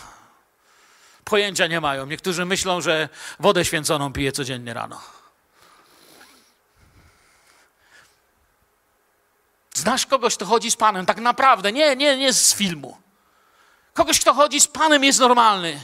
Pojęcia 1.23 1.67
nie 1.67 1.81
mają. 1.81 2.05
Niektórzy 2.05 2.45
myślą, 2.45 2.81
że 2.81 3.09
wodę 3.39 3.65
święconą 3.65 4.13
pije 4.13 4.31
codziennie 4.31 4.73
rano. 4.73 5.01
Znasz 9.73 10.05
kogoś, 10.05 10.35
kto 10.35 10.45
chodzi 10.45 10.71
z 10.71 10.75
Panem, 10.75 11.05
tak 11.05 11.17
naprawdę, 11.17 11.71
nie, 11.71 11.95
nie, 11.95 12.17
nie 12.17 12.33
z 12.33 12.53
filmu. 12.53 12.97
Kogoś, 13.93 14.19
kto 14.19 14.33
chodzi 14.33 14.59
z 14.59 14.67
Panem, 14.67 15.03
jest 15.03 15.19
normalny. 15.19 15.81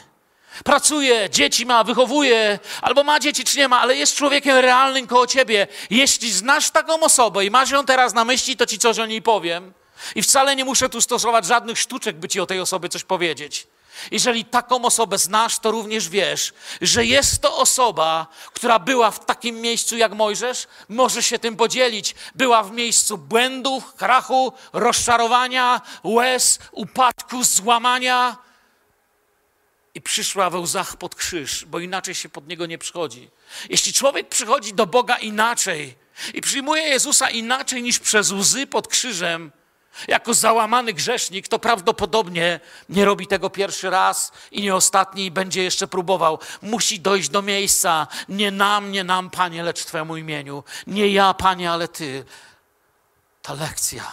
Pracuje, 0.64 1.30
dzieci 1.30 1.66
ma, 1.66 1.84
wychowuje, 1.84 2.60
albo 2.82 3.04
ma 3.04 3.20
dzieci, 3.20 3.44
czy 3.44 3.58
nie 3.58 3.68
ma, 3.68 3.80
ale 3.80 3.96
jest 3.96 4.16
człowiekiem 4.16 4.58
realnym 4.58 5.08
koło 5.08 5.28
ciebie. 5.28 5.68
Jeśli 5.90 6.32
znasz 6.32 6.70
taką 6.70 7.00
osobę 7.00 7.46
i 7.46 7.52
masz 7.52 7.72
ją 7.72 7.86
teraz 7.86 8.14
na 8.14 8.26
myśli, 8.26 8.58
to 8.58 8.66
ci 8.66 8.80
coś 8.80 9.00
o 9.00 9.06
niej 9.06 9.22
powiem. 9.22 9.74
I 10.16 10.22
wcale 10.22 10.56
nie 10.56 10.66
muszę 10.66 10.90
tu 10.90 11.02
stosować 11.02 11.46
żadnych 11.46 11.80
sztuczek, 11.80 12.16
by 12.16 12.28
ci 12.28 12.40
o 12.40 12.46
tej 12.46 12.60
osobie 12.60 12.90
coś 12.90 13.04
powiedzieć. 13.04 13.68
Jeżeli 14.12 14.46
taką 14.46 14.86
osobę 14.86 15.18
znasz, 15.18 15.60
to 15.60 15.72
również 15.72 16.10
wiesz, 16.10 16.54
że 16.82 17.06
jest 17.06 17.42
to 17.42 17.58
osoba, 17.58 18.28
która 18.54 18.80
była 18.80 19.12
w 19.12 19.26
takim 19.26 19.62
miejscu 19.62 19.98
jak 19.98 20.14
Mojżesz, 20.14 20.68
może 20.90 21.24
się 21.24 21.40
tym 21.40 21.56
podzielić. 21.56 22.16
Była 22.36 22.64
w 22.64 22.72
miejscu 22.72 23.18
błędów, 23.18 23.94
krachu, 23.94 24.54
rozczarowania, 24.74 25.82
łez, 26.04 26.60
upadku, 26.72 27.44
złamania 27.44 28.38
i 29.96 30.02
przyszła 30.02 30.50
we 30.50 30.60
łzach 30.60 30.98
pod 30.98 31.16
krzyż, 31.16 31.66
bo 31.66 31.80
inaczej 31.80 32.16
się 32.16 32.30
pod 32.30 32.48
niego 32.48 32.66
nie 32.66 32.78
przychodzi. 32.78 33.30
Jeśli 33.70 33.94
człowiek 33.94 34.30
przychodzi 34.30 34.74
do 34.74 34.88
Boga 34.88 35.16
inaczej 35.16 35.96
i 36.34 36.42
przyjmuje 36.42 36.84
Jezusa 36.84 37.30
inaczej 37.30 37.84
niż 37.84 38.00
przez 38.00 38.32
łzy 38.32 38.68
pod 38.68 38.88
krzyżem, 38.88 39.52
jako 40.08 40.34
załamany 40.34 40.94
grzesznik, 40.94 41.48
to 41.48 41.60
prawdopodobnie 41.60 42.60
nie 42.90 43.06
robi 43.06 43.28
tego 43.28 43.50
pierwszy 43.50 43.90
raz 43.90 44.32
i 44.52 44.62
nie 44.62 44.76
ostatni 44.76 45.26
i 45.26 45.32
będzie 45.32 45.64
jeszcze 45.64 45.88
próbował. 45.88 46.40
Musi 46.62 47.00
dojść 47.00 47.30
do 47.30 47.42
miejsca. 47.42 48.08
Nie 48.30 48.52
nam, 48.52 48.92
nie 48.92 49.04
nam, 49.04 49.30
Panie, 49.30 49.64
lecz 49.64 49.86
Twemu 49.86 50.18
imieniu. 50.18 50.64
Nie 50.88 51.08
ja, 51.08 51.34
Panie, 51.34 51.72
ale 51.72 51.88
Ty. 51.88 52.26
Ta 53.42 53.54
lekcja. 53.54 54.12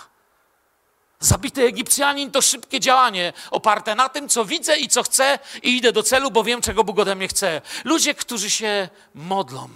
Zabity 1.21 1.63
Egipcjanin 1.63 2.31
to 2.31 2.43
szybkie 2.43 2.81
działanie, 2.81 3.33
oparte 3.51 3.95
na 3.95 4.09
tym, 4.09 4.29
co 4.29 4.45
widzę 4.45 4.77
i 4.77 4.89
co 4.89 5.03
chcę, 5.03 5.39
i 5.63 5.77
idę 5.77 5.93
do 5.93 6.03
celu, 6.03 6.31
bo 6.31 6.45
wiem, 6.45 6.61
czego 6.61 6.85
Bóg 6.85 6.99
ode 6.99 7.15
mnie 7.15 7.29
chce. 7.29 7.61
Ludzie, 7.85 8.15
którzy 8.15 8.51
się 8.51 8.89
modlą, 9.15 9.69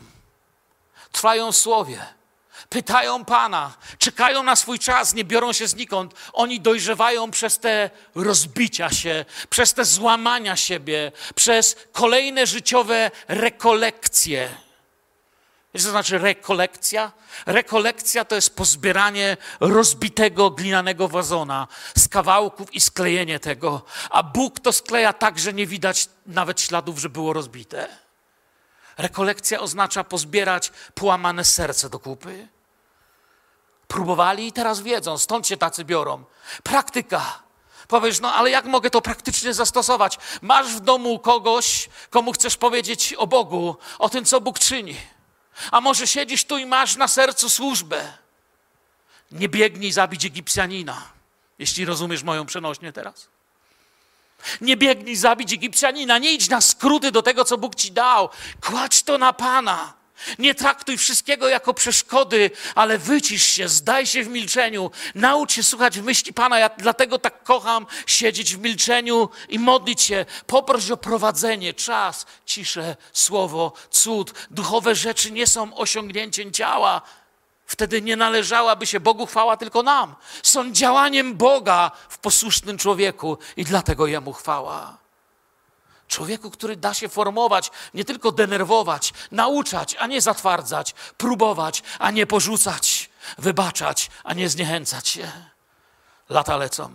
trwają 1.13 1.53
w 1.53 1.57
słowie 1.57 2.16
pytają 2.69 3.25
Pana, 3.25 3.75
czekają 3.99 4.43
na 4.43 4.57
swój 4.57 4.79
czas, 4.79 5.15
nie 5.15 5.25
biorą 5.25 5.53
się 5.53 5.67
znikąd. 5.67 6.15
Oni 6.33 6.61
dojrzewają 6.61 7.31
przez 7.31 7.59
te 7.59 7.91
rozbicia 8.15 8.91
się, 8.91 9.25
przez 9.51 9.75
te 9.75 9.85
złamania 9.85 10.57
siebie, 10.57 11.13
przez 11.35 11.77
kolejne 11.93 12.47
życiowe 12.47 13.11
rekolekcje. 13.29 14.49
Wiesz, 15.75 15.85
co 15.85 15.91
znaczy 15.91 16.19
rekolekcja? 16.19 17.13
Rekolekcja 17.47 18.25
to 18.25 18.35
jest 18.35 18.57
pozbieranie 18.57 19.37
rozbitego 19.61 20.51
glinianego 20.51 21.09
wazona 21.09 21.69
z 21.97 22.09
kawałków 22.09 22.75
i 22.75 22.81
sklejenie 22.81 23.41
tego. 23.41 23.83
A 24.11 24.23
Bóg 24.23 24.61
to 24.61 24.73
skleja 24.73 25.13
tak, 25.13 25.39
że 25.39 25.53
nie 25.53 25.67
widać 25.67 26.09
nawet 26.27 26.61
śladów, 26.61 26.99
że 26.99 27.09
było 27.09 27.33
rozbite. 27.33 27.89
Rekolekcja 28.99 29.61
oznacza 29.61 30.05
pozbierać 30.05 30.73
połamane 30.95 31.45
serce 31.45 31.91
do 31.91 31.99
kupy. 31.99 32.49
Próbowali 33.89 34.47
i 34.47 34.53
teraz 34.53 34.81
wiedzą, 34.81 35.19
stąd 35.19 35.47
się 35.47 35.57
tacy 35.57 35.85
biorą. 35.85 36.25
Praktyka. 36.63 37.43
Powiesz, 37.89 38.21
no 38.21 38.35
ale 38.35 38.51
jak 38.51 38.65
mogę 38.65 38.91
to 38.91 39.03
praktycznie 39.03 39.55
zastosować? 39.55 40.19
Masz 40.43 40.67
w 40.67 40.81
domu 40.81 41.19
kogoś, 41.19 41.89
komu 42.11 42.33
chcesz 42.33 42.57
powiedzieć 42.57 43.15
o 43.15 43.27
Bogu, 43.27 43.77
o 43.99 44.09
tym, 44.09 44.25
co 44.25 44.41
Bóg 44.41 44.59
czyni. 44.59 44.97
A 45.71 45.81
może 45.81 46.07
siedzisz 46.07 46.45
tu 46.45 46.59
i 46.59 46.67
masz 46.67 46.97
na 46.97 47.09
sercu 47.09 47.51
służbę. 47.51 48.13
Nie 49.31 49.49
biegnij 49.49 49.93
zabić 49.93 50.25
Egipcjanina, 50.25 51.03
jeśli 51.59 51.85
rozumiesz 51.85 52.23
moją 52.23 52.47
przenośnię 52.47 52.93
teraz. 52.93 53.29
Nie 54.61 54.77
biegnij 54.77 55.17
zabić 55.17 55.53
Egipcjanina, 55.53 56.19
nie 56.19 56.33
idź 56.33 56.49
na 56.49 56.61
skróty 56.61 57.13
do 57.13 57.23
tego, 57.23 57.45
co 57.45 57.59
Bóg 57.59 57.75
ci 57.75 57.93
dał. 57.93 58.29
Kładź 58.61 59.03
to 59.03 59.19
na 59.19 59.33
Pana. 59.33 59.93
Nie 60.39 60.55
traktuj 60.55 60.99
wszystkiego 60.99 61.49
jako 61.49 61.75
przeszkody, 61.75 62.51
ale 62.75 62.99
wycisz 62.99 63.45
się, 63.45 63.69
zdaj 63.69 64.07
się 64.07 64.25
w 64.25 64.29
milczeniu, 64.29 64.91
naucz 65.15 65.53
się 65.53 65.63
słuchać 65.63 65.99
myśli 65.99 66.33
Pana. 66.33 66.59
Ja 66.59 66.69
dlatego 66.69 67.19
tak 67.19 67.43
kocham 67.43 67.87
siedzieć 68.07 68.57
w 68.57 68.59
milczeniu 68.59 69.29
i 69.49 69.59
modlić 69.59 70.03
się. 70.03 70.27
Poproś 70.47 70.91
o 70.91 70.97
prowadzenie, 70.97 71.75
czas, 71.75 72.27
ciszę, 72.47 72.97
słowo, 73.13 73.73
cud. 73.91 74.35
Duchowe 74.51 74.95
rzeczy 74.95 75.31
nie 75.33 75.47
są 75.47 75.77
osiągnięciem 75.77 76.53
ciała. 76.53 77.03
Wtedy 77.67 78.03
nie 78.03 78.17
należałaby 78.17 78.87
się 78.87 79.01
Bogu 79.01 79.27
chwała 79.27 79.57
tylko 79.57 79.83
nam. 79.83 80.15
Są 80.43 80.73
działaniem 80.73 81.35
Boga 81.35 81.91
w 82.09 82.19
posłusznym 82.19 82.79
człowieku 82.79 83.39
i 83.57 83.65
dlatego 83.65 84.07
Jemu 84.07 84.33
chwała. 84.33 85.06
Człowieku, 86.09 86.51
który 86.51 86.77
da 86.77 86.95
się 86.95 87.09
formować, 87.09 87.71
nie 87.95 88.05
tylko 88.05 88.33
denerwować, 88.33 89.13
nauczać, 89.31 89.97
a 89.99 90.07
nie 90.07 90.21
zatwardzać, 90.21 90.95
próbować, 91.17 91.83
a 91.99 92.11
nie 92.11 92.27
porzucać, 92.27 93.11
wybaczać, 93.39 94.11
a 94.25 94.35
nie 94.35 94.49
zniechęcać 94.49 95.09
się. 95.09 95.33
Lata 96.29 96.57
lecą. 96.57 96.95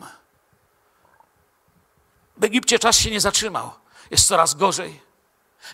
W 2.38 2.44
Egipcie 2.44 2.80
czas 2.80 2.98
się 2.98 3.12
nie 3.12 3.22
zatrzymał. 3.22 3.72
Jest 4.12 4.28
coraz 4.28 4.54
gorzej. 4.54 5.02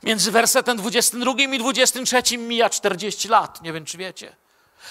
Między 0.04 0.32
wersetem 0.32 0.78
22 0.78 1.32
i 1.38 1.60
23 1.60 2.38
mija 2.38 2.70
40 2.70 3.28
lat. 3.28 3.62
Nie 3.62 3.74
wiem, 3.74 3.86
czy 3.86 3.98
wiecie. 3.98 4.36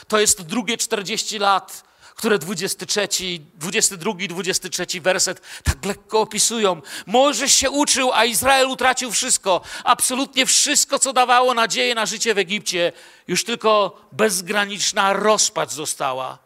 To 0.08 0.18
jest 0.18 0.42
drugie 0.42 0.76
40 0.76 1.38
lat 1.38 1.85
które 2.16 2.38
23, 2.38 3.08
22, 3.54 4.14
23 4.28 5.00
werset 5.00 5.40
tak 5.64 5.84
lekko 5.84 6.20
opisują. 6.20 6.82
Mojżesz 7.06 7.52
się 7.52 7.70
uczył, 7.70 8.12
a 8.12 8.24
Izrael 8.24 8.68
utracił 8.68 9.12
wszystko. 9.12 9.60
Absolutnie 9.84 10.46
wszystko, 10.46 10.98
co 10.98 11.12
dawało 11.12 11.54
nadzieję 11.54 11.94
na 11.94 12.06
życie 12.06 12.34
w 12.34 12.38
Egipcie. 12.38 12.92
Już 13.28 13.44
tylko 13.44 14.00
bezgraniczna 14.12 15.12
rozpacz 15.12 15.70
została. 15.70 16.38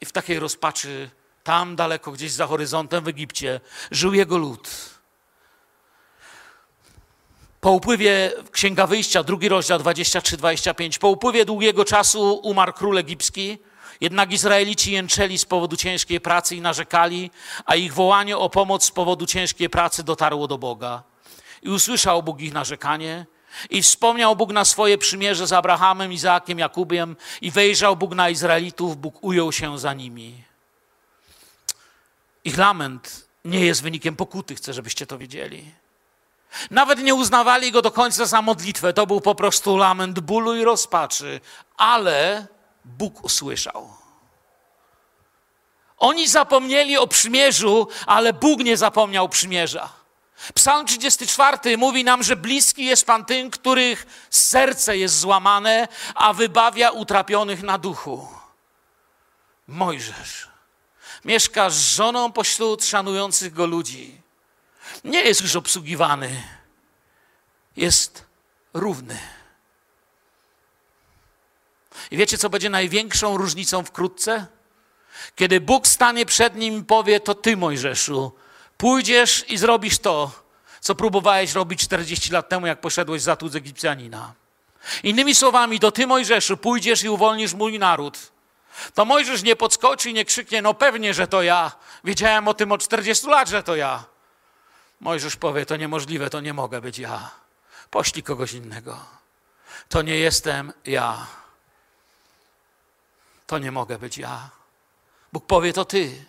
I 0.00 0.06
w 0.06 0.12
takiej 0.12 0.38
rozpaczy, 0.38 1.10
tam 1.44 1.76
daleko, 1.76 2.12
gdzieś 2.12 2.32
za 2.32 2.46
horyzontem 2.46 3.04
w 3.04 3.08
Egipcie, 3.08 3.60
żył 3.90 4.14
jego 4.14 4.38
lud. 4.38 4.68
Po 7.60 7.70
upływie 7.70 8.32
Księga 8.52 8.86
Wyjścia, 8.86 9.22
drugi 9.22 9.48
rozdział 9.48 9.78
23-25, 9.78 10.98
po 10.98 11.08
upływie 11.08 11.44
długiego 11.44 11.84
czasu 11.84 12.40
umarł 12.42 12.72
król 12.72 12.98
egipski, 12.98 13.58
Jednak 14.00 14.32
Izraelici 14.32 14.92
jęczeli 14.92 15.38
z 15.38 15.44
powodu 15.44 15.76
ciężkiej 15.76 16.20
pracy 16.20 16.56
i 16.56 16.60
narzekali, 16.60 17.30
a 17.64 17.74
ich 17.74 17.94
wołanie 17.94 18.38
o 18.38 18.50
pomoc 18.50 18.84
z 18.84 18.90
powodu 18.90 19.26
ciężkiej 19.26 19.70
pracy 19.70 20.02
dotarło 20.02 20.48
do 20.48 20.58
Boga. 20.58 21.02
I 21.62 21.68
usłyszał 21.68 22.22
Bóg 22.22 22.40
ich 22.40 22.52
narzekanie, 22.52 23.26
i 23.70 23.82
wspomniał 23.82 24.36
Bóg 24.36 24.52
na 24.52 24.64
swoje 24.64 24.98
przymierze 24.98 25.46
z 25.46 25.52
Abrahamem, 25.52 26.12
Izaakiem, 26.12 26.58
Jakubiem, 26.58 27.16
i 27.40 27.50
wejrzał 27.50 27.96
Bóg 27.96 28.14
na 28.14 28.30
Izraelitów, 28.30 28.96
Bóg 28.96 29.24
ujął 29.24 29.52
się 29.52 29.78
za 29.78 29.94
nimi. 29.94 30.44
Ich 32.44 32.58
lament 32.58 33.28
nie 33.44 33.66
jest 33.66 33.82
wynikiem 33.82 34.16
pokuty, 34.16 34.54
chcę, 34.54 34.72
żebyście 34.72 35.06
to 35.06 35.18
wiedzieli. 35.18 35.64
Nawet 36.70 36.98
nie 36.98 37.14
uznawali 37.14 37.72
go 37.72 37.82
do 37.82 37.90
końca 37.90 38.26
za 38.26 38.42
modlitwę, 38.42 38.92
to 38.92 39.06
był 39.06 39.20
po 39.20 39.34
prostu 39.34 39.76
lament 39.76 40.20
bólu 40.20 40.56
i 40.56 40.64
rozpaczy, 40.64 41.40
ale 41.76 42.46
Bóg 42.88 43.24
usłyszał. 43.24 43.92
Oni 45.98 46.28
zapomnieli 46.28 46.96
o 46.96 47.06
przymierzu, 47.06 47.88
ale 48.06 48.32
Bóg 48.32 48.60
nie 48.60 48.76
zapomniał 48.76 49.28
przymierza. 49.28 49.88
Psalm 50.54 50.86
34 50.86 51.76
mówi 51.76 52.04
nam, 52.04 52.22
że 52.22 52.36
bliski 52.36 52.84
jest 52.84 53.06
Pan 53.06 53.24
tym, 53.24 53.50
których 53.50 54.06
serce 54.30 54.96
jest 54.96 55.18
złamane, 55.18 55.88
a 56.14 56.32
wybawia 56.32 56.90
utrapionych 56.90 57.62
na 57.62 57.78
duchu. 57.78 58.28
Mojżesz 59.68 60.48
mieszka 61.24 61.70
z 61.70 61.78
żoną 61.78 62.32
pośród 62.32 62.84
szanujących 62.84 63.52
go 63.52 63.66
ludzi. 63.66 64.20
Nie 65.04 65.22
jest 65.22 65.40
już 65.40 65.56
obsługiwany, 65.56 66.42
jest 67.76 68.24
równy. 68.74 69.18
I 72.10 72.16
wiecie, 72.16 72.38
co 72.38 72.50
będzie 72.50 72.70
największą 72.70 73.36
różnicą 73.36 73.84
wkrótce? 73.84 74.46
Kiedy 75.36 75.60
Bóg 75.60 75.86
stanie 75.86 76.26
przed 76.26 76.56
nim 76.56 76.78
i 76.78 76.84
powie: 76.84 77.20
To 77.20 77.34
ty, 77.34 77.56
Mojżeszu, 77.56 78.32
pójdziesz 78.76 79.44
i 79.48 79.58
zrobisz 79.58 79.98
to, 79.98 80.30
co 80.80 80.94
próbowałeś 80.94 81.52
robić 81.52 81.80
40 81.80 82.32
lat 82.32 82.48
temu, 82.48 82.66
jak 82.66 82.80
poszedłeś 82.80 83.22
za 83.22 83.36
z 83.48 83.56
Egipcjanina. 83.56 84.34
Innymi 85.02 85.34
słowami, 85.34 85.80
to 85.80 85.92
ty, 85.92 86.06
Mojżeszu, 86.06 86.56
pójdziesz 86.56 87.02
i 87.02 87.08
uwolnisz 87.08 87.54
mój 87.54 87.78
naród. 87.78 88.18
To 88.94 89.04
Mojżesz 89.04 89.42
nie 89.42 89.56
podskoczy 89.56 90.10
i 90.10 90.14
nie 90.14 90.24
krzyknie, 90.24 90.62
no 90.62 90.74
pewnie, 90.74 91.14
że 91.14 91.26
to 91.26 91.42
ja. 91.42 91.72
Wiedziałem 92.04 92.48
o 92.48 92.54
tym 92.54 92.72
od 92.72 92.82
40 92.82 93.26
lat, 93.26 93.48
że 93.48 93.62
to 93.62 93.76
ja. 93.76 94.04
Mojżesz 95.00 95.36
powie, 95.36 95.66
to 95.66 95.76
niemożliwe, 95.76 96.30
to 96.30 96.40
nie 96.40 96.54
mogę 96.54 96.80
być 96.80 96.98
ja. 96.98 97.30
Poślij 97.90 98.22
kogoś 98.22 98.52
innego. 98.52 98.98
To 99.88 100.02
nie 100.02 100.16
jestem 100.16 100.72
ja. 100.84 101.26
To 103.48 103.58
nie 103.58 103.72
mogę 103.72 103.98
być 103.98 104.18
ja. 104.18 104.50
Bóg 105.32 105.46
powie, 105.46 105.72
to 105.72 105.84
ty. 105.84 106.24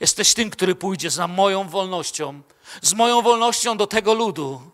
Jesteś 0.00 0.34
tym, 0.34 0.50
który 0.50 0.74
pójdzie 0.74 1.10
za 1.10 1.28
moją 1.28 1.68
wolnością, 1.68 2.42
z 2.82 2.94
moją 2.94 3.22
wolnością 3.22 3.76
do 3.76 3.86
tego 3.86 4.14
ludu. 4.14 4.70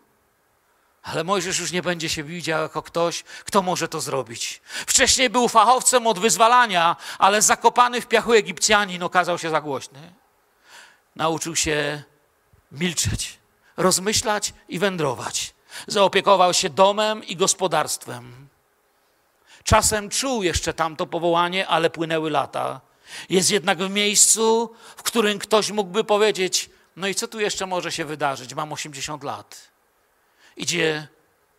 Ale 1.03 1.23
Mojżesz 1.23 1.59
już 1.59 1.71
nie 1.71 1.81
będzie 1.81 2.09
się 2.09 2.23
widział 2.23 2.61
jako 2.61 2.81
ktoś, 2.81 3.23
kto 3.23 3.61
może 3.61 3.87
to 3.87 4.01
zrobić. 4.01 4.61
Wcześniej 4.65 5.29
był 5.29 5.47
fachowcem 5.47 6.07
od 6.07 6.19
wyzwalania, 6.19 6.95
ale 7.19 7.41
zakopany 7.41 8.01
w 8.01 8.07
piachu 8.07 8.33
Egipcjanin 8.33 9.03
okazał 9.03 9.37
się 9.37 9.49
za 9.49 9.61
głośny. 9.61 10.13
Nauczył 11.15 11.55
się 11.55 12.03
milczeć, 12.71 13.39
rozmyślać 13.77 14.53
i 14.69 14.79
wędrować. 14.79 15.53
Zaopiekował 15.87 16.53
się 16.53 16.69
domem 16.69 17.23
i 17.23 17.35
gospodarstwem. 17.35 18.40
Czasem 19.63 20.09
czuł 20.09 20.43
jeszcze 20.43 20.73
tamto 20.73 21.05
powołanie, 21.05 21.67
ale 21.67 21.89
płynęły 21.89 22.29
lata. 22.29 22.81
Jest 23.29 23.51
jednak 23.51 23.77
w 23.77 23.89
miejscu, 23.89 24.75
w 24.97 25.03
którym 25.03 25.39
ktoś 25.39 25.71
mógłby 25.71 26.03
powiedzieć: 26.03 26.69
No 26.95 27.07
i 27.07 27.15
co 27.15 27.27
tu 27.27 27.39
jeszcze 27.39 27.65
może 27.65 27.91
się 27.91 28.05
wydarzyć? 28.05 28.53
Mam 28.53 28.73
80 28.73 29.23
lat. 29.23 29.71
Idzie 30.57 31.07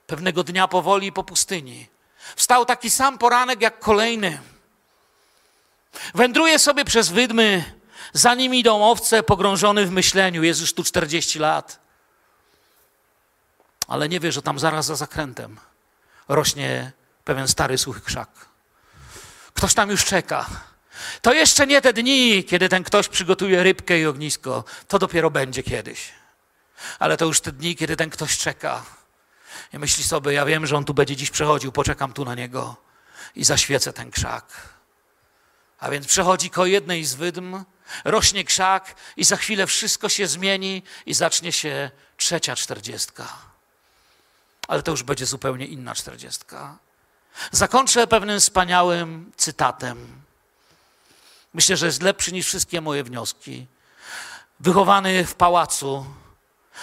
pewnego 0.06 0.44
dnia 0.44 0.68
powoli 0.68 1.12
po 1.12 1.24
pustyni. 1.24 1.86
Wstał 2.36 2.66
taki 2.66 2.90
sam 2.90 3.18
poranek 3.18 3.62
jak 3.62 3.78
kolejny. 3.78 4.38
Wędruje 6.14 6.58
sobie 6.58 6.84
przez 6.84 7.08
wydmy, 7.08 7.64
za 8.12 8.34
nim 8.34 8.54
idą 8.54 8.84
owce, 8.84 9.22
pogrążony 9.22 9.86
w 9.86 9.90
myśleniu. 9.90 10.42
Jest 10.42 10.60
już 10.60 10.74
tu 10.74 10.84
40 10.84 11.38
lat. 11.38 11.78
Ale 13.88 14.08
nie 14.08 14.20
wie, 14.20 14.32
że 14.32 14.42
tam 14.42 14.58
zaraz 14.58 14.86
za 14.86 14.96
zakrętem 14.96 15.60
rośnie 16.28 16.92
pewien 17.24 17.48
stary, 17.48 17.78
suchy 17.78 18.00
krzak. 18.00 18.28
Ktoś 19.54 19.74
tam 19.74 19.90
już 19.90 20.04
czeka. 20.04 20.46
To 21.22 21.32
jeszcze 21.32 21.66
nie 21.66 21.80
te 21.80 21.92
dni, 21.92 22.44
kiedy 22.44 22.68
ten 22.68 22.84
ktoś 22.84 23.08
przygotuje 23.08 23.62
rybkę 23.62 24.00
i 24.00 24.06
ognisko. 24.06 24.64
To 24.88 24.98
dopiero 24.98 25.30
będzie 25.30 25.62
kiedyś. 25.62 26.12
Ale 26.98 27.16
to 27.16 27.24
już 27.24 27.40
te 27.40 27.52
dni, 27.52 27.76
kiedy 27.76 27.96
ten 27.96 28.10
ktoś 28.10 28.38
czeka. 28.38 28.84
I 29.72 29.78
myśli 29.78 30.04
sobie, 30.04 30.32
ja 30.32 30.44
wiem, 30.44 30.66
że 30.66 30.76
on 30.76 30.84
tu 30.84 30.94
będzie 30.94 31.16
dziś 31.16 31.30
przechodził, 31.30 31.72
poczekam 31.72 32.12
tu 32.12 32.24
na 32.24 32.34
niego 32.34 32.76
i 33.34 33.44
zaświecę 33.44 33.92
ten 33.92 34.10
krzak. 34.10 34.68
A 35.78 35.90
więc 35.90 36.06
przechodzi 36.06 36.50
ko 36.50 36.66
jednej 36.66 37.04
z 37.04 37.14
wydm, 37.14 37.64
rośnie 38.04 38.44
krzak 38.44 38.94
i 39.16 39.24
za 39.24 39.36
chwilę 39.36 39.66
wszystko 39.66 40.08
się 40.08 40.26
zmieni 40.26 40.82
i 41.06 41.14
zacznie 41.14 41.52
się 41.52 41.90
trzecia 42.16 42.56
czterdziestka. 42.56 43.28
Ale 44.68 44.82
to 44.82 44.90
już 44.90 45.02
będzie 45.02 45.26
zupełnie 45.26 45.66
inna 45.66 45.94
czterdziestka. 45.94 46.78
Zakończę 47.50 48.06
pewnym 48.06 48.40
wspaniałym 48.40 49.32
cytatem. 49.36 50.22
Myślę, 51.54 51.76
że 51.76 51.86
jest 51.86 52.02
lepszy 52.02 52.32
niż 52.32 52.46
wszystkie 52.46 52.80
moje 52.80 53.04
wnioski. 53.04 53.66
Wychowany 54.60 55.24
w 55.24 55.34
pałacu, 55.34 56.06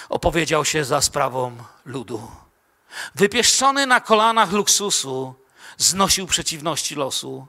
opowiedział 0.09 0.65
się 0.65 0.85
za 0.85 1.01
sprawą 1.01 1.57
ludu. 1.85 2.31
Wypieszczony 3.15 3.85
na 3.85 4.01
kolanach 4.01 4.51
luksusu, 4.51 5.35
znosił 5.77 6.27
przeciwności 6.27 6.95
losu. 6.95 7.47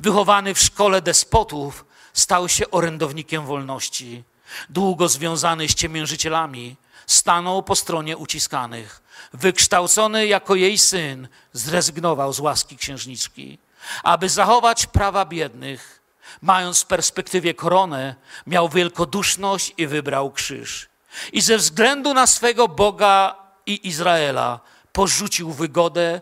Wychowany 0.00 0.54
w 0.54 0.58
szkole 0.58 1.02
despotów, 1.02 1.84
stał 2.12 2.48
się 2.48 2.70
orędownikiem 2.70 3.46
wolności. 3.46 4.24
Długo 4.68 5.08
związany 5.08 5.68
z 5.68 5.74
ciemiężycielami, 5.74 6.76
stanął 7.06 7.62
po 7.62 7.76
stronie 7.76 8.16
uciskanych. 8.16 9.02
Wykształcony 9.32 10.26
jako 10.26 10.54
jej 10.54 10.78
syn, 10.78 11.28
zrezygnował 11.52 12.32
z 12.32 12.40
łaski 12.40 12.76
księżniczki. 12.76 13.58
Aby 14.02 14.28
zachować 14.28 14.86
prawa 14.86 15.24
biednych, 15.24 16.02
mając 16.42 16.82
w 16.82 16.86
perspektywie 16.86 17.54
koronę, 17.54 18.14
miał 18.46 18.68
wielkoduszność 18.68 19.72
i 19.76 19.86
wybrał 19.86 20.30
krzyż. 20.30 20.88
I 21.32 21.40
ze 21.40 21.58
względu 21.58 22.14
na 22.14 22.26
swego 22.26 22.68
Boga 22.68 23.36
i 23.66 23.88
Izraela 23.88 24.60
porzucił 24.92 25.52
wygodę 25.52 26.20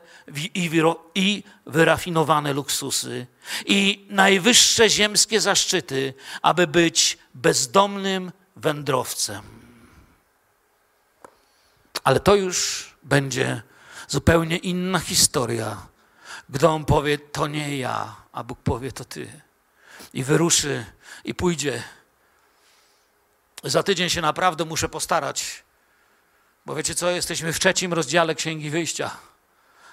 i 1.14 1.42
wyrafinowane 1.66 2.52
luksusy 2.52 3.26
i 3.66 4.06
najwyższe 4.10 4.90
ziemskie 4.90 5.40
zaszczyty, 5.40 6.14
aby 6.42 6.66
być 6.66 7.18
bezdomnym 7.34 8.32
wędrowcem. 8.56 9.63
Ale 12.04 12.20
to 12.20 12.34
już 12.34 12.90
będzie 13.02 13.62
zupełnie 14.08 14.56
inna 14.56 14.98
historia, 14.98 15.86
gdy 16.48 16.68
on 16.68 16.84
powie: 16.84 17.18
To 17.18 17.46
nie 17.46 17.78
ja, 17.78 18.16
a 18.32 18.44
Bóg 18.44 18.58
powie: 18.58 18.92
To 18.92 19.04
ty. 19.04 19.40
I 20.12 20.24
wyruszy 20.24 20.86
i 21.24 21.34
pójdzie. 21.34 21.82
Za 23.64 23.82
tydzień 23.82 24.10
się 24.10 24.20
naprawdę 24.20 24.64
muszę 24.64 24.88
postarać, 24.88 25.64
bo 26.66 26.74
wiecie 26.74 26.94
co? 26.94 27.10
Jesteśmy 27.10 27.52
w 27.52 27.60
trzecim 27.60 27.92
rozdziale 27.92 28.34
Księgi 28.34 28.70
Wyjścia, 28.70 29.10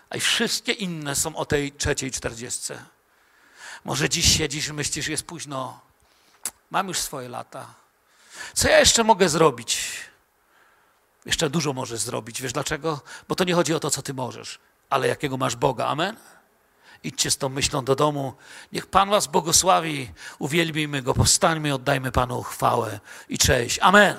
a 0.10 0.18
i 0.18 0.20
wszystkie 0.20 0.72
inne 0.72 1.16
są 1.16 1.36
o 1.36 1.46
tej 1.46 1.72
trzeciej 1.72 2.12
czterdziestce. 2.12 2.86
Może 3.84 4.10
dziś 4.10 4.38
siedzisz 4.38 4.68
i 4.68 4.74
myślisz, 4.74 5.08
jest 5.08 5.24
późno. 5.24 5.80
Mam 6.72 6.88
już 6.88 7.00
swoje 7.00 7.30
lata. 7.30 7.74
Co 8.54 8.70
ja 8.70 8.80
jeszcze 8.80 9.04
mogę 9.04 9.30
zrobić? 9.30 9.88
Jeszcze 11.26 11.50
dużo 11.50 11.74
możesz 11.74 12.00
zrobić. 12.00 12.42
Wiesz 12.42 12.54
dlaczego? 12.54 13.02
Bo 13.28 13.36
to 13.36 13.44
nie 13.44 13.54
chodzi 13.54 13.74
o 13.74 13.80
to, 13.80 13.90
co 13.90 14.02
ty 14.02 14.14
możesz, 14.14 14.60
ale 14.90 15.08
jakiego 15.08 15.38
masz 15.38 15.56
Boga. 15.56 15.86
Amen? 15.86 16.18
Idźcie 17.04 17.32
z 17.32 17.38
tą 17.38 17.50
myślą 17.50 17.86
do 17.86 17.96
domu. 17.96 18.34
Niech 18.72 18.88
Pan 18.88 19.10
was 19.10 19.28
błogosławi. 19.28 20.12
Uwielbijmy 20.40 21.02
Go, 21.02 21.14
powstańmy, 21.14 21.74
oddajmy 21.74 22.12
Panu 22.12 22.44
chwałę 22.44 23.00
i 23.30 23.38
cześć. 23.38 23.80
Amen. 23.80 24.18